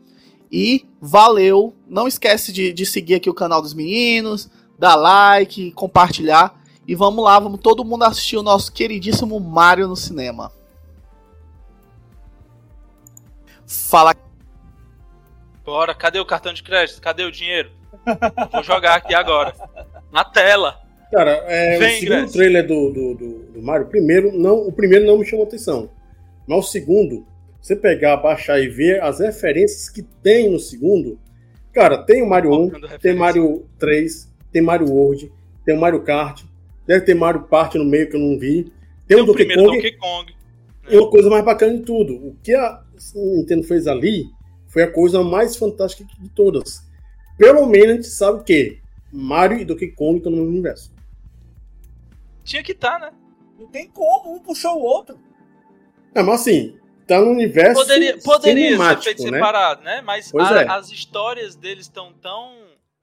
[0.52, 1.74] E valeu!
[1.88, 6.62] Não esquece de, de seguir aqui o canal dos meninos, dar like, compartilhar.
[6.86, 10.52] E vamos lá, vamos todo mundo assistir o nosso queridíssimo Mario no cinema.
[13.66, 14.14] Fala.
[15.64, 17.00] Bora, cadê o cartão de crédito?
[17.00, 17.72] Cadê o dinheiro?
[18.52, 19.54] Vou jogar aqui agora.
[20.12, 20.82] Na tela.
[21.12, 22.34] Cara, é, Vem, o segundo Grace.
[22.34, 25.90] trailer do, do, do, do, Mario, primeiro, não, o primeiro não me chamou atenção.
[26.46, 27.26] Mas o segundo,
[27.61, 31.19] você pegar, baixar e ver as referências que tem no segundo,
[31.73, 35.31] cara, tem o Mario 1, tem Mario 3, tem Mario World,
[35.65, 36.44] tem o Mario Kart,
[36.88, 38.64] deve ter Mario Party no meio que eu não vi.
[39.07, 39.65] Tem, tem o Donkey Kong.
[39.65, 40.31] Donkey Kong
[40.84, 40.95] né?
[40.95, 42.84] E uma coisa mais bacana de tudo, o que a
[43.15, 44.26] Nintendo fez ali
[44.68, 46.88] foi a coisa mais fantástica de todas.
[47.38, 48.80] Pelo menos a gente sabe que
[49.11, 50.91] Mario e Donkey Kong estão no mesmo universo.
[52.44, 53.11] Tinha que estar, tá, né?
[53.60, 55.19] Não tem como, um puxou o outro.
[56.15, 56.76] É, mas assim,
[57.10, 59.31] tá no universo Poderia, poderia ser feito né?
[59.31, 60.02] separado, né?
[60.02, 60.68] Mas Pois a- é.
[60.68, 62.52] as histórias deles estão tão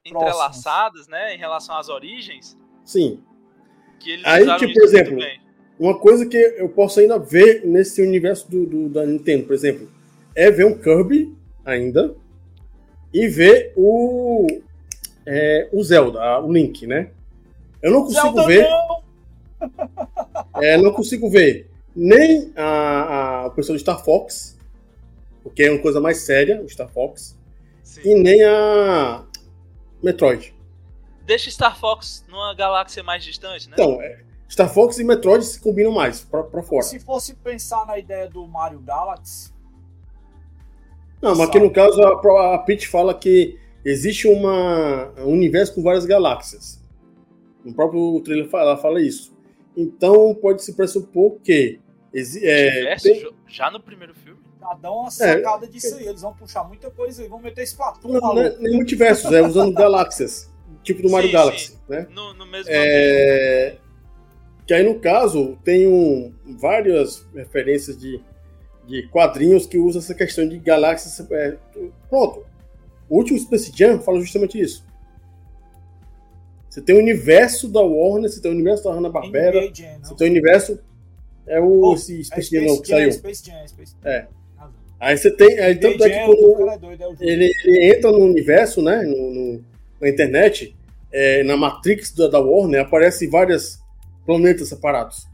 [0.04, 1.34] entrelaçadas, né?
[1.34, 3.20] Em relação às origens, Sim.
[4.00, 5.18] que eles Aí, tipo, por exemplo.
[5.78, 9.90] Uma coisa que eu posso ainda ver nesse universo do, do- da Nintendo, por exemplo,
[10.34, 11.34] é ver um Kirby
[11.64, 12.14] ainda
[13.12, 14.46] e ver o
[15.26, 17.10] é, o Zelda, o Link, né?
[17.82, 19.02] Eu não consigo Zelda ver, não!
[20.62, 24.58] é, não consigo ver nem a, a o pessoal do Star Fox,
[25.42, 27.38] porque é uma coisa mais séria, o Star Fox,
[27.82, 28.02] Sim.
[28.04, 29.24] e nem a
[30.02, 30.54] Metroid.
[31.24, 33.76] Deixa Star Fox numa galáxia mais distante, né?
[33.78, 36.82] Então, é, Star Fox e Metroid se combinam mais pra, pra fora.
[36.82, 39.50] Se fosse pensar na ideia do Mario Galaxy,
[41.22, 45.82] Não, mas aqui no caso a, a Peach fala que existe uma, um universo com
[45.82, 46.80] várias galáxias.
[47.64, 49.34] No próprio trailer fala, ela fala isso.
[49.76, 51.80] Então pode se pressupor que
[52.42, 54.40] é, tem- já no primeiro filme?
[54.60, 56.06] já dá uma sacada disso aí.
[56.06, 59.40] Eles vão puxar muita coisa e vão meter Splatoon, não, não é nem multiversos, é
[59.42, 60.50] usando galáxias,
[60.82, 62.06] tipo do Mario Sim, Galaxy, né?
[62.10, 63.76] No, no mesmo É,
[64.66, 68.20] que aí no caso tem um, várias referências de,
[68.86, 71.20] de quadrinhos que usam essa questão de galáxias.
[71.30, 71.56] é,
[72.08, 72.44] pronto.
[73.08, 74.84] O último Space Jam fala justamente isso.
[76.68, 79.60] Você tem o universo da Warner, você tem o universo da Hanna-Barbera,
[80.02, 80.78] você tem o universo.
[81.46, 83.12] É o Oh, esse É Space Jam novo que saiu.
[83.12, 84.10] Space Jam, Space Jam.
[84.10, 84.26] É.
[84.98, 85.58] Aí você tem.
[85.60, 89.02] Aí, tanto é que Jam, quando é é ele, ele entra no universo, né?
[89.02, 89.64] no- no-
[90.00, 90.74] na internet,
[91.12, 93.78] é, na Matrix da, da Warner, aparecem vários
[94.24, 95.26] planetas separados.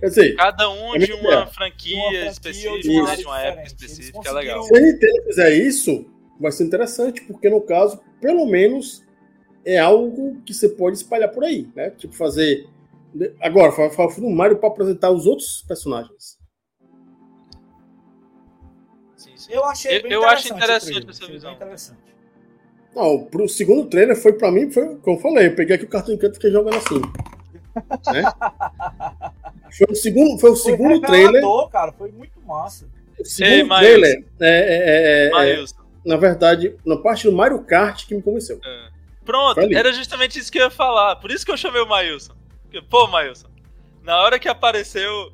[0.00, 1.46] Quer dizer, Cada um é de uma legal.
[1.48, 4.62] franquia, uma franquia ou específica, de uma né, de uma época específica, é legal.
[4.62, 6.06] Se a Nintendo fizer isso,
[6.38, 9.02] vai ser interessante, porque no caso, pelo menos,
[9.64, 11.90] é algo que você pode espalhar por aí, né?
[11.90, 12.68] Tipo, fazer.
[13.40, 16.38] Agora, fa- fa- no Mario para apresentar os outros personagens.
[19.48, 21.06] Eu achei Eu- bem eu acho interessante.
[21.06, 21.52] o essa visão.
[21.52, 21.98] interessante.
[22.94, 25.88] Não, pro segundo trailer foi pra mim, foi como eu falei, eu peguei aqui o
[25.88, 27.00] cartão de canto e fiquei jogando assim.
[28.12, 28.22] né?
[29.76, 31.42] Foi o segundo, foi o Foi segundo trailer.
[31.70, 32.88] cara, foi muito massa.
[33.18, 35.76] O segundo Ei, trailer é, é- é- é- Maílson.
[36.04, 38.58] na verdade, na parte do Mario Kart que me convenceu.
[38.64, 38.88] É.
[39.24, 41.16] Pronto, era justamente isso que eu ia falar.
[41.16, 42.34] Por isso que eu chamei o Maílson.
[42.90, 43.48] Pô, Maílson,
[44.02, 45.32] na hora que apareceu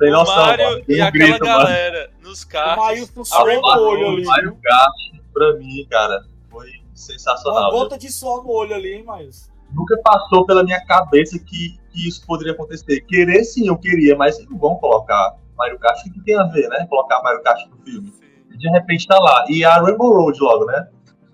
[0.00, 0.84] o noção, Mario mano.
[0.88, 1.58] E um aquela grito, mano.
[1.58, 2.84] galera nos O carros.
[2.84, 4.24] Mailson Rainbow olho O ali.
[4.24, 7.70] Mario Kart, pra mim, cara, foi Uma sensacional.
[7.70, 9.50] gota de suor no olho ali, hein, Mailson?
[9.72, 13.02] Nunca passou pela minha cabeça que, que isso poderia acontecer.
[13.02, 16.00] Querer sim, eu queria, mas não vão colocar Mario Kart.
[16.06, 16.86] O que tem a ver, né?
[16.88, 18.12] Colocar Mario Kart no filme.
[18.50, 19.44] E de repente tá lá.
[19.48, 20.88] E a Rainbow Road logo, né?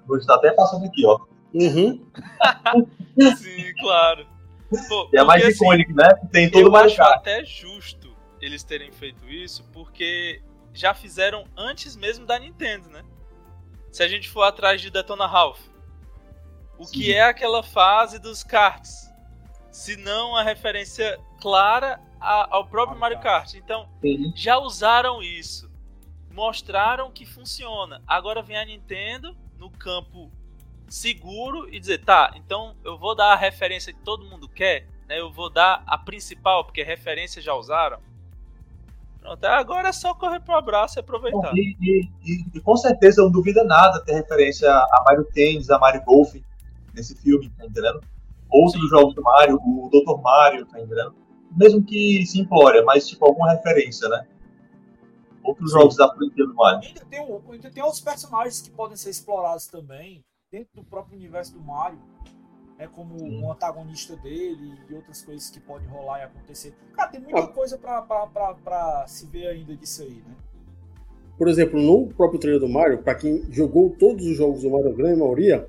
[0.08, 1.18] Hoje tá até passando aqui, ó.
[1.54, 2.04] Uhum.
[3.38, 4.26] Sim, claro.
[4.88, 6.08] Pô, E é mais assim, icônico, né?
[6.32, 10.42] Tem todo o eu Mario acho até justo eles terem feito isso, porque
[10.74, 13.02] já fizeram antes mesmo da Nintendo, né?
[13.92, 15.60] Se a gente for atrás de Detona Ralph,
[16.78, 16.92] o Sim.
[17.00, 19.10] que é aquela fase dos karts?
[19.70, 23.54] Se não a referência clara a- ao próprio Mario Mario Kart.
[23.54, 24.32] Então, Sim.
[24.34, 25.70] já usaram isso.
[26.30, 28.02] Mostraram que funciona.
[28.06, 30.30] Agora vem a Nintendo no campo
[30.88, 35.18] seguro e dizer, tá, então eu vou dar a referência que todo mundo quer, né?
[35.20, 37.98] Eu vou dar a principal, porque referência já usaram.
[39.20, 41.52] Pronto, agora é só correr pro abraço e aproveitar.
[41.54, 45.78] E, e- e- e com certeza não duvida nada ter referência a Mario Tennis, a
[45.78, 46.34] Mario Golf
[46.94, 48.00] nesse filme, tá entendendo?
[48.48, 50.20] Outros jogos do Mario, o Dr.
[50.22, 51.14] Mario, tá entendendo?
[51.50, 54.26] Mesmo que simplória, mas tipo alguma referência, né?
[55.42, 55.78] Outros Sim.
[55.78, 56.86] jogos da franquia do Mario.
[56.88, 57.18] Ainda tem,
[57.50, 61.98] ainda tem outros personagens que podem ser explorados também dentro do próprio universo do Mario.
[62.78, 66.74] É como o antagonista dele e outras coisas que podem rolar e acontecer.
[66.94, 67.46] Cara, tem muita Ah.
[67.46, 70.34] coisa pra, pra, pra, pra se ver ainda disso aí, né?
[71.38, 74.90] Por exemplo, no próprio trailer do Mario, para quem jogou todos os jogos do Mario,
[74.90, 75.68] a grande maioria,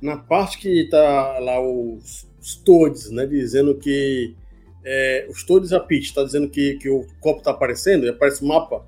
[0.00, 4.36] na parte que tá lá os, os Toads, né, dizendo que
[4.84, 8.44] é, os Toads a Peach tá dizendo que, que o copo tá aparecendo, e aparece
[8.44, 8.86] o mapa,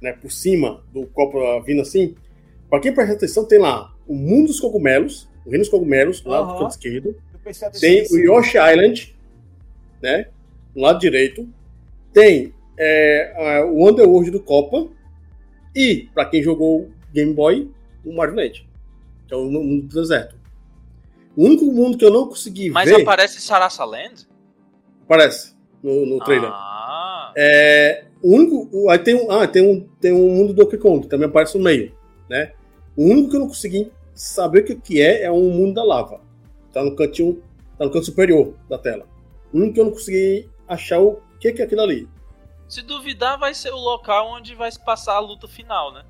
[0.00, 2.16] né, por cima do copo vindo assim.
[2.68, 6.42] Para quem presta atenção, tem lá o mundo dos cogumelos, o reino dos cogumelos, lá
[6.42, 7.16] do canto esquerdo.
[7.80, 8.16] Tem o.
[8.18, 9.16] Yoshi Island,
[10.00, 10.26] né?
[10.74, 11.48] No lado direito.
[12.12, 14.88] Tem é, a- o Underworld do Copa.
[15.74, 17.70] E, pra quem jogou Game Boy,
[18.04, 18.68] o Mario Land.
[19.26, 20.36] Que é o mundo do deserto.
[21.34, 23.00] O único mundo que eu não consegui Mas ver.
[23.02, 24.26] aparece Sarasa Land?
[25.04, 26.50] Aparece no, no trailer.
[26.52, 28.68] Ah, É, o único.
[28.70, 31.26] o- Aí tem, um- ah, tem, um, tem um mundo do Donkey Kong, que também
[31.26, 31.92] aparece no meio.
[32.28, 32.52] Né?
[32.96, 36.20] O único que eu não consegui saber o que, é é um mundo da lava.
[36.72, 37.42] Tá no cantinho.
[37.78, 39.06] Tá no canto superior da tela.
[39.52, 42.08] O único que eu não consegui achar o que, que é aquilo ali.
[42.68, 46.04] Se duvidar, vai ser o local onde vai se passar a luta final, né?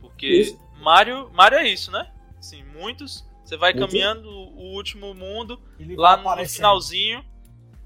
[0.00, 0.58] Porque Isso.
[0.80, 2.10] Mario, Mario é isso, né?
[2.38, 3.24] Assim, muitos.
[3.44, 3.86] Você vai Muito.
[3.86, 6.56] caminhando o último mundo, Ele lá no aparecendo.
[6.56, 7.24] finalzinho,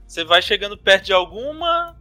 [0.06, 1.96] você vai chegando perto de alguma.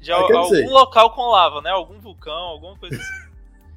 [0.00, 1.70] De Ah, al- quer algum dizer- local com lava, né?
[1.70, 3.32] Algum vulcão, alguma coisa assim.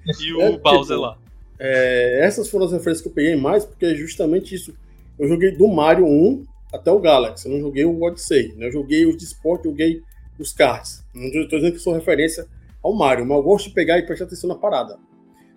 [0.24, 1.18] E o É, tipo, Bowser lá.
[1.58, 4.76] É, essas foram as referências que eu peguei mais, porque é justamente isso.
[5.18, 8.68] Eu joguei do Mario 1 até o Galaxy, eu não joguei o Odyssey, né?
[8.68, 10.02] Eu joguei os de esporte, joguei
[10.38, 11.06] os cards.
[11.14, 12.48] Não estou dizendo que sou referência
[12.84, 15.00] ao Mario, mas eu gosto de pegar e prestar atenção na parada.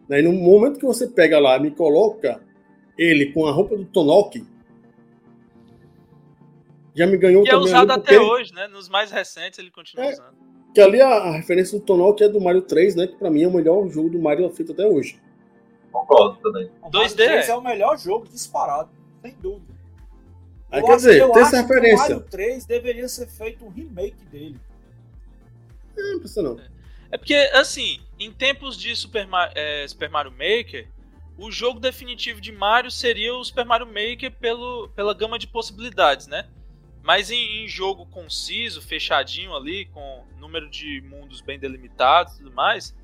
[0.09, 0.21] Né?
[0.21, 2.41] E no momento que você pega lá e me coloca
[2.97, 4.45] ele com a roupa do Tonok,
[6.95, 8.67] já me ganhou E é também usado até hoje, né?
[8.69, 10.13] Nos mais recentes ele continua É.
[10.13, 10.37] usando.
[10.75, 13.07] Que ali a, a referência do Tonok é do Mario 3, né?
[13.07, 15.21] Que pra mim é o melhor jogo do Mario feito até hoje.
[15.93, 16.71] Concordo também.
[16.83, 17.51] O 2D Mario 3 é.
[17.51, 18.91] é o melhor jogo disparado,
[19.23, 19.75] sem dúvida.
[20.71, 21.97] Aí Eu quer acho- dizer, tem essa que O referência.
[21.97, 24.61] Mario 3 deveria ser feito um remake dele.
[25.97, 26.61] Não precisa não.
[27.11, 30.87] É porque, assim, em tempos de Super, Ma- é, Super Mario Maker,
[31.39, 36.27] o jogo definitivo de Mario seria o Super Mario Maker pelo, pela gama de possibilidades,
[36.27, 36.47] né?
[37.03, 42.53] Mas em, em jogo conciso, fechadinho ali, com número de mundos bem delimitados e tudo
[42.53, 42.95] mais,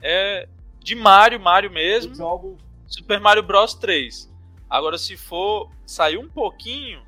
[0.00, 0.48] é
[0.82, 4.28] de Mario, Mario mesmo, jogo Super Mario Bros 3.
[4.68, 7.00] Agora, se for sair um pouquinho,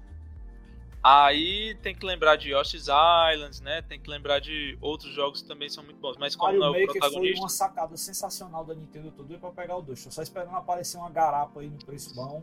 [1.02, 2.86] aí tem que lembrar de Yoshi's
[3.32, 3.82] Islands, né?
[3.82, 6.16] Tem que lembrar de outros jogos que também são muito bons.
[6.16, 9.08] Mas como Mario não é o Maker foi protagonista, uma sacada sensacional da Nintendo.
[9.08, 10.04] Eu tô doido pra pegar o 2.
[10.04, 12.42] Tô só esperando aparecer uma garapa aí no preço bom.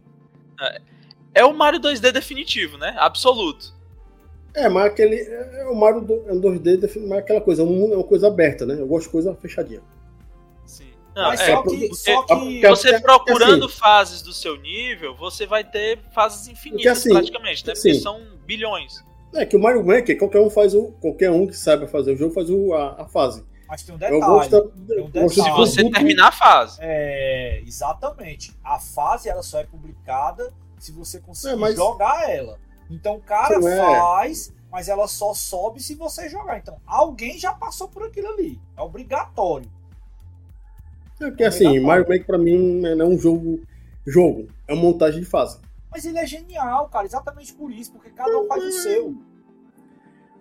[1.33, 2.95] é o Mario 2D definitivo, né?
[2.97, 3.73] Absoluto.
[4.53, 5.15] É, mas aquele.
[5.15, 7.95] É, o Mario do, é um 2D, define- mas é aquela coisa, é um- é
[7.95, 8.75] uma coisa aberta, né?
[8.79, 9.81] Eu gosto de coisa fechadinha.
[11.21, 11.95] Não, Mas é, só que.
[11.95, 16.47] Só porque- que você porque- procurando assim- fases do seu nível, você vai ter fases
[16.47, 17.73] infinitas assim, praticamente, né?
[17.73, 19.03] Porque assim, são bilhões.
[19.35, 20.91] É que o Mario Maker, qualquer um faz o.
[21.01, 23.45] Qualquer um que saiba fazer o jogo faz o, a, a fase.
[23.67, 24.21] Mas tem um Eu detalhe.
[24.25, 24.61] gosto da.
[24.61, 25.27] tem um eu gosto detalhe.
[25.27, 26.77] de Se você produto- terminar a fase.
[26.81, 28.51] É, exatamente.
[28.63, 32.57] A fase ela só é publicada se você conseguir É, mas- jogar ela.
[32.89, 33.77] Então o cara é.
[33.77, 36.57] faz, mas ela só sobe se você jogar.
[36.57, 38.59] Então alguém já passou por aquilo ali.
[38.75, 39.69] É obrigatório.
[41.21, 43.61] É porque assim, Mario Maker pra mim não é um jogo.
[44.05, 44.47] Jogo.
[44.67, 45.59] É uma montagem de fase.
[45.91, 47.05] Mas ele é genial, cara.
[47.05, 49.15] Exatamente por isso, porque cada um faz o seu.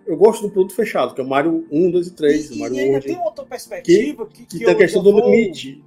[0.07, 2.55] Eu gosto do produto fechado, que é o Mario 1, 2 e 3, E, o
[2.55, 3.07] e Mario ainda World.
[3.07, 5.83] tem outra perspectiva que, Que que tem a questão do vou- limite.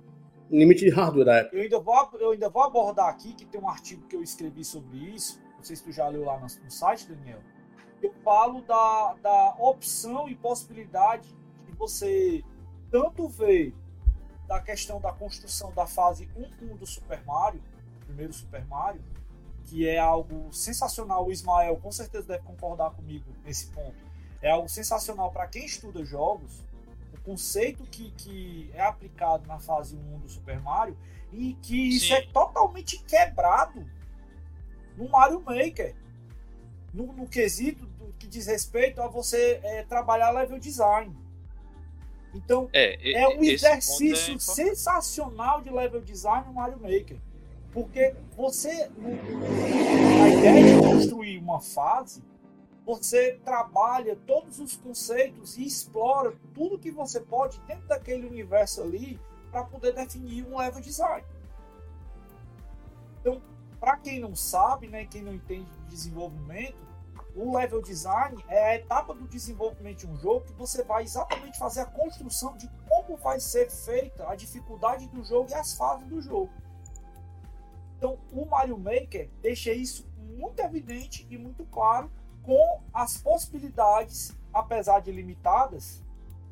[0.50, 1.56] Limite de hardware da época.
[1.56, 4.64] Eu ainda, vou, eu ainda vou abordar aqui que tem um artigo que eu escrevi
[4.64, 5.40] sobre isso.
[5.56, 7.38] Não sei se tu já leu lá no, no site, Daniel.
[8.02, 11.28] Eu falo da, da opção e possibilidade
[11.66, 12.42] de você
[12.90, 13.72] tanto ver
[14.52, 17.62] da questão da construção da fase 1.1 do Super Mario,
[18.04, 19.02] primeiro Super Mario,
[19.64, 21.26] que é algo sensacional.
[21.26, 23.96] O Ismael com certeza deve concordar comigo nesse ponto.
[24.42, 26.62] É algo sensacional para quem estuda jogos.
[27.14, 30.98] O conceito que, que é aplicado na fase 1 do Super Mario
[31.32, 32.14] e que isso Sim.
[32.14, 33.90] é totalmente quebrado
[34.98, 35.96] no Mario Maker.
[36.92, 41.16] No, no quesito do que diz respeito a você é, trabalhar level design.
[42.34, 44.42] Então, É, é um é exercício importante.
[44.42, 47.18] sensacional de level design no Mario Maker.
[47.72, 48.90] Porque você,
[50.22, 52.22] a ideia de construir uma fase,
[52.84, 59.18] você trabalha todos os conceitos e explora tudo que você pode dentro daquele universo ali
[59.50, 61.24] para poder definir um level design.
[63.20, 63.40] Então,
[63.78, 66.76] para quem não sabe, né, quem não entende de desenvolvimento,
[67.34, 71.58] o level design é a etapa do desenvolvimento de um jogo que você vai exatamente
[71.58, 76.06] fazer a construção de como vai ser feita a dificuldade do jogo e as fases
[76.06, 76.50] do jogo.
[77.96, 82.10] Então, o Mario Maker deixa isso muito evidente e muito claro
[82.42, 86.02] com as possibilidades, apesar de limitadas,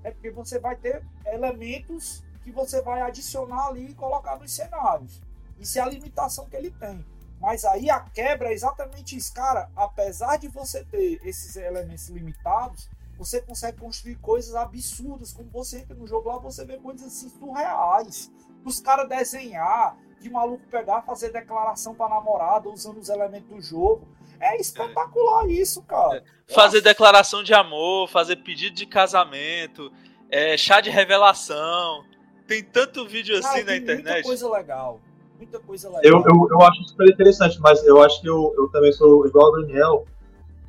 [0.03, 5.21] é porque você vai ter elementos que você vai adicionar ali e colocar nos cenários.
[5.59, 7.05] Isso é a limitação que ele tem.
[7.41, 9.71] Mas aí a quebra é exatamente isso, cara.
[9.75, 15.33] Apesar de você ter esses elementos limitados, você consegue construir coisas absurdas.
[15.33, 18.31] Como você entra no jogo lá, você vê coisas assim surreais.
[18.65, 24.07] Os caras desenhar, de maluco pegar, fazer declaração pra namorada usando os elementos do jogo.
[24.39, 26.23] É espetacular isso, cara.
[26.49, 29.93] Fazer declaração de amor, fazer pedido de casamento,
[30.31, 32.05] é, chá de revelação.
[32.47, 34.25] Tem tanto vídeo assim Cara, na tem Muita internet.
[34.25, 35.01] coisa legal.
[35.41, 36.03] Muita coisa legal.
[36.05, 39.47] Eu, eu, eu acho super interessante, mas eu acho que eu, eu também sou igual
[39.47, 40.05] ao Daniel,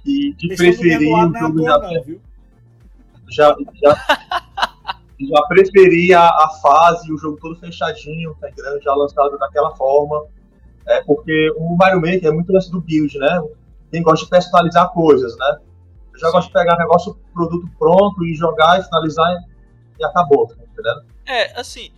[0.02, 2.22] que de Deixa preferir o jogo já, não, viu?
[3.30, 3.54] já,
[3.84, 3.94] já,
[5.20, 8.82] já preferir a, a fase, o jogo todo fechadinho, tá entendendo?
[8.82, 10.26] Já lançado daquela forma.
[10.88, 13.44] É, porque o Mario Maker é muito lance do build, né?
[13.92, 15.58] Quem gosta de personalizar coisas, né?
[16.14, 20.48] Eu já gosto de pegar negócio, produto pronto e jogar e finalizar e, e acabou,
[20.48, 21.04] tá entendendo?
[21.26, 21.92] É, assim,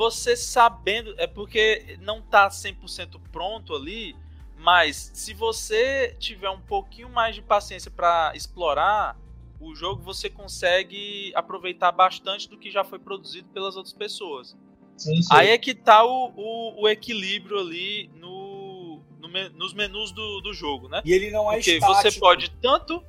[0.00, 4.16] você sabendo, é porque não tá 100% pronto ali,
[4.56, 9.18] mas se você tiver um pouquinho mais de paciência para explorar
[9.60, 14.56] o jogo, você consegue aproveitar bastante do que já foi produzido pelas outras pessoas.
[14.96, 15.28] Sim, sim.
[15.32, 20.54] Aí é que tá o, o, o equilíbrio ali no, no nos menus do, do
[20.54, 21.02] jogo, né?
[21.04, 22.10] E ele não é Porque estático.
[22.10, 23.04] você pode tanto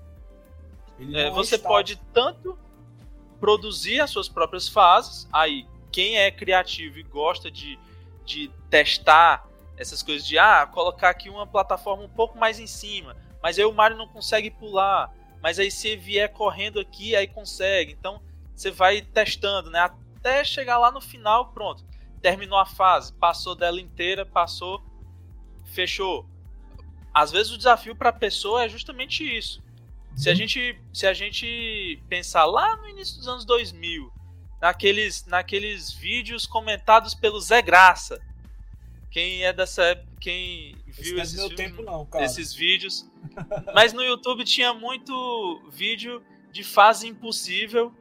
[1.00, 2.60] é, não você pode tanto
[3.40, 5.26] produzir as suas próprias fases.
[5.32, 7.78] Aí, quem é criativo e gosta de,
[8.26, 9.48] de testar
[9.78, 13.66] essas coisas de ah, colocar aqui uma plataforma um pouco mais em cima, mas aí
[13.66, 15.12] o Mario não consegue pular.
[15.42, 17.92] Mas aí se vier correndo aqui, aí consegue.
[17.92, 18.22] Então
[18.56, 19.80] você vai testando, né?
[20.20, 21.84] Até chegar lá no final, pronto.
[22.22, 24.84] Terminou a fase, passou dela inteira, passou,
[25.66, 26.28] fechou.
[27.12, 29.64] Às vezes o desafio para a pessoa é justamente isso.
[30.16, 34.14] Se a gente, se a gente pensar lá no início dos anos 2000,
[34.62, 38.22] naqueles, naqueles vídeos comentados pelo Zé Graça,
[39.10, 42.24] quem é dessa época, quem Esse viu não é esses, filmes, tempo, não, cara.
[42.24, 43.10] esses vídeos,
[43.74, 47.94] mas no YouTube tinha muito vídeo de fase impossível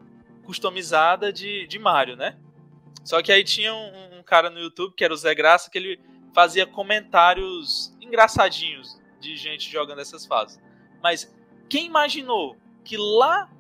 [0.45, 2.37] customizada de, de Mario, né?
[3.03, 5.79] Só que aí tinha um, um cara no YouTube que era o Zé Graça que
[5.79, 6.01] ele
[6.35, 10.61] fazia comentários engraçadinhos de gente jogando essas fases.
[11.03, 11.33] Mas
[11.69, 13.51] quem imaginou que lá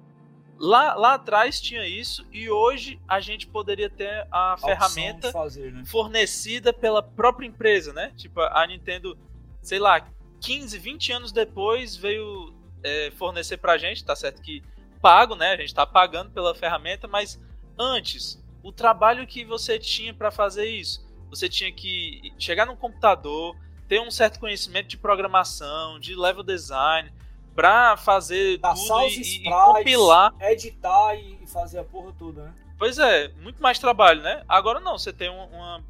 [0.60, 5.72] lá, lá atrás tinha isso e hoje a gente poderia ter a, A ferramenta fazer,
[5.72, 5.82] né?
[5.86, 8.12] fornecida pela própria empresa, né?
[8.14, 9.16] Tipo, a Nintendo,
[9.62, 10.06] sei lá,
[10.40, 12.54] 15, 20 anos depois veio
[12.84, 14.62] é, fornecer pra gente, tá certo que
[15.00, 15.52] pago, né?
[15.52, 17.40] A gente tá pagando pela ferramenta, mas
[17.78, 23.56] antes, o trabalho que você tinha para fazer isso, você tinha que chegar num computador,
[23.88, 27.10] ter um certo conhecimento de programação, de level design,
[27.54, 32.44] para fazer Passar tudo e, e sprites, compilar editar e e fazer a porra toda,
[32.44, 32.54] né?
[32.78, 34.44] Pois é, muito mais trabalho, né?
[34.48, 35.84] Agora não, você tem um- uma,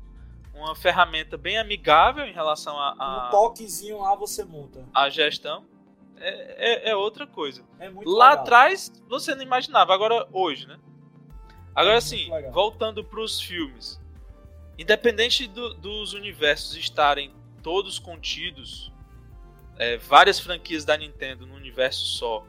[0.54, 4.84] uma ferramenta bem amigável em relação Um à a, toquezinho lá você monta.
[4.94, 5.64] a, gestão.
[6.16, 7.62] É, é, é outra coisa.
[7.78, 8.42] É muito Lá legal.
[8.44, 10.78] atrás você não imaginava, agora hoje, né?
[11.74, 14.00] Agora É sim, voltando para os filmes.
[14.78, 17.32] Independente do- dos universos estarem
[17.62, 18.89] todos contidos,
[19.80, 22.46] é, várias franquias da Nintendo no universo só,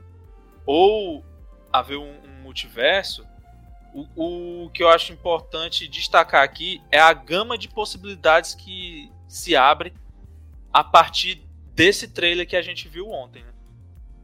[0.65, 1.23] ou
[1.71, 3.25] haver um, um multiverso,
[3.93, 9.55] o, o que eu acho importante destacar aqui é a gama de possibilidades que se
[9.55, 9.93] abre
[10.73, 11.41] a partir
[11.73, 13.43] desse trailer que a gente viu ontem.
[13.43, 13.53] Né?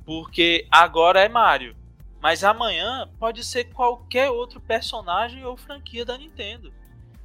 [0.06, 1.78] Porque agora é Mario,
[2.20, 6.74] mas amanhã pode ser qualquer outro personagem ou franquia da Nintendo.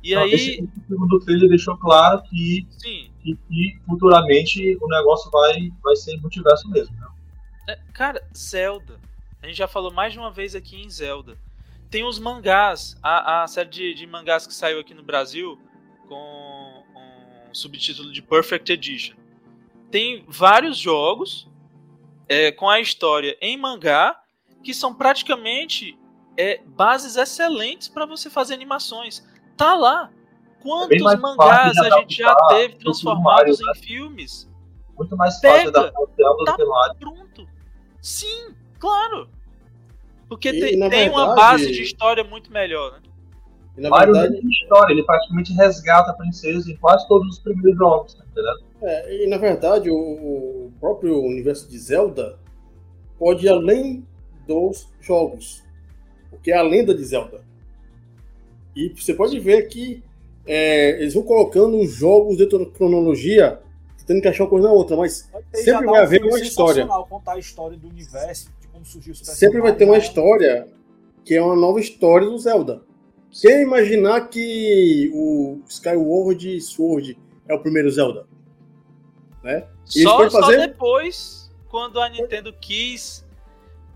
[0.03, 0.57] E Não, aí, esse
[0.89, 6.69] filme do trailer deixou claro que, que, que futuramente o negócio vai, vai ser multiverso
[6.71, 6.95] mesmo.
[6.99, 7.07] né?
[7.69, 9.01] É, cara, Zelda.
[9.43, 11.37] A gente já falou mais de uma vez aqui em Zelda.
[11.91, 15.59] Tem os mangás, a, a série de, de mangás que saiu aqui no Brasil
[16.09, 19.17] com um subtítulo de Perfect Edition.
[19.91, 21.49] Tem vários jogos
[22.29, 24.19] é, com a história em mangá
[24.63, 25.99] que são praticamente
[26.37, 29.27] é, bases excelentes para você fazer animações.
[29.57, 30.11] Tá lá.
[30.63, 34.49] Quantos mangás a gente já adaptar teve transformados Mario, em filmes?
[34.97, 36.97] Muito mais Pega, fácil da Zelda tá do que Mario.
[37.01, 37.47] pronto.
[38.01, 39.29] Sim, claro.
[40.29, 42.99] Porque E, tem, tem uma verdade- base de história muito melhor, né?
[43.77, 47.39] E, na Mario verdade, tem história, ele praticamente resgata a princesa em quase todos os
[47.41, 48.63] primeiros jogos, tá entendendo?
[48.83, 52.39] é, e, na verdade o, o próprio universo de Zelda
[53.19, 54.07] pode ir além
[54.47, 55.63] dos jogos.
[56.31, 57.45] Porque é a lenda de Zelda.
[58.75, 60.03] E você pode ver que
[60.47, 63.61] é, eles vão colocando os jogos dentro da cronologia,
[63.99, 66.75] tentando encaixar uma coisa na outra, mas Sempre vai um haver uma história.
[66.75, 70.69] sensacional, Contar a história do universo, de como surgiu os sempre vai ter uma história
[71.25, 72.83] que é uma nova história do Zelda.
[73.31, 77.19] Quem imaginar que o Skyward Sword
[77.49, 78.27] é o primeiro Zelda?
[79.43, 79.67] Né?
[79.95, 83.25] Eles Só, só fazer- depois, quando a Nintendo quis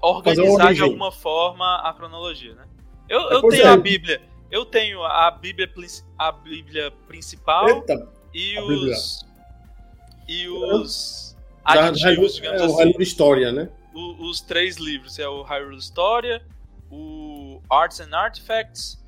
[0.00, 2.64] organizar de alguma forma a cronologia, né?
[3.08, 3.68] Eu, eu tenho é.
[3.68, 4.20] a Bíblia.
[4.50, 5.70] Eu tenho a Bíblia,
[6.18, 8.92] a Bíblia principal Eita, e a Bíblia.
[8.94, 9.26] os.
[10.28, 11.36] E os
[11.68, 12.76] já- aditivos, já- digamos é o assim.
[12.84, 13.68] Hyrule História, né?
[13.94, 15.18] o- os três livros.
[15.18, 16.42] É o Hyrule Historia,
[16.90, 19.02] o Arts and Artifacts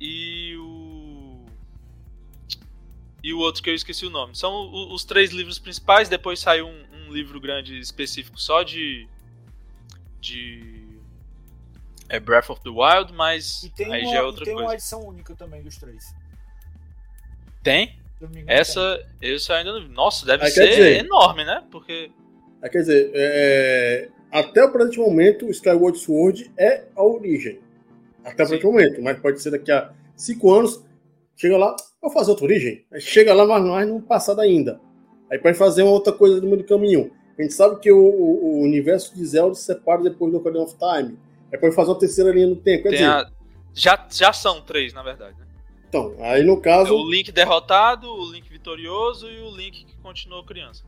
[0.00, 1.44] e o.
[3.24, 4.36] E o outro que eu esqueci o nome.
[4.36, 6.08] São os três livros principais.
[6.08, 9.08] Depois saiu um, um livro grande específico só de.
[10.20, 10.85] De.
[12.08, 14.60] É Breath of the Wild, mas E tem, aí uma, já é outra tem uma
[14.62, 14.74] coisa.
[14.74, 16.14] edição única também dos três.
[17.62, 17.96] Tem?
[18.20, 19.88] Não Essa, esse eu ainda não.
[19.88, 21.62] Nossa, deve Aí quer ser dizer- enorme, né?
[21.70, 22.10] Porque.
[22.62, 27.60] É, quer dizer, é, até o presente momento, o Skyward Sword é a origem.
[28.24, 29.02] Até o presente momento.
[29.02, 30.82] Mas pode ser daqui a cinco anos,
[31.36, 32.86] chega lá, vou fazer outra origem.
[32.90, 34.80] Aí chega lá, mas não é no passado ainda.
[35.30, 37.10] Aí pode fazer uma outra coisa no meio do caminho.
[37.38, 40.62] A gente sabe que o, o- o universo de Zelda se separa depois do Ocarina
[40.62, 41.18] of Time.
[41.60, 42.84] Pode fazer uma terceira linha no tempo.
[42.84, 43.30] Quer Tem dizer, a-
[43.74, 45.36] já, já são três, na verdade.
[45.38, 45.46] Né?
[45.88, 46.94] então, aí no É caso.
[46.94, 50.84] o Link derrotado, o Link vitorioso e o Link que continuou criança.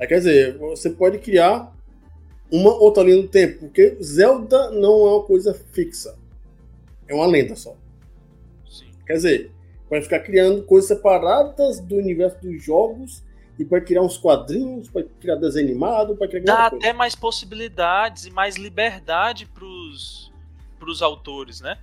[0.00, 1.72] Aí, quer dizer, você pode criar
[2.50, 6.16] uma outra linha do tempo, porque Zelda não é uma coisa fixa.
[7.08, 7.76] É uma lenda só.
[8.68, 8.90] Sim.
[9.06, 9.52] Quer dizer,
[9.88, 13.22] vai ficar criando coisas separadas do universo dos jogos
[13.58, 18.26] e pode criar uns quadrinhos, pode criar desenho animado, pode criar Dá até mais possibilidades
[18.26, 20.32] e mais liberdade pros,
[20.78, 21.78] pros autores, né?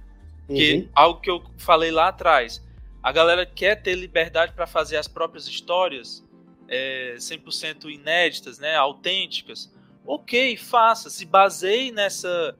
[0.48, 0.89] Que Uhum.
[0.93, 2.61] algo que eu falei lá atrás.
[3.02, 6.23] A galera quer ter liberdade para fazer as próprias histórias
[6.68, 9.72] é, 100% inéditas, né, autênticas.
[10.06, 12.56] Ok, faça, se baseie nessa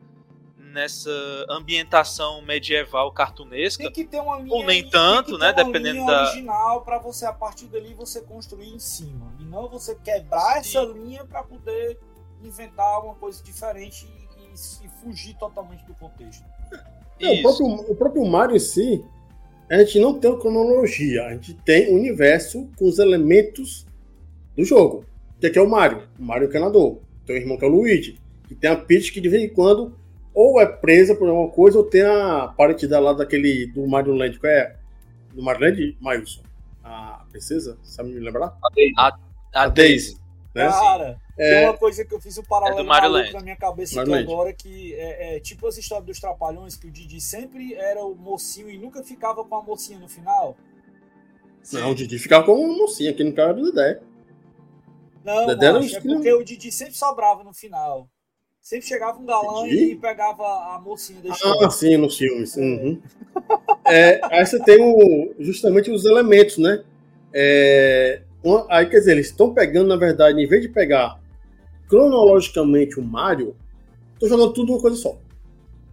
[0.72, 1.12] nessa
[1.50, 3.84] ambientação medieval cartunesca.
[3.84, 4.54] Tem que ter uma linha.
[4.54, 7.34] Ou nem tem tanto, que ter né, uma dependendo linha da- original para você a
[7.34, 10.78] partir dali você construir em cima e não você quebrar Sim.
[10.78, 12.00] essa linha para poder
[12.44, 16.44] inventar uma coisa diferente e, e- e fugir totalmente do contexto.
[17.20, 19.04] É, o, próprio, o próprio Mario em si,
[19.70, 23.86] a gente não tem uma cronologia, a gente tem o universo com os elementos
[24.58, 25.06] do jogo.
[25.40, 27.00] Que aqui é o Mario, o Mario encanador.
[27.26, 29.50] Tem o irmão que é o Luigi, que tem a Peach que de vez em
[29.54, 29.96] quando
[30.34, 34.14] ou é presa por alguma coisa, ou tem a parente dela lá daquele do Mario
[34.14, 34.76] Land, qual é?
[35.34, 36.42] Do Mario Land, Mailson.
[36.84, 38.58] A princesa, sabe me lembrar?
[39.54, 40.18] A Daisy.
[40.54, 40.68] Né?
[40.68, 43.96] Cara, tem É, uma coisa que eu fiz um paralelo É Mario na minha cabeça
[43.96, 44.34] Mario aqui Land.
[44.34, 48.14] agora, que é, é tipo as histórias dos Trapalhões, que o Didi sempre era o
[48.16, 50.58] mocinho e nunca ficava com a mocinha no final.
[51.72, 54.02] não, o Didi ficava com uma mocinha aqui no cara do Dedé.
[55.24, 58.10] Não, Dedé macho, é porque o Didi sempre sobrava no final.
[58.62, 59.94] Sempre chegava um galã Didi?
[59.94, 60.44] e pegava
[60.76, 61.68] a mocinha da história.
[61.68, 62.56] Ah, sim, nos filmes.
[62.56, 63.02] Uhum.
[63.86, 66.84] É, aí você tem o, justamente os elementos, né?
[67.34, 71.20] É, uma- aí, quer dizer, eles estão pegando, na verdade, em vez de pegar
[71.90, 73.56] cronologicamente o Mario,
[74.14, 75.18] estão jogando tudo uma coisa só.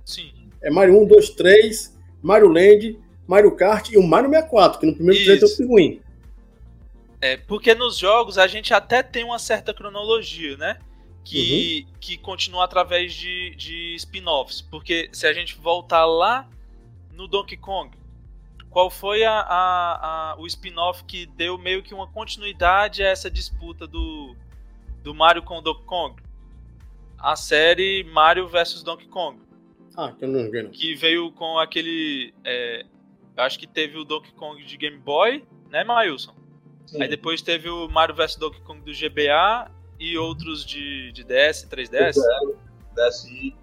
[0.05, 0.31] Sim.
[0.61, 4.95] É Mario 1, 2, 3, Mario Land, Mario Kart e o Mario 64, que no
[4.95, 6.01] primeiro trailer tem o pinguim.
[7.21, 10.79] É, porque nos jogos a gente até tem uma certa cronologia, né?
[11.31, 14.63] Que, que continua através de, de spin-offs.
[14.63, 16.49] Porque se a gente voltar lá
[17.13, 17.97] no Donkey Kong,
[18.71, 23.31] qual foi a, a- a- o spin-off que deu meio que uma continuidade a essa
[23.31, 24.35] disputa do,
[25.03, 26.23] do Mario com o Donkey Kong?
[27.19, 29.41] A série Mario vs Donkey Kong
[29.97, 30.71] Ah, que eu não não.
[30.71, 32.33] que veio com aquele.
[32.45, 32.87] é,
[33.37, 36.35] acho que teve o Donkey Kong de Game Boy, né, Mailson?
[36.87, 37.03] Sim.
[37.03, 41.67] Aí depois teve o Mario vs Donkey Kong do GBA e outros de, de DS,
[41.69, 42.15] 3DS.
[42.95, 43.55] DSi.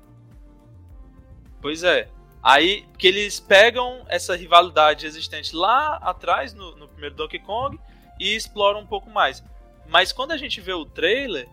[1.62, 2.10] Pois é.
[2.44, 7.80] Aí que eles pegam essa rivalidade existente lá atrás, no, no primeiro Donkey Kong,
[8.20, 9.44] e exploram um pouco mais.
[9.88, 11.48] Mas quando a gente vê o trailer,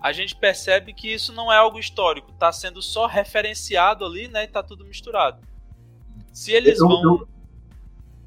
[0.00, 4.44] a gente percebe que isso não é algo histórico, tá sendo só referenciado ali, né?
[4.44, 5.40] E tá tudo misturado.
[6.32, 7.28] Se eles Eu- vão eu-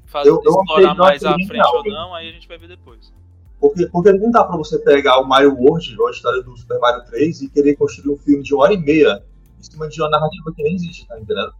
[0.06, 1.92] fazer, eu- explorar mais à frente ou hein?
[1.92, 3.12] não, aí a gente vai ver depois.
[3.60, 6.78] Porque, porque não dá pra você pegar o Mario World, ou a história do Super
[6.78, 9.24] Mario 3, e querer construir um filme de uma hora e meia
[9.58, 11.52] em cima de uma narrativa que nem existe, tá entendendo?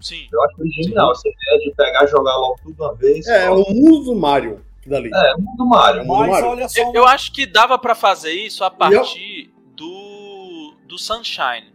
[0.00, 0.26] Sim.
[0.32, 3.26] Eu acho genial essa ideia de pegar e jogar logo tudo de uma vez.
[3.26, 3.54] É, é só.
[3.54, 5.10] o mundo do Mario dali.
[5.14, 6.02] É, o mundo do Mario.
[6.02, 6.46] É, Mas Mario.
[6.48, 11.72] olha só, Eu, eu acho que dava pra fazer isso a partir do, do Sunshine,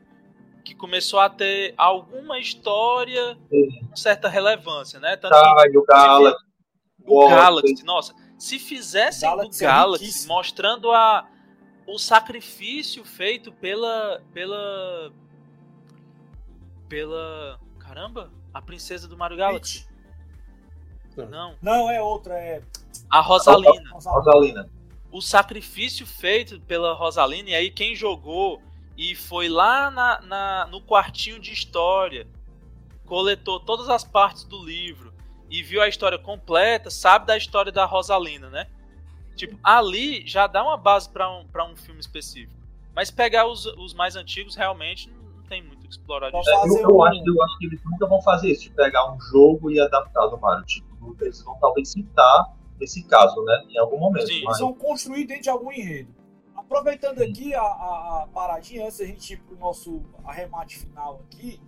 [0.63, 5.15] que começou a ter alguma história com certa relevância, né?
[5.15, 6.45] Tanto que Tá, e o Galaxy.
[7.05, 7.27] o.
[7.29, 10.33] Galaxy, nossa, se fizessem Galaxy do é Galaxy riquíssimo.
[10.33, 11.27] mostrando a,
[11.85, 15.11] o sacrifício feito pela pela
[16.87, 19.87] pela caramba, a princesa do Mario Galaxy.
[21.29, 22.61] Não, Não, é outra, é.
[23.09, 23.91] a Rosalina.
[23.91, 24.69] Rosalina.
[25.11, 28.61] o sacrifício feito pela Rosalina, e aí quem jogou
[28.97, 32.25] e foi lá na, na- no quartinho de história,
[33.05, 35.08] coletou todas as partes do livro
[35.49, 38.67] e viu a história completa, sabe da história da Rosalina, né?
[39.35, 42.53] Tipo, ali já dá uma base para um, pra um filme específico.
[42.93, 46.43] Mas pegar os, os mais antigos realmente não, tem muito o que explorar disso.
[46.51, 49.11] Fazer eu, eu um- acho, eu acho que eles nunca vão fazer isso, de pegar
[49.11, 50.65] um jogo e adaptar do Mario.
[50.65, 53.63] Tipo, eles vão talvez citar esse caso, né?
[53.69, 54.27] Em algum momento.
[54.27, 54.43] Sim.
[54.43, 56.13] mas- Eles vão construir dentro de algum enredo.
[56.55, 61.59] Aproveitando aqui a, a- a paradinha, antes da gente ir pro nosso arremate final aqui,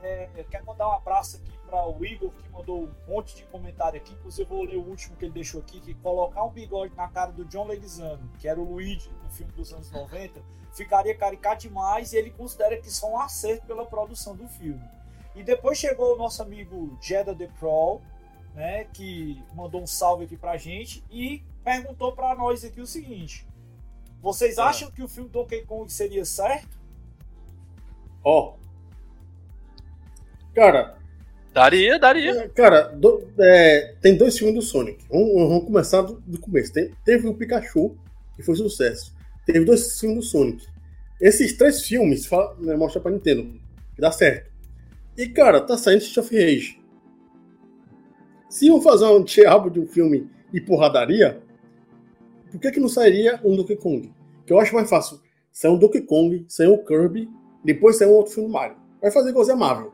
[0.00, 3.44] é, eu quero mandar um abraço aqui para o Igor, que mandou um monte de
[3.44, 4.12] comentário aqui.
[4.12, 7.08] Inclusive, eu vou ler o último que ele deixou aqui: que colocar um bigode na
[7.08, 10.42] cara do John Leguizamo, que era o Luigi no filme dos anos 90,
[10.74, 12.12] ficaria caricato demais.
[12.12, 14.82] E ele considera que isso é um acerto pela produção do filme.
[15.34, 18.02] E depois chegou o nosso amigo Jeddah The Pro,
[18.54, 23.48] né, que mandou um salve aqui pra gente e perguntou para nós aqui o seguinte:
[24.20, 24.66] vocês Ah.
[24.66, 26.78] acham que o filme Donkey Kong seria certo?
[28.22, 28.56] Ó.
[30.54, 30.98] Cara,
[31.52, 32.48] Daria, daria.
[32.50, 35.04] cara, do- é, tem dois filmes do Sonic.
[35.10, 36.72] Vamos, vamos começar do, do começo.
[36.72, 37.94] Tem- teve o Pikachu,
[38.34, 39.14] que foi sucesso.
[39.44, 40.66] Teve dois filmes do Sonic.
[41.20, 43.44] Esses três filmes né, mostram pra Nintendo
[43.94, 44.50] que dá certo.
[45.16, 46.80] E, cara, tá saindo Street of Rage.
[48.48, 51.42] Se iam fazer um diabo de um filme e porradaria,
[52.50, 54.10] por que, que não sairia um Donkey Kong?
[54.46, 55.20] Que eu acho mais fácil.
[55.52, 57.28] Sair um Donkey Kong, sair um Kirby,
[57.64, 58.76] depois sair um outro filme do Mario.
[59.00, 59.92] Vai fazer igualzinho a Marvel.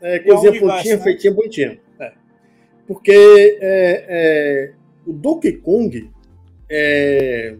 [0.00, 1.02] É, coisinha pontinha, né?
[1.02, 1.80] feitinha, bonitinha.
[1.98, 2.12] É.
[2.86, 3.12] Porque
[3.60, 4.72] é, é,
[5.06, 6.10] o Donkey Kong
[6.68, 7.56] é,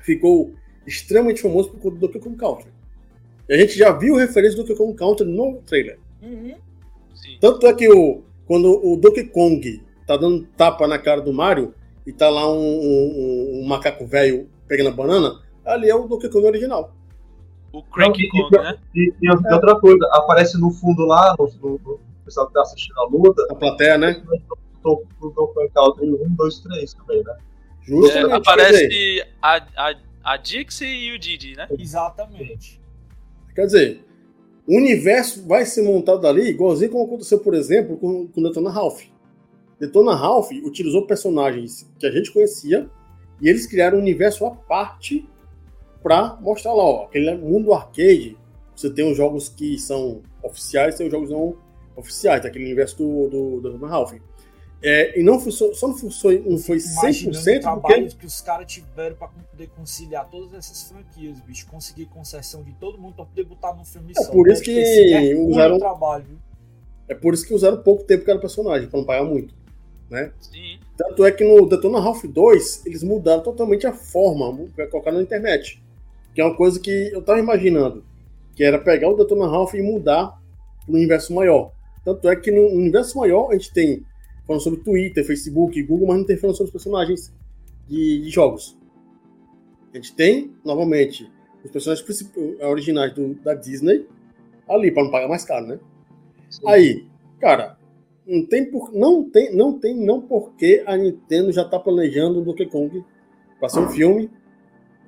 [0.00, 0.52] ficou
[0.86, 2.68] extremamente famoso por conta do Donkey Kong Country.
[3.48, 5.98] E a gente já viu referência do Donkey Kong Country no trailer.
[6.22, 6.54] Uhum.
[7.14, 7.38] Sim.
[7.40, 11.74] Tanto é que o, quando o Donkey Kong tá dando tapa na cara do Mario
[12.06, 16.28] e tá lá um, um- um macaco velho pegando a banana, ali é o Donkey
[16.28, 16.94] Kong original.
[17.78, 18.78] O Cranky Não, e- Kong, né?
[18.94, 22.98] E, e outra coisa, aparece no fundo lá, no, no- no pessoal que tá assistindo
[23.00, 24.22] a luta, A plateia, né?
[24.82, 27.32] do Donkey Country 1, 2, 3 também, né?
[27.36, 28.12] É, Justamente.
[28.12, 29.94] quer dizer, aparece a, a,
[30.24, 31.66] a Dixie e o Didi, né?
[31.78, 32.80] Exatamente.
[33.54, 34.04] Quer dizer,
[34.66, 39.02] o universo vai ser montado ali, igualzinho como aconteceu, por exemplo, com, com Detona Ralph.
[39.78, 42.88] Detona Ralph utilizou personagens que a gente conhecia
[43.40, 45.28] e eles criaram um universo à parte
[46.02, 48.36] para mostrar lá, ó, aquele mundo arcade.
[48.74, 51.56] Você tem os jogos que são oficiais, tem os jogos não
[51.96, 54.14] oficiais, daquele universo do, do, do Detona Ralph.
[54.82, 58.26] É, e não foi, só não foi, não foi Imaginando o 100% trabalho porque que
[58.26, 61.66] os caras tiveram pra poder conciliar todas essas franquias, bicho.
[61.66, 64.30] Conseguir concessão de todo mundo pra poder botar num filme É só.
[64.30, 66.38] por isso que hercúleo usaram- o trabalho,
[67.08, 69.54] é por isso que usaram pouco tempo cada personagem, para não pagar muito.
[70.40, 70.78] Sim.
[70.96, 75.20] Tanto é que no Detona Ralph 2, eles mudaram totalmente a forma para colocar na
[75.22, 75.82] internet.
[76.36, 78.04] Que é uma coisa que eu tava imaginando.
[78.54, 80.38] Que era pegar o Detona Ralph e mudar
[80.84, 81.72] para um universo maior.
[82.04, 84.04] Tanto é que no universo maior a gente tem
[84.46, 87.32] falando sobre Twitter, Facebook, Google, mas não tem falando sobre os personagens
[87.88, 88.76] de, de jogos.
[89.92, 91.26] A gente tem, novamente,
[91.64, 94.06] os personagens princip- originais do- da Disney
[94.68, 95.78] ali, para não pagar mais caro, né?
[96.66, 97.06] Aí,
[97.40, 97.78] cara,
[98.26, 102.44] não tem por, não tem, não tem não porque a Nintendo já tá planejando o
[102.44, 103.02] Donkey Kong
[103.58, 104.30] para ser um filme.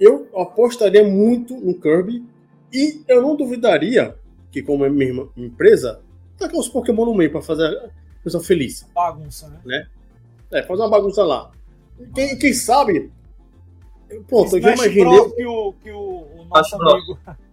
[0.01, 2.25] Eu apostaria muito no Kirby
[2.73, 4.17] e eu não duvidaria
[4.51, 6.01] que como é minha irmã- empresa,
[6.39, 7.91] tacar os Pokémon no meio para fazer a
[8.23, 8.87] pessoa feliz.
[8.95, 9.87] Bagunça, né?
[10.53, 11.51] É, fazer uma bagunça lá.
[12.15, 13.11] Quem, quem sabe?
[14.27, 15.31] Pronto, eu já imaginei.
[15.35, 16.93] Que o, que o, o nosso Bros.
[16.95, 17.19] amigo.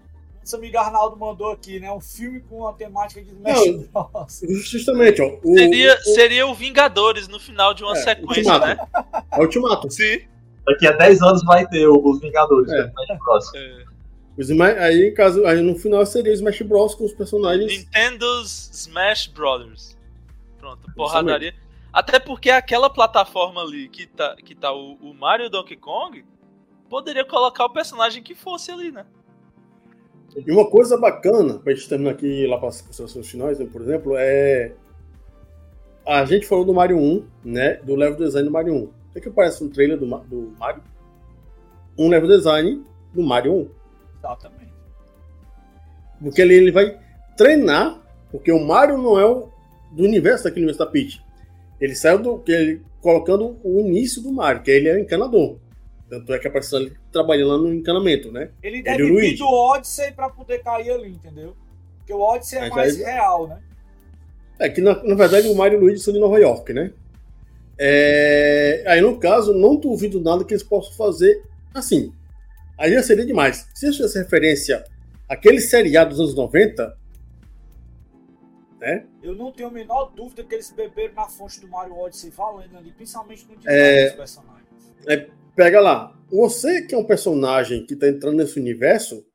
[0.45, 1.91] Nosso amigo Arnaldo mandou aqui, né?
[1.91, 4.41] Um filme com a temática de Smash Bros.
[4.69, 5.39] Justamente, ó.
[5.43, 8.65] O, Seria, o, seria o Vingadores no final de uma É, sequência, Ultimato.
[8.67, 8.87] né?
[9.31, 9.89] é o Ultimato.
[9.89, 10.19] Sim.
[10.65, 12.85] Daqui a 10 anos vai ter os Vingadores, É.
[12.85, 12.91] né?
[12.95, 13.59] Mais próximo.
[14.37, 17.71] Os Sma- aí, caso, aí no final seria o Smash Bros com os personagens.
[17.71, 19.97] Nintendo's Smash Brothers.
[20.57, 21.53] Pronto, porradaria.
[21.93, 25.77] Até porque aquela plataforma ali que tá, que tá o, o Mario e o Donkey
[25.77, 26.25] Kong
[26.89, 29.05] poderia colocar o personagem que fosse ali, né?
[30.35, 33.81] E uma coisa bacana, pra gente terminar aqui lá para as considerações finais, né, por
[33.81, 34.73] exemplo, é.
[36.05, 37.75] A gente falou do Mario 1, né?
[37.75, 38.89] Do level design do Mario 1.
[39.15, 40.83] O que, que aparece no trailer do, do Mario?
[41.97, 42.83] Um level design
[43.13, 43.69] do Mario 1.
[44.19, 44.73] Exatamente.
[46.21, 46.99] Porque ele, ele vai
[47.37, 47.97] treinar,
[48.29, 49.49] porque o Mario não é o
[49.93, 51.21] do universo daquele universo da Peach.
[51.79, 52.43] Ele saiu do.
[52.47, 55.59] Ele, colocando o início do Mario, que ele é encanador.
[56.09, 58.49] Tanto é que apareceu ali trabalhando lá no encanamento, né?
[58.61, 59.37] Ele deve o vir Luigi.
[59.37, 61.55] do Odyssey pra poder cair ali, entendeu?
[61.99, 63.59] Porque o Odyssey é Mas mais aí- real, né?
[64.59, 66.91] É que na, na verdade o Mario e o Luigi são de Nova York, né?
[67.77, 71.43] É, aí no caso, não duvido nada que eles possam fazer
[71.73, 72.13] assim.
[72.77, 73.67] Aí já seria demais.
[73.73, 74.83] Se isso tivesse referência
[75.27, 76.97] àquele seriado dos anos 90,
[79.23, 82.77] Eu não tenho a menor dúvida que eles beberam na fonte do Mario Odyssey valendo
[82.77, 84.05] ali, principalmente no design É.
[84.09, 85.25] dos personagens.
[85.55, 86.15] pega lá.
[86.31, 89.25] Você que é um personagem que está entrando nesse universo,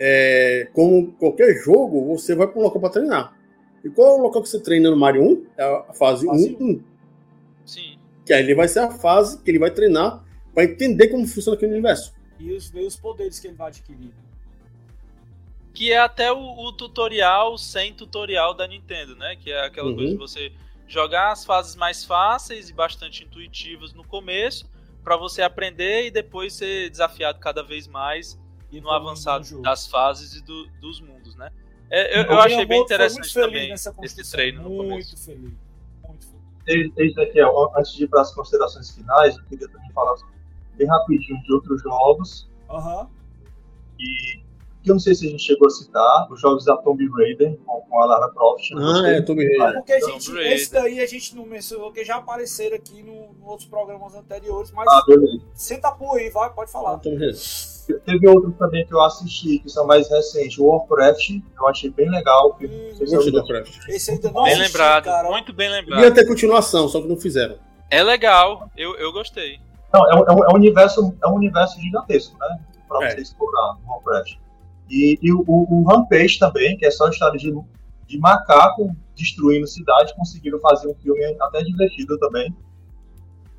[0.00, 3.36] é, como qualquer jogo, você vai para um local para treinar.
[3.84, 5.46] E qual é o local que você treina no Mario 1?
[5.58, 6.82] É a fase Fase 1, 1.
[8.28, 10.22] Que aí ele vai ser a fase que ele vai treinar
[10.52, 12.12] para entender como funciona aquele universo.
[12.38, 14.12] E os, ver os poderes que ele vai adquirir.
[15.72, 19.34] que é até o, o tutorial sem tutorial da Nintendo, né?
[19.36, 19.94] Que é aquela Uhum.
[19.96, 20.52] coisa de você
[20.86, 24.68] jogar as fases mais fáceis e bastante intuitivas no começo,
[25.02, 28.38] pra você aprender e depois ser desafiado cada vez mais
[28.70, 29.62] E no avançado jogo.
[29.62, 31.50] das fases e do- dos mundos, né?
[31.90, 35.08] É, eu, eu O achei bem interessante também esse treino no Muito começo.
[35.16, 35.67] Muito feliz.
[37.44, 40.14] Ó, antes de ir para as considerações finais, eu queria também falar
[40.76, 42.48] bem rapidinho de outros jogos.
[42.70, 43.08] Aham.
[43.98, 44.46] E
[44.82, 47.56] que eu não sei se a gente chegou a citar, os jogos da Tomb Raider
[47.66, 48.70] com, com a Lara Croft.
[48.70, 49.78] Eu Ah, é, Tomb Raider.
[49.78, 50.52] porque Tomb gente, Raider.
[50.52, 54.70] esse daí a gente não mencionou, que já apareceram aqui no, no outros programas anteriores,
[54.70, 55.42] mas Ah, beleza.
[55.52, 56.98] senta por aí, vai, pode Ah, falar.
[56.98, 57.36] Tomb Raider.
[58.04, 60.58] Teve outros também que eu assisti, que são mais recentes.
[60.58, 62.56] O Warcraft, eu achei bem legal.
[62.60, 63.88] Hum, não sei se Gostei eu- do Craft.
[63.88, 65.30] Esse ainda não Bem assisti, lembrado, cara.
[65.30, 66.14] muito bem Ia lembrado.
[66.14, 67.56] ter continuação, só que não fizeram.
[67.90, 69.58] É legal, eu, eu gostei.
[69.92, 72.58] Não, é, um- é um, é um universo, é um universo gigantesco, né?
[72.86, 73.10] Pra É.
[73.14, 74.34] você explorar no Warcraft.
[74.90, 77.54] E, e o, o, o Rampage também, que é só a história de,
[78.06, 82.54] de macaco destruindo cidade, conseguiram fazer um filme até divertido também.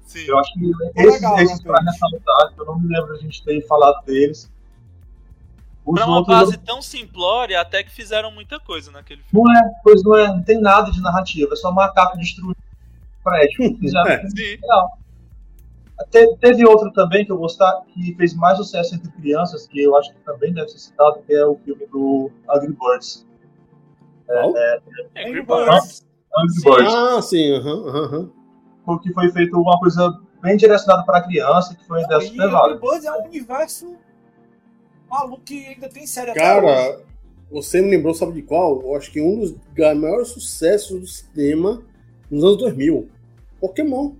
[0.10, 0.26] Sim.
[0.28, 3.20] Eu acho que Ficou esses, legal, esses pra ressaltar, que eu não me lembro de
[3.20, 4.52] a gente ter falado deles.
[5.86, 9.48] Os Pra uma base tão simplória, até que fizeram muita coisa naquele filme.
[9.48, 12.58] não é, pois não é, não tem nada de narrativa, é só macaco destruindo
[13.24, 13.58] prédio.
[13.78, 14.20] Fizeram É.
[16.10, 19.96] Te- teve outro também que eu gostar, que fez mais sucesso entre crianças, que eu
[19.96, 23.28] acho que também deve ser citado, que é o filme do Angry Birds.
[25.16, 25.46] Angry Birds.
[25.46, 26.06] Birds.
[26.36, 26.64] Angry Sim.
[26.70, 26.94] Birds.
[26.96, 28.39] Ah, sim, aham, aham, aham.
[28.90, 32.80] Porque foi feito uma coisa bem direcionada para criança, que foi uma ideia super válida.
[32.80, 33.96] Angry Birds é um universo
[35.08, 36.34] maluco que ainda tem série.
[36.34, 37.04] Cara,
[37.52, 38.82] você me lembrou, sabe de qual?
[38.82, 41.84] Eu acho que um dos maiores sucessos do cinema
[42.32, 43.08] nos anos 2000.
[43.62, 44.14] Pokémon.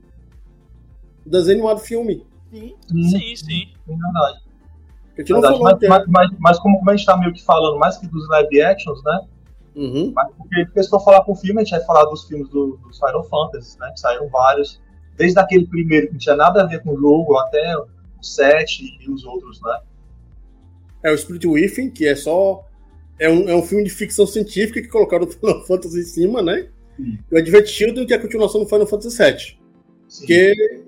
[1.26, 2.24] O desenho animado filme.
[2.52, 2.76] Sim.
[2.88, 3.74] Sim, sim.
[3.88, 4.42] É verdade.
[5.18, 8.06] Verdade, mas, mas, mas, mas como, como a gente tá meio que falando mais que
[8.06, 9.22] dos live actions, né?
[9.76, 10.12] Uhum.
[10.16, 12.50] Mas porque, porque se for falar com o filme, a gente vai falar dos filmes
[12.50, 13.92] do, dos Final Fantasy, né?
[13.92, 14.82] Que saíram vários.
[15.16, 17.88] Desde aquele primeiro que não tinha nada a ver com o jogo, até o
[18.22, 19.80] 7 e os outros, né?
[21.04, 22.66] É o Spirit Within, que é só.
[23.20, 26.42] É um, é um filme de ficção científica que colocaram o Final Fantasy em cima,
[26.42, 26.70] né?
[26.96, 27.18] Sim.
[27.32, 29.60] E o Advent Children, que é a continuação do Final Fantasy VII.
[30.08, 30.26] Sim.
[30.26, 30.84] Que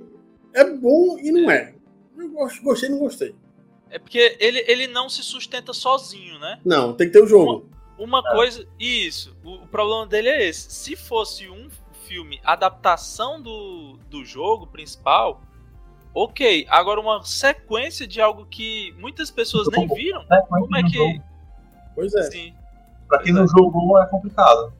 [0.53, 1.73] é bom e não é.
[2.17, 3.35] Eu gosto- gostei e não gostei.
[3.89, 6.59] É porque ele, ele não se sustenta sozinho, né?
[6.63, 7.69] Não, tem que ter o jogo.
[8.03, 8.31] Uma É.
[8.33, 8.65] coisa.
[8.79, 9.35] Isso.
[9.43, 10.71] O, o problema dele é esse.
[10.71, 11.69] Se fosse um
[12.07, 15.41] filme adaptação do, do jogo principal,
[16.13, 16.65] ok.
[16.69, 20.23] Agora, uma sequência de algo que muitas pessoas nem viram.
[20.29, 20.41] Né?
[20.49, 20.93] Como é que.
[20.97, 21.23] jogo,
[21.95, 22.23] Pois é.
[22.23, 22.53] Sim.
[23.07, 24.73] pra quem não jogou é complicado.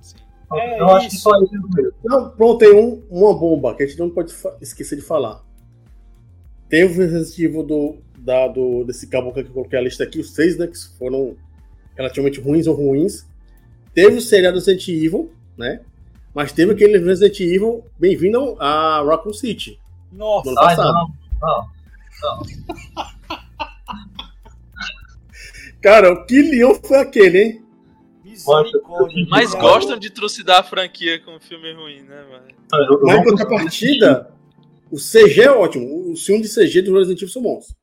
[0.00, 0.16] sim.
[0.54, 1.22] É eu acho que isso.
[1.22, 1.92] só isso mesmo.
[2.04, 5.42] Não, pronto, tem um, uma bomba que a gente não pode esquecer de falar.
[6.68, 10.20] Tem o Resident Evil do, da, do, desse caboclo que eu coloquei a lista aqui,
[10.20, 10.66] os seis, né?
[10.66, 11.34] Que foram
[11.98, 13.26] relativamente ruins ou ruins.
[13.92, 15.80] Teve o seriado Resident Evil, né?
[16.32, 19.78] Mas teve aquele Resident Evil Bem-vindo a Raccoon City.
[20.12, 20.44] Nossa.
[20.44, 20.94] do ano Ai, passado.
[20.94, 21.08] não,
[21.42, 21.68] não.
[25.82, 27.62] Cara, o que leão foi aquele, hein?
[28.24, 29.26] Misericórdia.
[29.28, 32.46] Mas gostam de trucidar a franquia com um filme ruim, né, mano?
[32.70, 34.30] Mas não em contrapartida,
[34.90, 36.12] o CG é ótimo.
[36.12, 37.76] Os filmes de CG do Resident Evil são bons.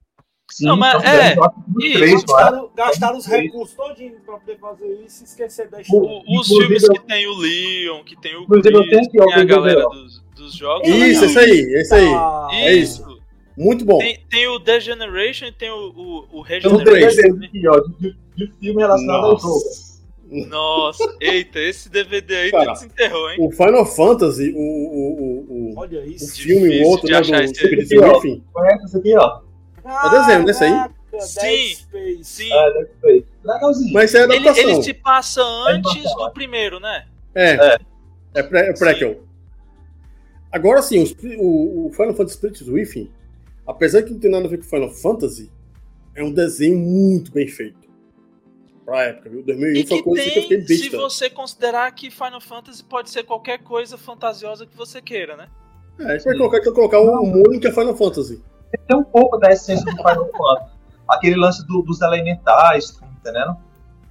[0.51, 1.35] Sim, Não, mas então, é,
[1.75, 2.23] os isso, três?
[2.23, 6.07] Gastaram, gastaram os recursos todinhos pra poder fazer isso e esquecer da história.
[6.07, 9.17] O- os filmes eu- que tem o Leon, que tem o Inclusive, eu Chris, que
[9.17, 10.87] tem a galera dos, dos jogos.
[10.87, 12.07] Isso, é esse aí, esse aí.
[12.13, 13.15] Ah, é isso.
[13.57, 13.97] Muito bom.
[13.97, 16.41] Tem, tem o The Generation e tem o, o, o Tem um
[16.77, 17.15] Regeneration.
[17.21, 19.53] DVD aqui, ó, de, de filme relacionado ao jogo.
[19.55, 19.95] Nossa.
[20.49, 23.37] Nossa, eita, esse DVD aí Cara, desenterrou, hein?
[23.39, 26.35] O Final Fantasy, o, o, o, o, Olha o isso.
[26.41, 28.17] filme, difícil o outro, né, do esse Spirit aqui, ó.
[28.17, 29.39] Within, Conhece esse aqui, ó?
[29.85, 30.71] É desenho desse aí?
[30.71, 31.75] Caraca, Sim.
[32.23, 33.25] Sim, É, ser.
[33.43, 33.93] Legalzinho.
[33.93, 34.69] mas isso é ele, adaptação.
[34.69, 37.05] ele se passa antes animação, do primeiro, né?
[37.33, 37.77] É, É.
[38.35, 39.23] é, pré, é prequel.
[40.51, 43.11] Agora sim, o, o, o Final Fantasy Spirit Within,
[43.67, 45.51] apesar que não tem nada a ver com Final Fantasy,
[46.15, 47.85] é um desenho muito bem feito.
[48.85, 49.43] Pra época, viu?
[49.43, 50.97] 2001 E foi uma coisa que eu fiquei tem, se besta.
[50.97, 55.47] você considerar que Final Fantasy pode ser qualquer coisa fantasiosa que você queira, né?
[55.99, 58.41] É, a gente vai colocar, colocar o que é Final Fantasy.
[58.87, 60.71] Tem um pouco da essência do Final Fantasy.
[61.07, 63.55] Aquele lance do- dos elementais, tá entendendo?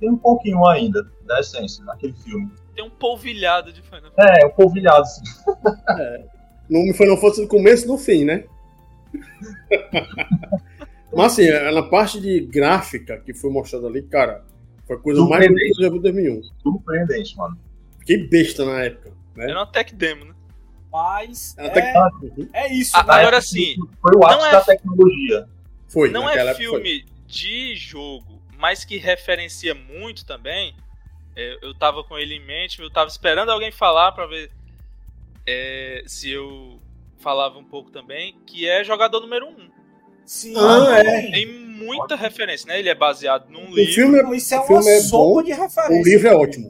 [0.01, 2.51] Tem um pouquinho ainda da essência naquele filme.
[2.75, 4.41] Tem um polvilhado de Final Fantasy.
[4.43, 5.23] É, um polvilhado, assim.
[6.69, 8.45] No Final Fantasy do começo e no fim, né?
[11.13, 14.43] Mas assim, é, na parte de gráfica que foi mostrada ali, cara,
[14.87, 16.43] foi a coisa mais bonita que eu já vi em 2001.
[16.63, 17.57] Surpreendente, mano.
[18.01, 19.13] Fiquei besta na época.
[19.37, 19.45] Né?
[19.51, 20.35] Era uma tech demo, né?
[20.95, 23.15] Mas Até é, que- é isso, A- né?
[23.15, 25.49] Agora sim, Foi o ápice não é- da tecnologia.
[25.89, 26.65] Foi, não é época foi.
[26.65, 30.73] filme de jogo, mas que referencia muito também.
[31.35, 34.53] É, eu tava com ele em mente, eu tava esperando alguém falar para ver
[35.47, 36.81] é, se eu
[37.19, 39.51] falava um pouco também, que é jogador número 1.
[39.51, 39.71] Um.
[40.25, 41.31] Sim, Ah, também.
[41.33, 42.79] Tem muita referência, né?
[42.79, 43.93] Ele é baseado num O livro.
[43.95, 46.03] filme é, Isso é o uma filme é bom, de o referência.
[46.11, 46.69] livro é ótimo.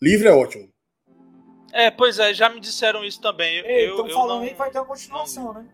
[0.00, 0.71] O livro é ótimo.
[1.72, 3.58] É, pois é, já me disseram isso também.
[3.58, 4.42] Estão falando não...
[4.42, 5.66] aí que vai ter uma continuação, né?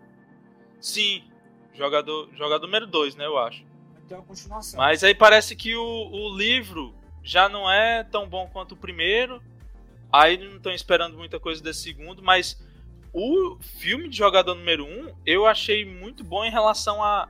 [0.81, 1.25] Sim,
[1.75, 3.65] jogador, jogador número 2, né, eu acho.
[3.95, 4.79] Vai ter uma continuação.
[4.79, 9.43] Mas aí parece que o, o livro já não é tão bom quanto o primeiro.
[10.13, 12.59] Aí não estão esperando muita coisa desse segundo, mas
[13.13, 17.29] o filme de jogador número 1 um, eu achei muito bom em relação a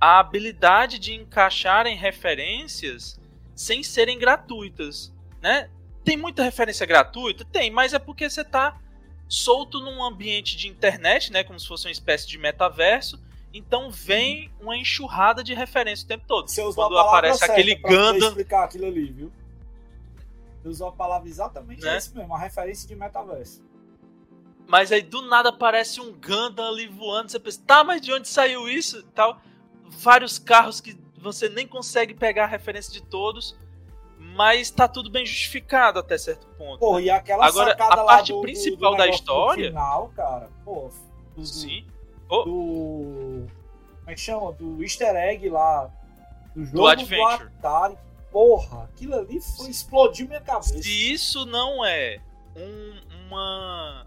[0.00, 3.20] a habilidade de encaixar em referências
[3.54, 5.12] sem serem gratuitas,
[5.42, 5.68] né?
[6.08, 7.44] Tem muita referência gratuita?
[7.44, 8.80] Tem, mas é porque você tá
[9.28, 13.22] solto num ambiente de internet, né, como se fosse uma espécie de metaverso,
[13.52, 16.48] então vem uma enxurrada de referência o tempo todo.
[16.48, 19.30] Você usou Quando aparece aquele Gundam, explicar aquilo ali, viu?
[20.62, 21.98] Você usou a palavra exatamente Né?
[21.98, 23.62] isso mesmo, a referência de metaverso.
[24.66, 28.26] mas aí do nada aparece um Gundam ali voando, você pensa, tá, mas de onde
[28.28, 29.02] saiu isso?
[29.14, 29.42] Tal,
[29.84, 33.54] vários carros que você nem consegue pegar a referência de todos,
[34.18, 36.78] mas tá tudo bem justificado até certo ponto.
[36.78, 39.68] Pô, e aquela Agora, sacada a lá parte do, do- principal do da do história-
[39.68, 40.90] final, cara, pô,
[41.36, 41.84] do, Sim.
[42.28, 43.46] do, do-
[44.00, 44.52] Como é que chama?
[44.52, 45.90] Do easter egg lá.
[46.54, 47.42] Do jogo do, Adventure.
[47.58, 47.98] Atari.
[48.32, 50.82] Porra, aquilo ali foi, explodiu minha cabeça.
[50.82, 52.20] Se isso não é
[52.56, 54.06] um- uma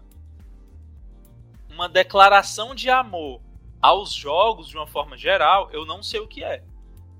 [1.70, 3.40] uma declaração de amor
[3.80, 6.62] aos jogos de uma forma geral, eu não sei o que é,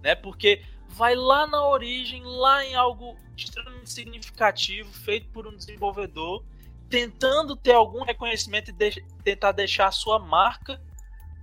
[0.03, 0.15] né?
[0.15, 0.63] Porque
[0.93, 6.45] vai lá na origem, lá em algo extremamente significativo feito por um desenvolvedor,
[6.89, 10.81] tentando ter algum reconhecimento e de- tentar deixar a sua marca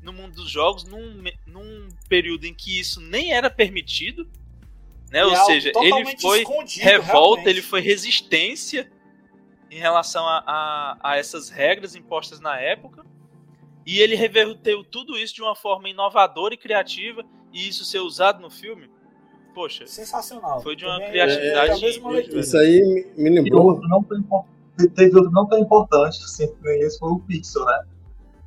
[0.03, 4.29] no mundo dos jogos num, num período em que isso nem era permitido,
[5.11, 5.25] né?
[5.25, 6.45] Ou é algo seja, ele foi
[6.77, 7.49] revolta, realmente.
[7.49, 8.89] ele foi resistência
[9.71, 13.03] em relação a, a, a essas regras impostas na época.
[13.85, 18.39] E ele reverteu tudo isso de uma forma inovadora e criativa, e isso ser usado
[18.39, 18.89] no filme.
[19.53, 20.61] Poxa, Sensacional.
[20.61, 22.39] Foi de uma Também criatividade é.
[22.39, 22.81] Isso aí
[23.17, 23.65] me- me E lembrou.
[23.65, 24.45] outro não tão
[24.95, 27.83] teve outro não tão importante, assim, que nem esse foi o Pixel, né?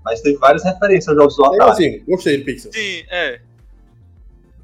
[0.05, 1.71] Mas teve várias referências aos jogos do Atari.
[1.97, 2.73] assim, gostei do Pixel.
[2.73, 3.41] sim, é.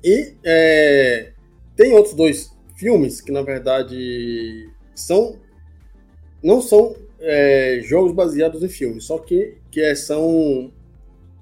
[0.02, 1.32] E é,
[1.76, 5.38] tem outros dois filmes que, na verdade, são
[6.42, 10.72] não são é, jogos baseados em filmes, só que, que é- são um,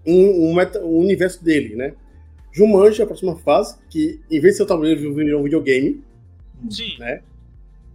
[0.07, 1.95] um, meta- um universo dele, né?
[2.57, 6.03] Jumanji, a próxima fase, que em vez de ser um tabuleiro, virou um videogame.
[6.71, 6.97] Sim.
[6.99, 7.21] Né?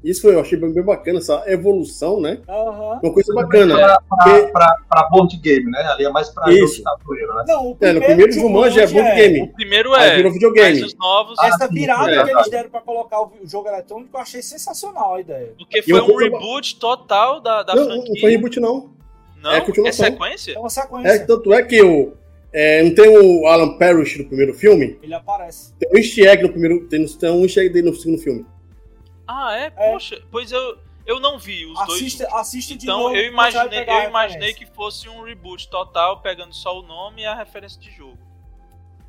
[0.04, 2.40] Isso eu achei bem, bem bacana, essa evolução, né?
[2.50, 3.00] Aham.
[3.04, 3.76] Uma coisa bacana.
[3.76, 5.80] Pra, pra, pra, pra board game, né?
[5.94, 6.60] Ali é mais pra Isso.
[6.60, 7.44] jogo de tabuleiro, né?
[7.48, 9.48] Não, o É, no primeiro Jumanji é board O game.
[9.54, 10.84] primeiro Aí é, virou mas videogame.
[10.84, 12.24] os novos, Essa Ah, virada é.
[12.24, 15.54] que eles deram pra colocar o o jogo eletrônico, eu achei sensacional a ideia.
[15.58, 18.22] porque foi um coisa- reboot total da, da não, não franquia.
[18.22, 18.90] foi reboot, não.
[19.42, 19.58] Não, é
[19.88, 20.54] é, sequência?
[20.54, 21.26] É uma É, sequência.
[21.28, 22.14] tanto é que o.
[22.54, 25.00] é, não tem o Alan Parrish no primeiro filme?
[25.02, 25.74] Ele aparece.
[25.80, 26.88] Tem um easter egg no primeiro.
[26.88, 28.46] Tem, tem um easter egg dele no segundo filme.
[29.28, 29.66] Ah, é?
[29.78, 29.92] É.
[29.92, 33.16] Poxa, pois eu, eu não vi os dois Assiste, assiste de Então novo.
[33.16, 37.36] eu imaginei, eu imaginei que fosse um reboot total, pegando só o nome e a
[37.36, 38.18] referência de jogo.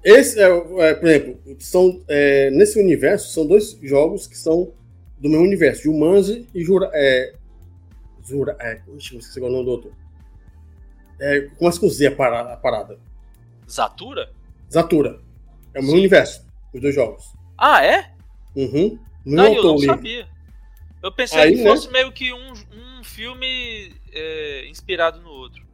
[0.04, 4.72] Esse é, é, por exemplo, são, é, nesse universo são dois jogos que são
[5.18, 6.90] do mesmo universo, Jumanji e Jura.
[6.92, 7.34] É,
[8.26, 8.56] Zura.
[8.60, 9.92] É, ixi, esqueci agora o nome do outro.
[11.20, 12.52] É, começa com Z a parada.
[12.52, 12.98] A parada.
[13.72, 14.30] Zatura?
[14.70, 15.18] Zatura.
[15.74, 17.24] É o mesmo universo, os dois jogos.
[17.56, 18.12] Ah, é?
[18.54, 18.98] Uhum.
[19.24, 19.94] Não, mesmo eu não livro.
[19.94, 20.28] sabia.
[21.02, 21.70] Eu pensei Aí, que né?
[21.70, 25.64] fosse meio que um, um filme é, inspirado no outro.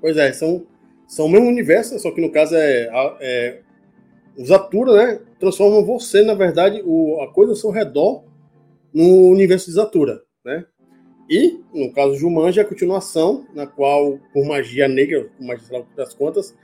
[0.00, 0.66] Pois é, são,
[1.06, 2.88] são o mesmo universo, só que no caso é,
[3.20, 3.60] é
[4.36, 5.20] os Zatura, né?
[5.38, 8.24] Transformam você, na verdade, o, a coisa ao seu redor
[8.92, 10.64] no universo de Zatura, né?
[11.28, 15.84] E, no caso de Jumanji, é a continuação, na qual, por magia negra, por magia
[15.96, 16.54] das contas,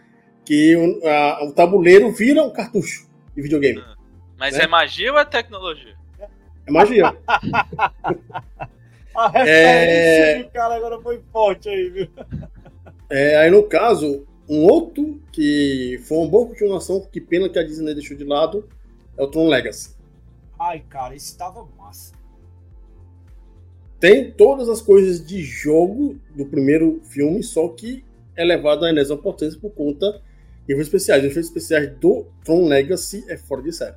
[0.45, 3.83] que o, a- o tabuleiro vira um cartucho de videogame.
[4.39, 4.65] Mas Né?
[4.65, 5.95] é magia ou é tecnologia?
[6.67, 7.17] É magia.
[9.15, 12.09] A referência É- do cara agora foi forte aí, viu?
[13.11, 17.63] É, aí, no caso, um outro que foi uma boa continuação, que pena que a
[17.63, 18.67] Disney deixou de lado,
[19.19, 19.95] é o Tron Legacy.
[20.59, 22.15] Ai, cara, esse tava massa.
[24.01, 28.03] tem todas as coisas de jogo do primeiro filme, só que
[28.35, 30.23] é levado à enésima potência por conta
[30.67, 31.23] de efeitos especiais.
[31.25, 33.97] Os efeitos especiais do Tron Legacy é fora de série.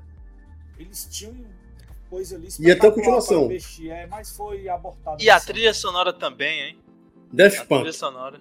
[0.79, 1.35] Eles tinham
[2.09, 3.45] coisa ali E até a continuação.
[3.47, 5.21] pra investir, é, mas foi abortado.
[5.23, 6.79] E a trilha sonora também, hein?
[7.31, 7.79] Daft A Punk.
[7.81, 8.39] trilha sonora.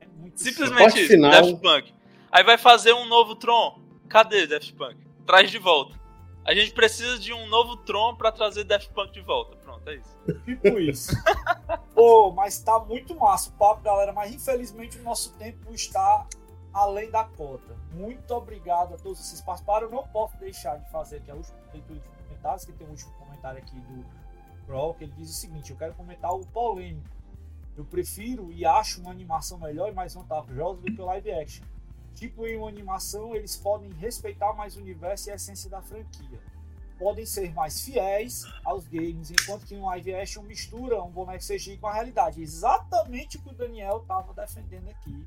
[0.00, 1.94] É Simplesmente isso, final- Daft Punk.
[2.30, 3.80] Aí vai fazer um novo Tron.
[4.08, 4.96] Cadê Daft Punk?
[5.26, 5.98] Traz de volta.
[6.44, 9.56] A gente precisa de um novo Tron pra trazer Daft Punk de volta.
[9.56, 10.16] Pronto, é isso.
[10.44, 11.12] Tipo isso.
[11.94, 14.12] Pô, mas tá muito massa o papo, galera.
[14.12, 16.26] Mas infelizmente o nosso tempo está
[16.74, 17.76] além da cota.
[17.92, 19.86] Muito obrigado a todos vocês que participaram.
[19.86, 22.90] Eu não posso deixar de fazer aqui a última leitura de comentários, que tem um
[22.90, 24.04] último comentário aqui do
[24.66, 27.08] Pro, que ele diz o seguinte: eu quero comentar o polêmico.
[27.76, 31.64] Eu prefiro e acho uma animação melhor e mais vantajosa do que o live action.
[32.14, 36.40] Tipo, em uma animação, eles podem respeitar mais o universo e a essência da franquia.
[36.96, 41.76] Podem ser mais fiéis aos games, enquanto que um live action mistura um boneco CGI
[41.76, 42.40] com a realidade.
[42.40, 45.26] Exatamente o que o Daniel estava defendendo aqui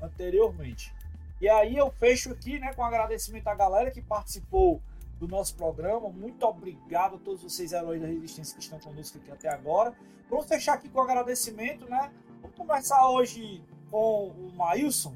[0.00, 0.92] anteriormente.
[1.40, 4.80] E aí eu fecho aqui né, com agradecimento à galera que participou
[5.18, 6.08] do nosso programa.
[6.08, 9.92] Muito obrigado a todos vocês, heróis da resistência, que estão conosco aqui até agora.
[10.28, 12.10] Vamos fechar aqui com agradecimento, né?
[12.42, 15.14] Vamos começar hoje com o Maílson,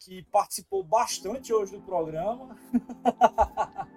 [0.00, 2.56] que participou bastante hoje do programa.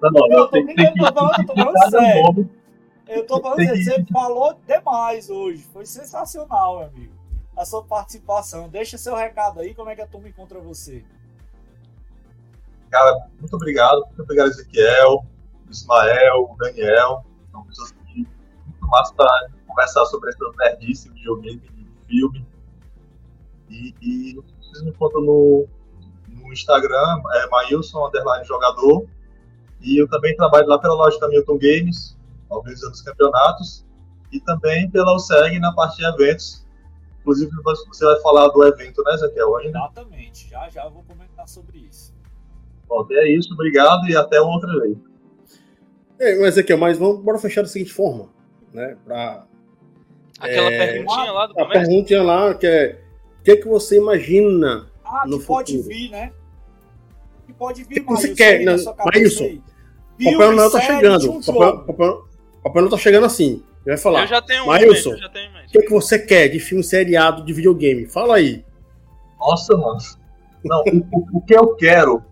[0.01, 2.23] Não, não, Eu tô tem- tem brincando, que- tô falando, tem tô falando sério.
[2.23, 2.49] novo.
[3.07, 5.63] Eu tô falando que- você falou demais hoje.
[5.73, 7.18] Foi sensacional, meu amigo.
[7.59, 8.69] A sua participação.
[8.69, 11.03] Deixa seu recado aí, como é que a turma encontra você?
[12.89, 14.05] Cara, muito obrigado.
[14.05, 15.25] Muito obrigado, Ezequiel,
[15.69, 17.25] Ismael, Daniel.
[17.51, 22.47] São pessoas que muito massa para conversar sobre essa nerdice, videogame, de filme.
[23.69, 25.67] E, e vocês me encontram no,
[26.29, 29.05] no Instagram, é Maílson, underline jogador.
[29.81, 32.17] E eu também trabalho lá pela loja da Milton Games,
[32.47, 33.85] organizando os campeonatos.
[34.31, 36.65] E também pela USEG na parte de eventos.
[37.29, 37.51] Inclusive,
[37.87, 39.77] você vai falar do evento, né, Ezequiel, ainda?
[39.79, 40.49] Exatamente.
[40.49, 42.13] Já já eu vou comentar sobre isso.
[42.87, 43.53] Pronto, é isso.
[43.53, 44.97] Obrigado e até outra vez.
[46.19, 48.29] É, mas aqui, mas vamos bora fechar da seguinte forma,
[48.73, 48.97] né?
[49.05, 49.45] Pra,
[50.39, 52.99] Aquela É, perguntinha lá do a perguntinha lá que é
[53.39, 54.87] o que, que você imagina?
[55.05, 55.89] Ah, No que pode futuro.
[55.89, 56.33] vir, né?
[57.45, 58.65] Que pode vir, que você Maílson, quer?
[58.65, 59.43] cabeça Maílson.
[60.17, 61.31] Papai Filme, Noel tá chegando.
[61.31, 61.83] um Papai, jogo.
[61.85, 62.17] Papai,
[62.63, 63.63] Papai Noel tá chegando assim.
[63.85, 64.21] Ele vai falar.
[64.21, 64.73] Eu já tenho um
[65.17, 68.05] já tenho O que, que você quer de filme seriado de videogame?
[68.07, 68.63] Fala aí.
[69.39, 69.97] Nossa, mano.
[70.63, 70.81] Não,
[71.11, 72.23] o, o- que eu quero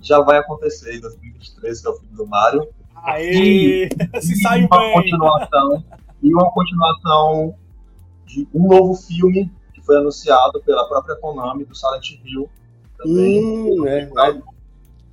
[0.00, 2.66] já vai acontecer em 2023, que é o filme do Mario.
[3.04, 3.88] Aê!
[4.20, 4.92] Se E saiu uma bem.
[4.94, 5.84] continuação
[6.22, 7.54] E uma continuação
[8.24, 12.48] de um novo filme que foi anunciado pela própria Konami, do Silent Hill.
[12.98, 13.44] Também,
[13.80, 14.34] Hum, é, Tá?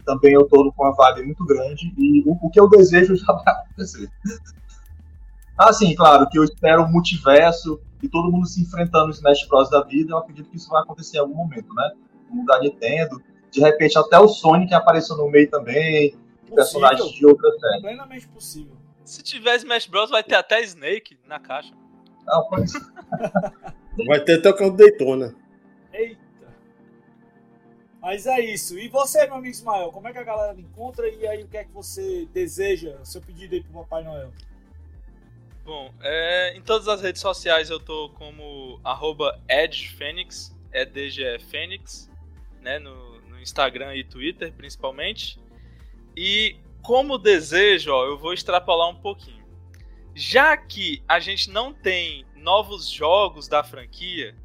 [0.06, 1.94] também eu tô com uma vibe muito grande.
[1.98, 4.10] E o, o que eu desejo já vai acontecer.
[5.58, 9.48] Ah, sim, claro, que eu espero um multiverso e todo mundo se enfrentando nos Smash
[9.48, 9.70] Bros.
[9.70, 10.14] da vida.
[10.14, 11.92] Eu acredito que isso vai acontecer em algum momento, né?
[12.30, 13.22] No da Nintendo.
[13.52, 16.16] De repente, até o Sonic apareceu no meio também.
[16.48, 17.82] e Personagens de outras séries.
[17.82, 18.76] Plenamente possível.
[19.06, 21.74] Se tiver Smash Bros, vai ter até Snake na caixa.
[22.26, 22.72] Não, pode
[24.08, 25.36] Vai ter até o do Daytona.
[25.92, 26.22] Eita.
[28.02, 28.78] Mas é isso.
[28.80, 31.58] E você, meu amigo Ismael, como é que a galera encontra e aí o que
[31.58, 32.98] é que você deseja?
[33.04, 34.32] Seu pedido aí pro Papai Noel.
[35.64, 42.12] Bom, é, em todas as redes sociais eu tô como arroba edgephoenix, EDGFênix,
[42.62, 45.40] né, no, no Instagram e Twitter principalmente.
[46.18, 49.44] E como desejo, ó, eu vou extrapolar um pouquinho.
[50.14, 54.36] Já que a gente não tem novos jogos da franquia,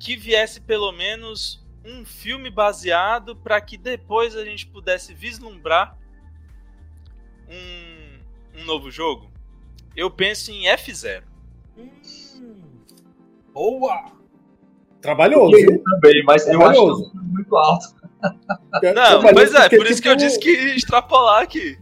[0.00, 5.98] que viesse pelo menos um filme baseado para que depois a gente pudesse vislumbrar
[7.48, 9.31] um, um novo jogo.
[9.96, 11.22] Eu penso em F0.
[11.76, 12.62] Hum,
[13.52, 14.04] boa!
[15.00, 15.82] Trabalhoso, Eu viu?
[15.84, 17.12] também, mas eu acho que Trabalhoso.
[17.14, 17.86] é muito alto.
[18.22, 21.78] Não, Trabalhoso pois é, por isso que eu disse que ia extrapolar aqui.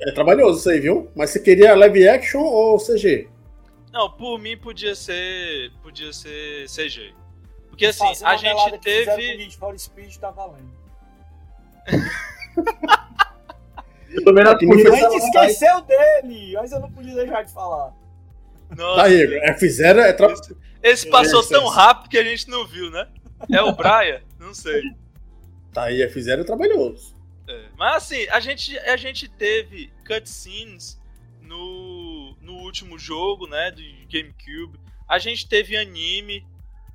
[0.00, 1.10] É trabalhoso isso aí, viu?
[1.16, 3.28] Mas você queria live action ou CG?
[3.92, 5.72] Não, por mim podia ser.
[5.82, 7.12] Podia ser CG.
[7.68, 9.36] Porque assim, Fazer a gente teve.
[9.36, 10.70] Need for Speed tá valendo.
[14.18, 17.92] Eu também não A gente esqueceu dele, mas eu não podia deixar de falar.
[18.76, 19.26] Nossa, Tá aí,
[19.58, 20.32] F0 é tra...
[20.32, 23.08] esse, esse passou Esse- tão rápido que a gente não viu, né?
[23.52, 24.20] É o Brian?
[24.38, 24.82] Não sei.
[25.72, 27.14] Tá aí, F0 é trabalhoso.
[27.46, 31.00] É, Mas assim, a gente, a gente teve cutscenes
[31.42, 33.70] no, no último jogo, né?
[33.70, 33.80] Do
[34.10, 34.78] GameCube.
[35.08, 36.44] A gente teve anime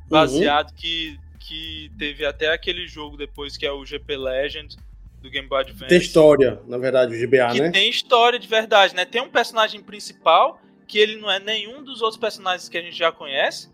[0.08, 4.78] baseado que, que teve até aquele jogo depois que é o GP Legend
[5.24, 5.88] do Game Boy Advance.
[5.88, 7.72] Tem história, na verdade, o GBA, que né?
[7.72, 9.06] tem história de verdade, né?
[9.06, 12.95] Tem um personagem principal que ele não é nenhum dos outros personagens que a gente
[12.95, 13.72] já conhece,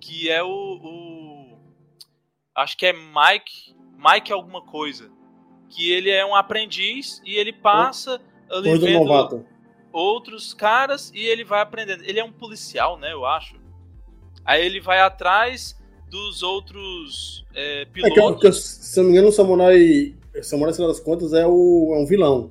[0.00, 1.58] que é o, o-
[2.54, 5.10] acho que é Mike, Mike alguma coisa,
[5.68, 8.20] que ele é um aprendiz e ele passa
[8.50, 9.46] ali Coisa do vendo novato.
[9.92, 12.02] outros caras e ele vai aprendendo.
[12.04, 13.12] Ele é um policial, né?
[13.12, 13.54] Eu acho.
[14.44, 15.75] Aí ele vai atrás
[16.10, 18.32] dos outros é, É que, pilotos.
[18.40, 20.14] porque, se eu não me engano, o Samurai.
[20.42, 22.50] Samurai, sei lá das contas, é, o, é um vilão.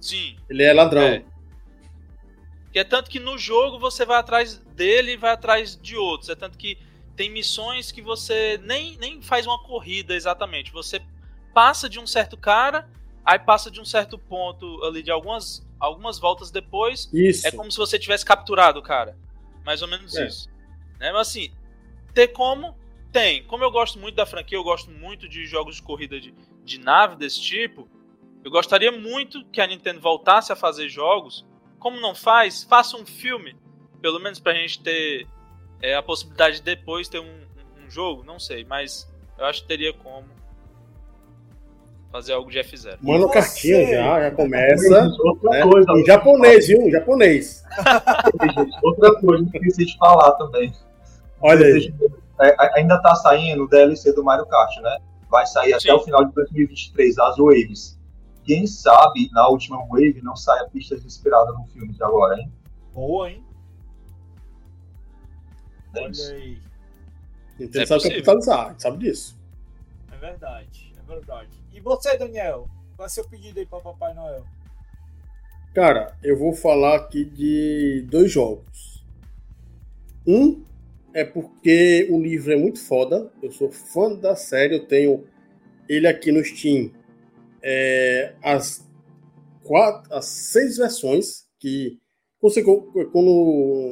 [0.00, 0.36] Sim.
[0.48, 1.02] Ele é ladrão.
[1.02, 1.24] É.
[2.72, 6.28] Que é tanto que no jogo você vai atrás dele e vai atrás de outros.
[6.28, 6.78] É tanto que
[7.16, 10.70] tem missões que você nem, nem faz uma corrida exatamente.
[10.72, 11.00] Você
[11.54, 12.88] passa de um certo cara,
[13.24, 17.08] aí passa de um certo ponto ali de algumas, algumas voltas depois.
[17.12, 17.46] Isso.
[17.46, 19.16] É como se você tivesse capturado o cara.
[19.64, 20.26] Mais ou menos É.
[20.26, 20.48] isso.
[21.00, 21.10] Né?
[21.10, 21.50] Mas assim,
[22.14, 22.76] ter como?
[23.12, 23.42] Tem.
[23.44, 26.78] Como eu gosto muito da franquia, eu gosto muito de jogos de corrida de, de
[26.78, 27.88] nave desse tipo.
[28.44, 31.44] Eu gostaria muito que a Nintendo voltasse a fazer jogos.
[31.78, 33.56] Como não faz, faça um filme.
[34.00, 35.26] Pelo menos pra gente ter
[35.82, 38.22] é, a possibilidade de depois ter um, um- um jogo.
[38.24, 39.08] Não sei, mas
[39.38, 40.26] eu acho que teria como
[42.12, 42.98] fazer algo de F0.
[43.02, 45.08] Manda Você- cartinha já, já começa.
[45.20, 45.62] Outra né?
[45.62, 46.80] coisa, Em japonês, viu?
[46.82, 47.62] Em japonês.
[48.82, 50.72] outra coisa que eu esqueci de falar também.
[51.40, 51.94] Olha aí.
[52.40, 54.98] É, a- ainda tá saindo o DLC do Mario Kart, né?
[55.30, 55.92] Vai sair até Sim.
[55.92, 57.98] o final de 2023, as waves.
[58.44, 62.50] Quem sabe na última wave não saia pistas inspiradas no filme de agora, hein?
[62.94, 63.44] Boa, hein?
[65.94, 66.32] É Olha isso.
[66.32, 66.58] aí.
[67.60, 68.10] É sabe possível.
[68.10, 69.38] capitalizar, a gente sabe disso.
[70.12, 71.50] É verdade, é verdade.
[71.72, 72.68] E você, Daniel?
[72.96, 74.44] Qual é seu pedido aí pra Papai Noel?
[75.74, 79.04] Cara, eu vou falar aqui de dois jogos.
[80.26, 80.64] Um
[81.20, 83.30] é porque o livro é muito foda.
[83.42, 84.76] Eu sou fã da série.
[84.76, 85.24] Eu tenho
[85.88, 86.92] ele aqui no Steam.
[87.62, 88.86] É, as,
[89.64, 91.98] quatro, as seis versões que
[92.40, 93.30] você- quando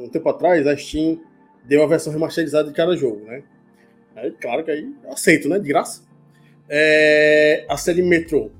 [0.05, 1.21] um tempo atrás a Steam
[1.67, 3.43] deu a versão remasterizada de cada jogo, né?
[4.15, 5.59] Aí, claro que aí eu aceito, né?
[5.59, 6.03] De graça.
[6.69, 8.51] É, a série Metro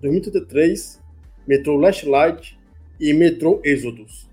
[0.00, 1.00] 2033,
[1.46, 2.58] Metro Last Light
[3.00, 4.28] e Metro Exodus,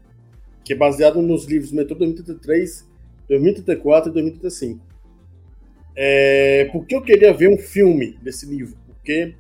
[0.64, 2.88] que é baseado nos livros Metro 2033,
[3.28, 4.86] 2034 e 2035.
[5.96, 8.76] É, por que eu queria ver um filme desse livro?
[8.88, 9.36] Porque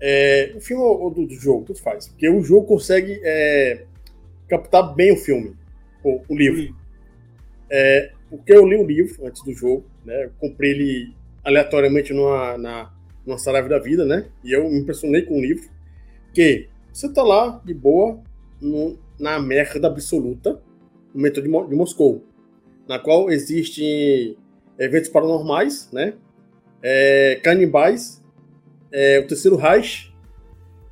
[0.00, 2.08] é, o filme ou do, do jogo, tudo faz.
[2.08, 3.84] Porque o jogo consegue é,
[4.48, 5.54] captar bem o filme,
[6.02, 6.74] o, o livro.
[8.30, 10.24] Porque eu li o livro antes do jogo, né?
[10.24, 11.14] Eu comprei ele
[11.44, 12.92] aleatoriamente numa, na,
[13.24, 14.26] numa Saraiva da Vida, né?
[14.42, 15.68] E eu me impressionei com o livro.
[16.32, 18.20] Que você tá lá, de boa,
[18.60, 20.60] no- na merda absoluta,
[21.14, 22.24] no metrô de, Mo- de Moscou,
[22.88, 24.36] na qual existem
[24.78, 26.14] eventos paranormais, né?
[26.82, 28.22] É, canibais,
[28.92, 30.12] é, o terceiro Reich,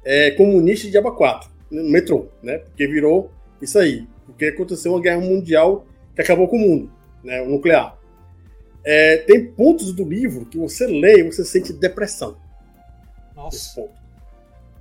[0.04, 2.58] é, comunista de Diaba 4, no metrô, né?
[2.58, 4.06] Porque virou isso aí.
[4.26, 6.92] Porque aconteceu uma guerra mundial que acabou com o mundo,
[7.22, 7.42] né?
[7.42, 7.98] O nuclear.
[8.84, 12.36] É, tem pontos do livro que você lê e você sente depressão.
[13.34, 13.88] Nossa.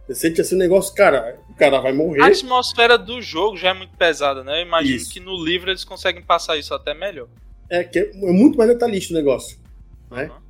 [0.07, 2.21] Você sente assim um negócio, cara, cara vai morrer.
[2.23, 4.61] A atmosfera do jogo já é muito pesada, né?
[4.61, 5.11] Eu imagino Isso.
[5.11, 7.27] que no livro eles conseguem passar isso até melhor.
[7.69, 9.59] É, que é, é muito mais detalhista o negócio.
[10.09, 10.23] Né?
[10.23, 10.41] Uhum.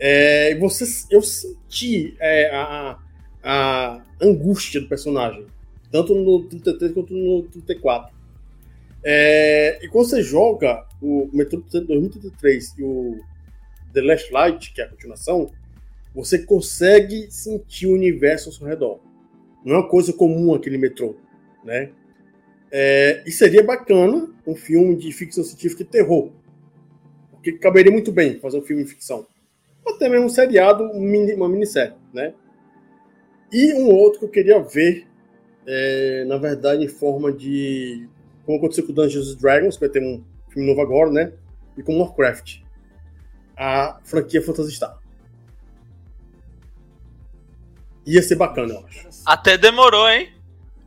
[0.00, 2.98] É, você, eu senti é, a,
[3.42, 5.46] a angústia do personagem,
[5.92, 8.12] tanto no 33 quanto no 34.
[9.04, 13.20] É, e quando você joga o Metro 2033 e o
[13.94, 15.52] The Last Light, que é a continuação,
[16.12, 19.07] você consegue sentir o universo ao seu redor.
[19.64, 21.16] Não é uma coisa comum aquele metrô,
[21.64, 21.90] né?
[22.70, 26.30] É, e seria bacana um filme de ficção científica e terror,
[27.30, 29.26] porque caberia muito bem fazer um filme de ficção
[29.88, 32.34] ou até mesmo um seriado, um uma minissérie, né?
[33.50, 35.06] E um outro que eu queria ver,
[35.66, 38.06] é, na verdade, em forma de.
[38.44, 41.32] Como aconteceu com Dungeons Dragons, que vai ter um filme novo agora, né?
[41.76, 42.60] E com Warcraft.
[43.56, 44.98] A franquia Phantasy Star.
[48.08, 49.06] Ia ser bacana, eu acho.
[49.26, 50.32] Até demorou, hein?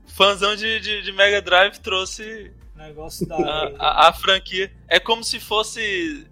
[0.08, 3.36] Fãzão de, de, de Mega Drive trouxe negócio da.
[3.38, 4.72] a, a- a franquia.
[4.88, 6.26] É como se fosse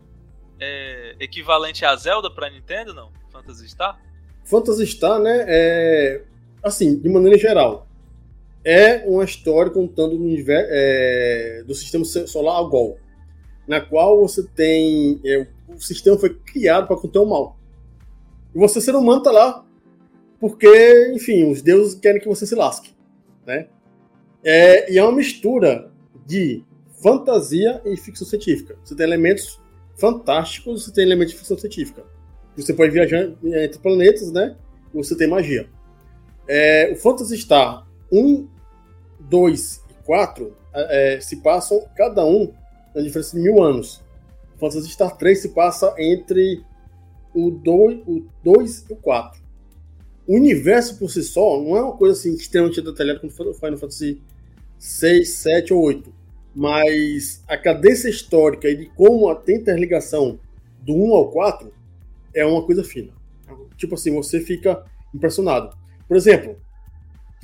[0.59, 3.11] é, equivalente a Zelda pra Nintendo, não?
[3.31, 3.99] Phantasy Star?
[4.43, 5.45] Phantasy Star, né?
[5.47, 6.23] É,
[6.63, 7.87] assim, de maneira geral,
[8.65, 12.97] é uma história contando do, univer- é, do sistema solar Algol,
[13.67, 15.21] na qual você tem.
[15.23, 17.57] é, o sistema foi criado para conter o mal.
[18.55, 19.63] E você, ser humano, tá lá
[20.39, 22.91] porque, enfim, os deuses querem que você se lasque.
[23.45, 23.67] Né?
[24.43, 25.91] É, e é uma mistura
[26.25, 26.63] de
[27.01, 28.77] fantasia e ficção científica.
[28.83, 29.59] Você tem elementos
[29.97, 32.03] fantásticos, você tem elementos de ficção científica.
[32.55, 34.55] Você pode viajar entre planetas, né?
[34.93, 35.69] Você tem magia.
[36.47, 38.47] É, o Phantasy Star 1,
[39.19, 42.53] 2 e 4 é, se passam cada um
[42.93, 44.01] na diferença de mil anos.
[44.55, 46.63] O Phantasy Star 3 se passa entre
[47.33, 49.48] o 2, o 2 e o 4.
[50.30, 53.80] O universo por si só não é uma coisa assim extremamente detalhada como foi Final
[53.80, 54.22] Fantasy
[54.77, 56.14] 6, 7 ou 8.
[56.56, 60.39] Mas a cadência histórica e de como tem interligação
[60.81, 61.73] do 1 ao 4
[62.35, 63.11] é uma coisa fina.
[63.76, 64.85] Tipo assim, você fica
[65.15, 65.76] impressionado.
[66.07, 66.57] Por exemplo,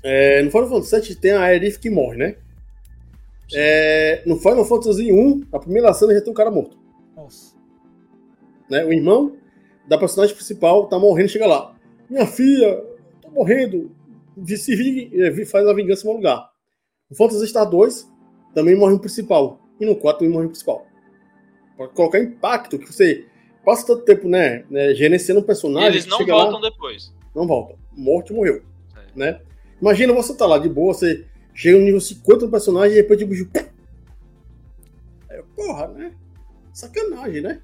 [0.04, 2.36] É, no Final Fantasy VII tem a Aerith que morre, né?
[3.52, 6.78] É, no Final Fantasy I, a primeira cena já tem um cara morto.
[7.16, 7.56] Nossa.
[8.70, 8.86] Né?
[8.86, 9.36] O irmão
[9.88, 11.75] da personagem principal tá morrendo, chega lá.
[12.10, 12.84] Minha filha,
[13.22, 13.92] tô morrendo.
[14.46, 16.50] Se vi, faz a vingança em meu lugar.
[17.10, 18.12] No Phantasy Star 2,
[18.54, 19.60] também morre o principal.
[19.80, 20.86] E no 4 também morre o principal.
[21.78, 23.26] Pra colocar impacto, que você
[23.64, 25.90] passa tanto tempo, né, né gerenciando um personagem.
[25.90, 27.14] E eles não voltam lá, depois.
[27.36, 27.78] Não voltam.
[27.96, 28.62] Morte morreu.
[28.96, 29.20] É.
[29.20, 29.42] Né?
[29.82, 33.20] Imagina você tá lá de boa, você chega no nível 50 do personagem e depois
[33.20, 33.50] de bicho.
[35.30, 36.14] É, porra, né?
[36.74, 37.62] Sacanagem, né?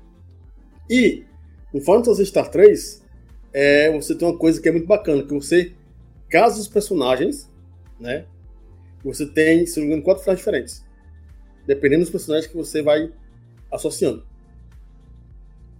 [0.89, 1.25] E
[1.73, 3.00] no Final Fantasy Star 3,
[3.53, 5.73] é, você tem uma coisa que é muito bacana, que você
[6.29, 7.49] casa os personagens,
[7.99, 8.25] né?
[9.03, 10.85] Você tem, se não me engano, quatro finais diferentes.
[11.65, 13.11] Dependendo dos personagens que você vai
[13.71, 14.25] associando.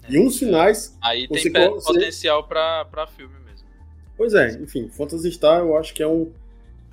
[0.10, 0.98] E um dos finais.
[1.02, 3.68] Aí tem potencial para pra filme mesmo.
[4.18, 6.32] Pois é, enfim, Phantasy Star eu acho que é um.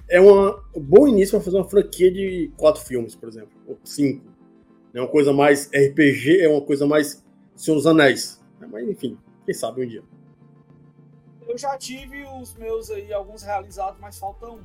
[0.09, 3.51] É um bom início para fazer uma franquia de quatro filmes, por exemplo.
[3.67, 4.25] Ou cinco.
[4.95, 7.23] É uma coisa mais RPG, é uma coisa mais
[7.55, 8.41] Senhor dos Anéis.
[8.71, 10.03] Mas enfim, quem sabe um dia.
[11.49, 14.63] Eu já tive os meus aí, alguns realizados, mas falta um.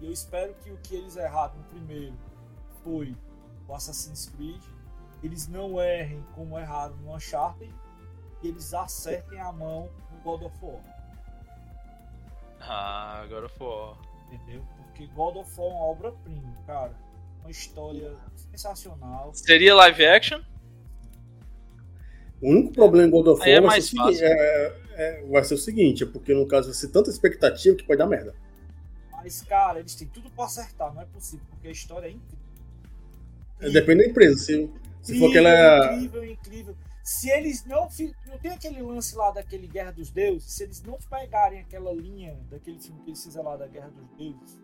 [0.00, 2.14] E eu espero que o que eles erraram no primeiro
[2.82, 3.16] foi
[3.68, 4.60] o Assassin's Creed.
[5.22, 7.72] Eles não errem como erraram no Uncharted.
[8.42, 10.80] E eles acertem a mão no God of War.
[12.60, 13.96] Ah, God of War.
[14.32, 14.66] Entendeu?
[14.76, 16.94] Porque God of War é uma obra-prima, cara.
[17.42, 18.12] Uma história
[18.50, 19.32] sensacional.
[19.34, 20.42] Seria live action?
[22.42, 25.54] O único problema em God of War é vai, ser seguinte, é, é, vai ser
[25.54, 28.34] o seguinte, é porque no caso vai ser tanta expectativa que pode dar merda.
[29.10, 32.44] Mas, cara, eles têm tudo pra acertar, não é possível, porque a história é incrível.
[33.60, 34.38] É, depende da empresa.
[34.38, 34.70] Se,
[35.02, 35.94] se for aquela.
[35.94, 36.76] Incrível, incrível.
[37.02, 37.88] Se eles não.
[38.26, 42.36] Não tem aquele lance lá daquele Guerra dos Deuses, se eles não pegarem aquela linha
[42.50, 44.58] daquele filme que eles fizeram lá da Guerra dos Deuses.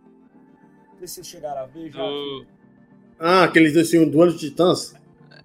[0.93, 1.98] Não sei se vocês chegaram a ver já.
[1.98, 2.47] Do...
[3.19, 4.94] Ah, aqueles dois filmes Duelo de Titãs?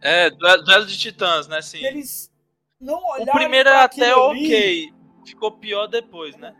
[0.02, 1.62] É, duelo de titãs, né?
[1.62, 1.84] Sim.
[1.84, 2.32] Eles
[2.86, 3.34] não olharam.
[3.34, 4.94] O primeiro era até ok.
[5.26, 6.56] Ficou pior depois, né?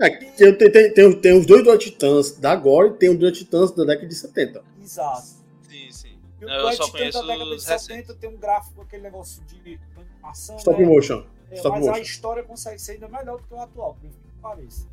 [0.00, 3.30] É, tem, tem, tem, tem, os dois de Titãs da agora e tem o de
[3.32, 4.64] Titãs da década de 70.
[4.82, 5.22] Exato.
[5.68, 6.18] Sim, sim.
[6.40, 9.78] E o Duelo de Titãs da década de 70 tem um gráfico, aquele negócio de
[9.96, 10.56] animação.
[10.56, 10.86] Stop né?
[10.86, 11.24] motion.
[11.50, 11.98] É, Stop mas motion.
[11.98, 14.86] a história consegue ser ainda melhor do que o atual, por que pareça.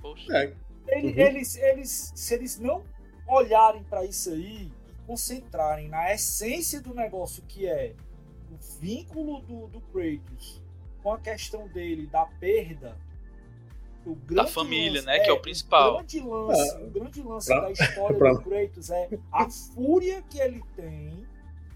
[0.00, 0.36] Poxa.
[0.36, 0.52] É.
[0.88, 1.18] Ele, Uhum.
[1.18, 2.82] eles, eles, se eles não
[3.26, 4.70] olharem para isso aí
[5.06, 7.94] concentrarem na essência do negócio que é
[8.50, 10.62] o vínculo do, do Kratos
[11.02, 12.96] com a questão dele da perda
[14.06, 15.94] o Da família, né, que é o principal.
[15.94, 16.78] o grande lance, É.
[16.84, 21.26] o grande lance Pra- da história do Kratos é a fúria que ele tem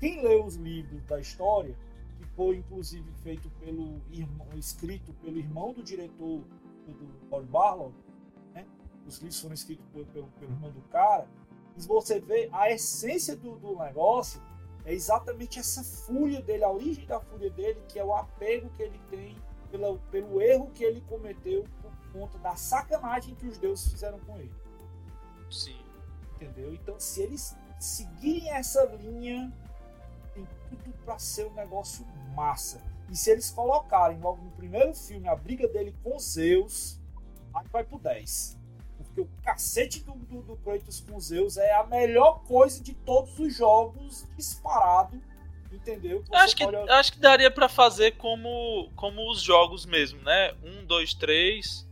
[0.01, 1.77] quem lê os livros da história
[2.19, 6.43] que foi inclusive feito pelo irmão, escrito pelo irmão do diretor
[6.87, 7.93] do, do Paul Barlow
[8.55, 8.65] né?
[9.07, 11.29] os livros foram escritos pelo, pelo, pelo irmão do cara
[11.77, 14.41] e você vê a essência do, do negócio
[14.85, 18.83] é exatamente essa fúria dele, a origem da fúria dele, que é o apego que
[18.83, 19.37] ele tem
[19.71, 24.39] pela, pelo erro que ele cometeu por conta da sacanagem que os deuses fizeram com
[24.39, 24.55] ele.
[25.51, 25.81] Sim.
[26.35, 26.75] Entendeu?
[26.75, 29.53] Então, se eles seguirem essa linha,
[30.35, 32.05] tem tudo pra ser um negócio
[32.35, 32.81] massa.
[33.09, 37.01] E se eles colocarem logo no primeiro filme a briga dele com Zeus,
[37.55, 38.59] aí vai pro 10.
[38.97, 43.39] Porque o cacete do, do, do Kratos com Zeus é a melhor coisa de todos
[43.39, 45.21] os jogos disparado.
[45.71, 46.23] Entendeu?
[46.23, 50.53] Você Acho que, pode- acho que daria pra fazer como, como os jogos mesmo, né?
[50.63, 51.89] Um, dois, três.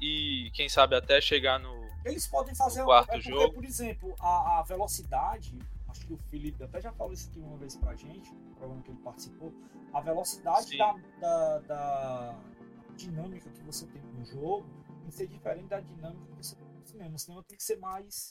[0.00, 1.80] E quem sabe até chegar no.
[2.04, 3.54] Eles podem fazer quarto é porque, jogo.
[3.54, 7.58] por exemplo, a, a velocidade, acho que o Felipe até já falou isso aqui uma
[7.58, 9.52] vez pra gente, no programa que ele participou,
[9.92, 12.38] a velocidade da, da, da
[12.96, 14.64] dinâmica que você tem no jogo
[15.00, 17.16] tem que ser diferente da dinâmica que você tem cinema.
[17.16, 18.30] O cinema tem que ser mais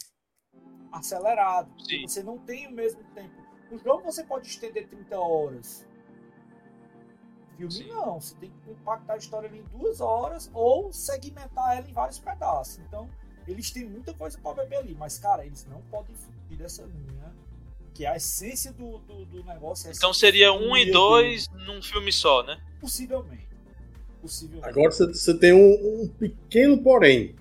[0.92, 1.72] acelerado.
[1.84, 2.08] Sim.
[2.08, 3.36] Você não tem o mesmo tempo.
[3.72, 5.88] No jogo você pode estender 30 horas.
[7.58, 7.88] Filme Sim.
[7.90, 11.94] não, você tem que compactar a história ali em duas horas ou segmentar ela em
[11.94, 12.80] vários pedaços.
[12.80, 13.10] Então,
[13.46, 17.36] eles têm muita coisa para beber ali, mas, cara, eles não podem fugir dessa linha,
[17.94, 19.90] que é a essência do, do, do negócio.
[19.90, 22.62] é Então seria um e dois num filme só, né?
[22.80, 23.50] Possivelmente.
[24.22, 24.70] Possivelmente.
[24.70, 27.36] Agora você, você tem um, um pequeno porém.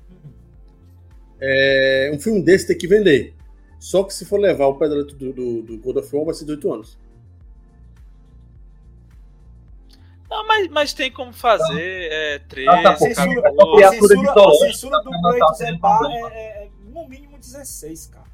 [1.40, 3.35] É, um filme desse tem que vender.
[3.78, 6.44] Só que se for levar o pedal do, do, do God of War, vai ser
[6.44, 6.98] de 8 anos.
[10.31, 13.85] Não, mas, mas tem como fazer é, 13, Ah, tá, A censura, 14.
[13.85, 16.32] a censura, a censura do tá Kratos é, problema.
[16.32, 18.27] é, é- é no mínimo 16, cara.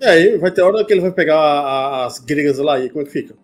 [0.00, 3.02] E aí vai ter hora que ele vai pegar a- as gregas lá e como
[3.02, 3.36] é que fica?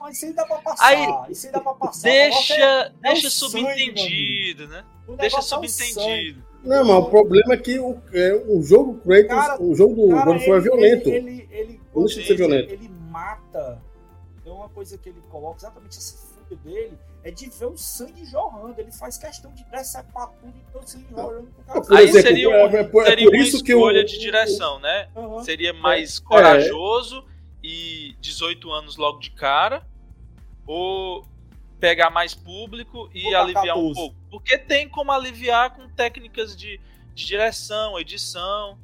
[0.00, 0.86] Mas isso aí dá pra passar.
[0.86, 2.08] Aí, isso aí dá pra passar.
[2.08, 4.84] É- Deixa, é deixa o sangue, subentendido, né?
[5.18, 6.44] Deixa é subentendido.
[6.64, 10.08] Não, mas o problema é que o, é, o jogo Kratos, Cara, o jogo do
[10.08, 11.08] Cara, é ele- violento.
[11.08, 12.72] Ele, ele, ele, Não deixa de ser ele- violento.
[12.72, 13.80] ele mata.
[14.44, 18.24] É uma coisa que ele coloca, exatamente essa fúria dele, é de ver o sangue
[18.24, 18.74] jorrando.
[18.80, 21.98] Ele faz questão de decepar tudo e todo sangue jorrando pro cara.
[21.98, 24.04] Aí exemplo, seria, é- uma- é por- é seria por uma isso que o- escolha
[24.04, 25.08] de direção, né?
[25.44, 26.22] Seria mais É.
[26.22, 27.24] corajoso
[27.62, 29.86] e 18 anos logo de cara,
[30.66, 31.24] ou
[31.80, 33.94] pegar mais público e aliviar um 14.
[33.94, 34.16] pouco.
[34.30, 36.80] Porque tem como aliviar com técnicas de,
[37.14, 38.78] de direção, edição,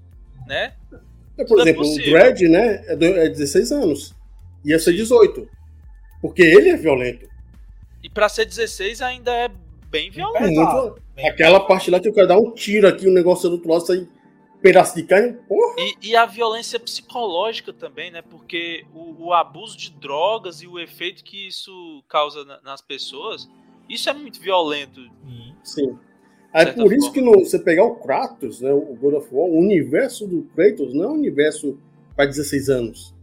[0.47, 0.75] né?
[1.37, 2.13] É, por Tudo é exemplo, o possível.
[2.19, 4.15] Dredd, né, é, do- é 16 anos.
[4.65, 5.49] Ia ser 18.
[6.23, 7.29] Porque ele é violento.
[8.03, 9.51] E pra ser 16 ainda é
[9.91, 10.45] bem violento.
[10.53, 13.55] Muito- Bem Aquela parte lá que o cara dá um tiro aqui, o negócio do
[13.55, 14.09] outro lado sai
[14.65, 15.35] pedaço de carne.
[15.47, 15.75] Porra!
[15.79, 18.23] E, e a violência psicológica também, né?
[18.23, 23.47] Porque o, o abuso de drogas e o efeito que isso causa na- nas pessoas,
[23.89, 25.03] isso é muito violento.
[25.63, 25.99] Sim.
[26.51, 27.13] Certa por isso forma.
[27.13, 30.95] que no- você pegar o Kratos, né, o God of War, o universo do Kratos
[30.95, 31.79] não é um universo
[32.17, 33.15] para 16 anos.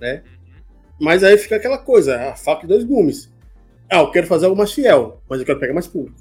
[0.00, 0.22] Né?
[0.24, 0.62] Uhum.
[0.98, 3.30] Mas aí fica aquela coisa, a faca de dois gumes.
[3.90, 6.16] Ah, eu quero fazer algo mais fiel, mas eu quero pegar mais público.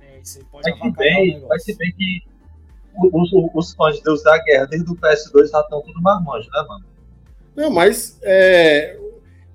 [0.00, 1.48] É, isso aí pode Vai se bem, negócio.
[1.48, 2.31] vai se bem que
[3.54, 6.84] os, fãs de Deus da Guerra, desde o PS2, já estão tudo marmanjo, né, mano?
[7.56, 8.98] Não, mas é,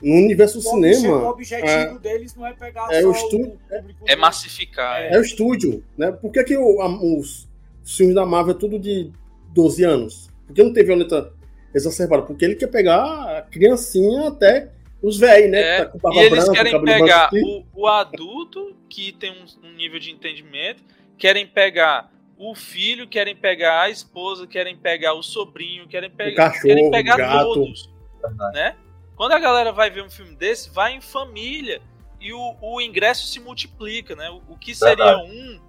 [0.02, 3.16] no universo O obje- O cinema objetivo deles não é pegar é só o o
[3.16, 3.30] estu-
[3.70, 4.04] público.
[4.08, 5.02] É do- massificar.
[5.02, 5.08] É.
[5.10, 5.16] é.
[5.16, 6.12] é o estúdio, né?
[6.12, 7.48] Por que, que o- a- os,
[7.84, 9.12] filmes da Marvel é tudo de
[9.54, 10.30] 12 anos?
[10.46, 11.34] Por que não tem violenta
[11.74, 12.24] exacerbada?
[12.24, 15.60] Porque ele quer pegar a criancinha até os velhos, né?
[15.62, 18.76] É, que tá com barba E eles branca, querem cabelo branco pegar o, o adulto,
[18.90, 20.84] que tem um, um nível de entendimento,
[21.18, 26.64] querem pegar o filho, querem pegar a esposa, querem pegar o sobrinho, querem pegar, cachorro,
[26.68, 27.54] querem pegar o gato.
[27.54, 27.90] todos.
[28.22, 28.54] Verdade.
[28.56, 28.76] Né?
[29.16, 31.82] Quando a galera vai ver um filme desse, vai em família
[32.22, 34.30] e o, o ingresso se multiplica, né?
[34.30, 35.60] O, o que seria um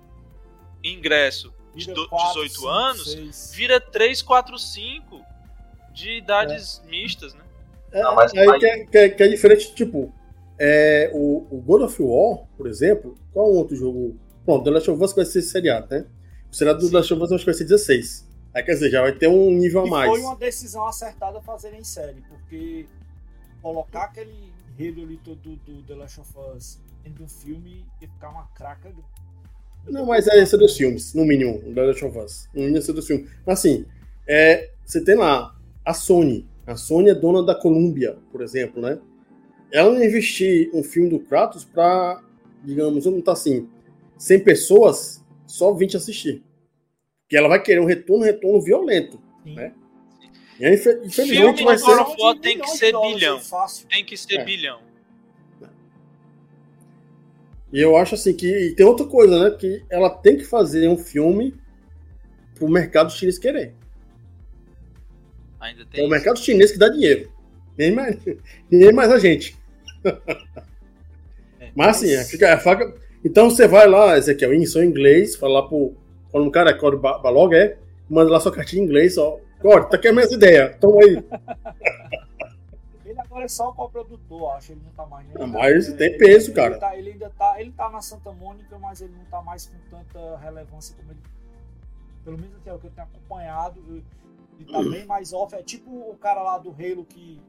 [0.85, 3.53] ingresso de Vira do- quatro, 18 cinco, anos, seis.
[3.55, 5.21] vira 3, 4, 5
[5.93, 7.41] de idades mistas, né?
[7.93, 10.13] É, Não, mas- aí mas- Que, é, que é- que é diferente, tipo,
[10.59, 14.19] é, o, o God of War, por exemplo, qual é outro jogo?
[14.45, 16.07] Bom, The Last of Us vai ser seriado, né?
[16.51, 16.93] O seriado do Sim.
[16.93, 18.29] The Last of Us eu acho que vai ser 16.
[18.55, 20.11] Aí quer dizer, já vai ter um nível a E mais.
[20.11, 22.87] foi uma decisão acertada fazer em série, porque
[23.63, 28.09] colocar aquele enredo ali todo do, do The Last of Us dentro do filme ia
[28.09, 28.93] ficar uma craca.
[29.87, 32.49] Não, mas é esse dos filmes, no mínimo, o The Last of Us.
[32.55, 33.31] No mínimo esse dos filmes.
[33.47, 33.87] Mas assim,
[34.27, 35.55] é, você tem lá
[35.85, 36.47] a Sony.
[36.67, 38.99] A Sony é dona da Columbia, por exemplo, né?
[39.73, 42.23] Ela não investir um filme do Kratos pra,
[42.65, 43.69] digamos, vamos botar assim,
[44.19, 46.43] 100 pessoas, só 20 assistir.
[47.23, 49.21] Porque ela vai querer um retorno, um retorno violento.
[49.43, 49.55] Sim.
[49.55, 49.73] né?
[50.61, 52.21] E aí, infe- infelizmente Filme vai ser...
[52.21, 53.39] War tem que ser bilhão.
[53.41, 53.87] Fácil.
[53.89, 54.45] Tem que ser É.
[54.45, 54.81] bilhão.
[57.73, 59.57] E eu acho assim que e tem outra coisa, né?
[59.57, 61.55] Que ela tem que fazer um filme
[62.55, 63.75] pro mercado chinês querer.
[65.61, 66.07] Ainda É tem.
[66.07, 67.31] o mercado chinês que dá dinheiro.
[67.77, 68.17] Nem mais,
[68.71, 69.57] nem mais a gente.
[71.61, 72.93] É, Mas assim, é, fica a faca.
[73.25, 75.95] Então você vai lá, Ezequiel, em seu inglês, fala lá pro.
[76.31, 77.79] Quando um cara é Core Ba- Balog, é,
[78.09, 79.39] manda lá sua cartinha em inglês, ó.
[79.61, 81.25] Core, tá aqui as minhas ideias, toma aí.
[83.05, 84.73] Ele agora é só coprodutor, acho.
[84.73, 85.27] Ele não tá mais.
[85.35, 86.71] Ah, mas tem peso, ele, cara.
[86.73, 89.67] Ele, tá, ele ainda tá, ele tá na Santa Mônica, mas ele não tá mais
[89.67, 91.19] com tanta relevância como ele.
[92.25, 93.81] Pelo menos até o que eu tenho acompanhado.
[93.89, 94.05] Ele
[94.61, 95.55] ele tá bem mais off.
[95.55, 97.41] É tipo o cara lá do Halo que.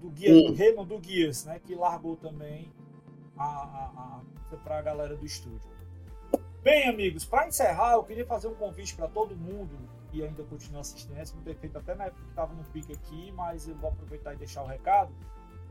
[0.00, 0.52] Do Guia, Hum.
[0.52, 1.60] do Halo, do Guias, né?
[1.64, 2.70] Que largou também
[3.40, 4.22] a,
[4.52, 5.70] a, a, galera do estúdio.
[6.62, 9.78] Bem, amigos, para encerrar, eu queria fazer um convite para todo mundo
[10.10, 11.16] que ainda continua assistindo.
[11.16, 13.90] Essa não ter feito até na época que estava no pique aqui, mas eu vou
[13.90, 15.14] aproveitar e deixar o recado.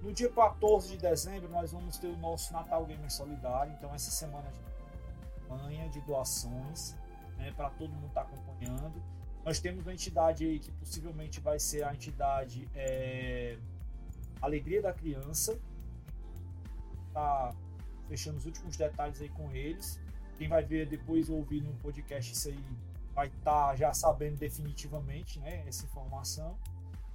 [0.01, 3.71] No dia 14 de dezembro, nós vamos ter o nosso Natal Gamer Solidário.
[3.73, 4.51] Então, essa semana
[5.47, 6.95] uma campanha de doações
[7.37, 9.03] né, para todo mundo estar acompanhando.
[9.45, 13.57] Nós temos uma entidade aí que possivelmente vai ser a entidade é,
[14.41, 15.59] Alegria da Criança.
[17.13, 17.53] Tá
[18.07, 19.99] fechando os últimos detalhes aí com eles.
[20.37, 22.63] Quem vai ver depois ouvir no podcast isso aí
[23.13, 26.57] vai estar já sabendo definitivamente né, essa informação.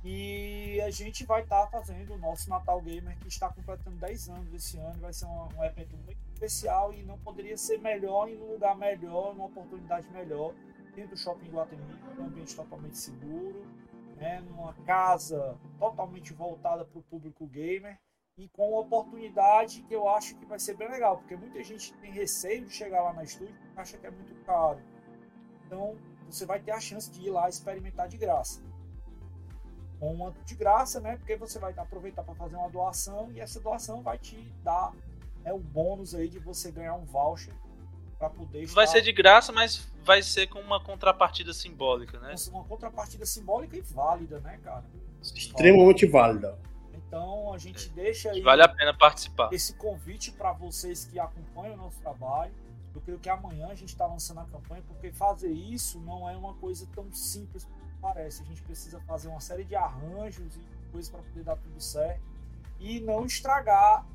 [0.04, 4.52] E a gente vai estar fazendo o nosso Natal Gamer que está completando 10 anos
[4.52, 5.00] esse ano.
[5.00, 8.76] Vai ser um, um evento muito especial e não poderia ser melhor em um lugar
[8.76, 10.52] melhor, numa oportunidade melhor,
[10.94, 11.82] dentro do Shopping Guatemi,
[12.18, 13.64] num ambiente totalmente seguro,
[14.16, 17.98] né, numa casa totalmente voltada para o público gamer
[18.36, 21.92] e com uma oportunidade que eu acho que vai ser bem legal, porque muita gente
[21.94, 24.80] tem receio de chegar lá na estúdio e acha que é muito caro.
[25.66, 25.96] Então,
[26.28, 28.60] você vai ter a chance de ir lá experimentar de graça.
[30.00, 31.16] Com uma de graça, né?
[31.16, 34.92] Porque você vai aproveitar para fazer uma doação e essa doação vai te dar
[35.44, 37.52] é um bônus aí de você ganhar um voucher
[38.18, 42.34] para poder Vai ser de graça, mas vai ser com uma contrapartida simbólica, né?
[42.50, 44.84] Uma contrapartida simbólica e válida, né, cara?
[45.22, 46.58] Extremamente válida.
[47.14, 47.92] Então a gente é.
[47.92, 48.42] deixa aí.
[48.42, 49.52] Vale a pena participar.
[49.52, 52.52] Esse convite para vocês que acompanham o nosso trabalho.
[52.92, 56.36] Eu creio que amanhã a gente está lançando a campanha, porque fazer isso não é
[56.36, 58.42] uma coisa tão simples como parece.
[58.42, 62.22] A gente precisa fazer uma série de arranjos e coisas para poder dar tudo certo
[62.78, 64.06] e não estragar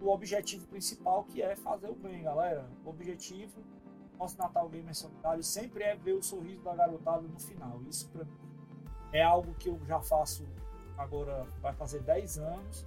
[0.00, 2.68] o objetivo principal que é fazer o bem, galera.
[2.84, 3.60] O objetivo
[4.18, 7.80] nosso Natal Gamer Solidário sempre é ver o sorriso da garotada no final.
[7.88, 8.38] Isso para mim
[9.12, 10.46] é algo que eu já faço
[11.00, 12.86] agora, vai fazer 10 anos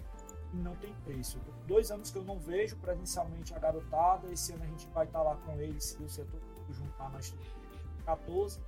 [0.54, 1.40] e não tem preço.
[1.68, 4.32] Dois anos que eu não vejo presencialmente a garotada.
[4.32, 7.20] Esse ano a gente vai estar lá com eles, se o setor juntar na
[8.06, 8.60] 14.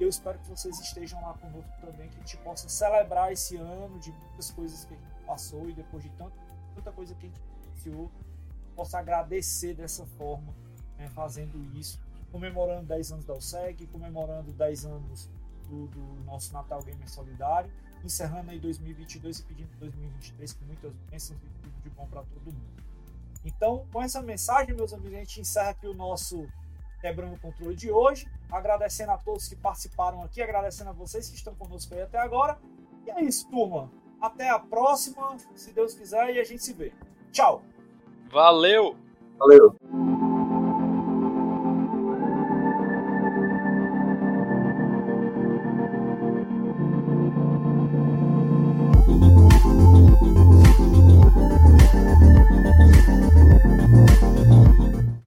[0.00, 3.98] Eu espero que vocês estejam lá conosco também, que a gente possa celebrar esse ano
[3.98, 6.36] de muitas coisas que a gente passou e depois de tanta,
[6.74, 8.10] tanta coisa que a gente iniciou,
[8.74, 10.52] possa agradecer dessa forma,
[10.98, 12.00] né, fazendo isso,
[12.30, 15.30] comemorando 10 anos da USEG, comemorando 10 anos
[15.68, 17.70] do, do, nosso Natal Gamer Solidário,
[18.06, 22.44] encerrando aí 2022 e pedindo 2023 com muitas bênçãos e tudo de bom para todo
[22.44, 22.82] mundo.
[23.44, 26.46] Então, com essa mensagem, meus amigos, a gente encerra aqui o nosso
[27.00, 28.26] Quebrando o Controle de hoje.
[28.50, 32.58] Agradecendo a todos que participaram aqui, agradecendo a vocês que estão conosco aí até agora.
[33.06, 33.90] E é isso, turma.
[34.20, 36.92] Até a próxima, se Deus quiser, e a gente se vê.
[37.32, 37.62] Tchau.
[38.30, 38.96] Valeu.
[39.38, 40.21] Valeu.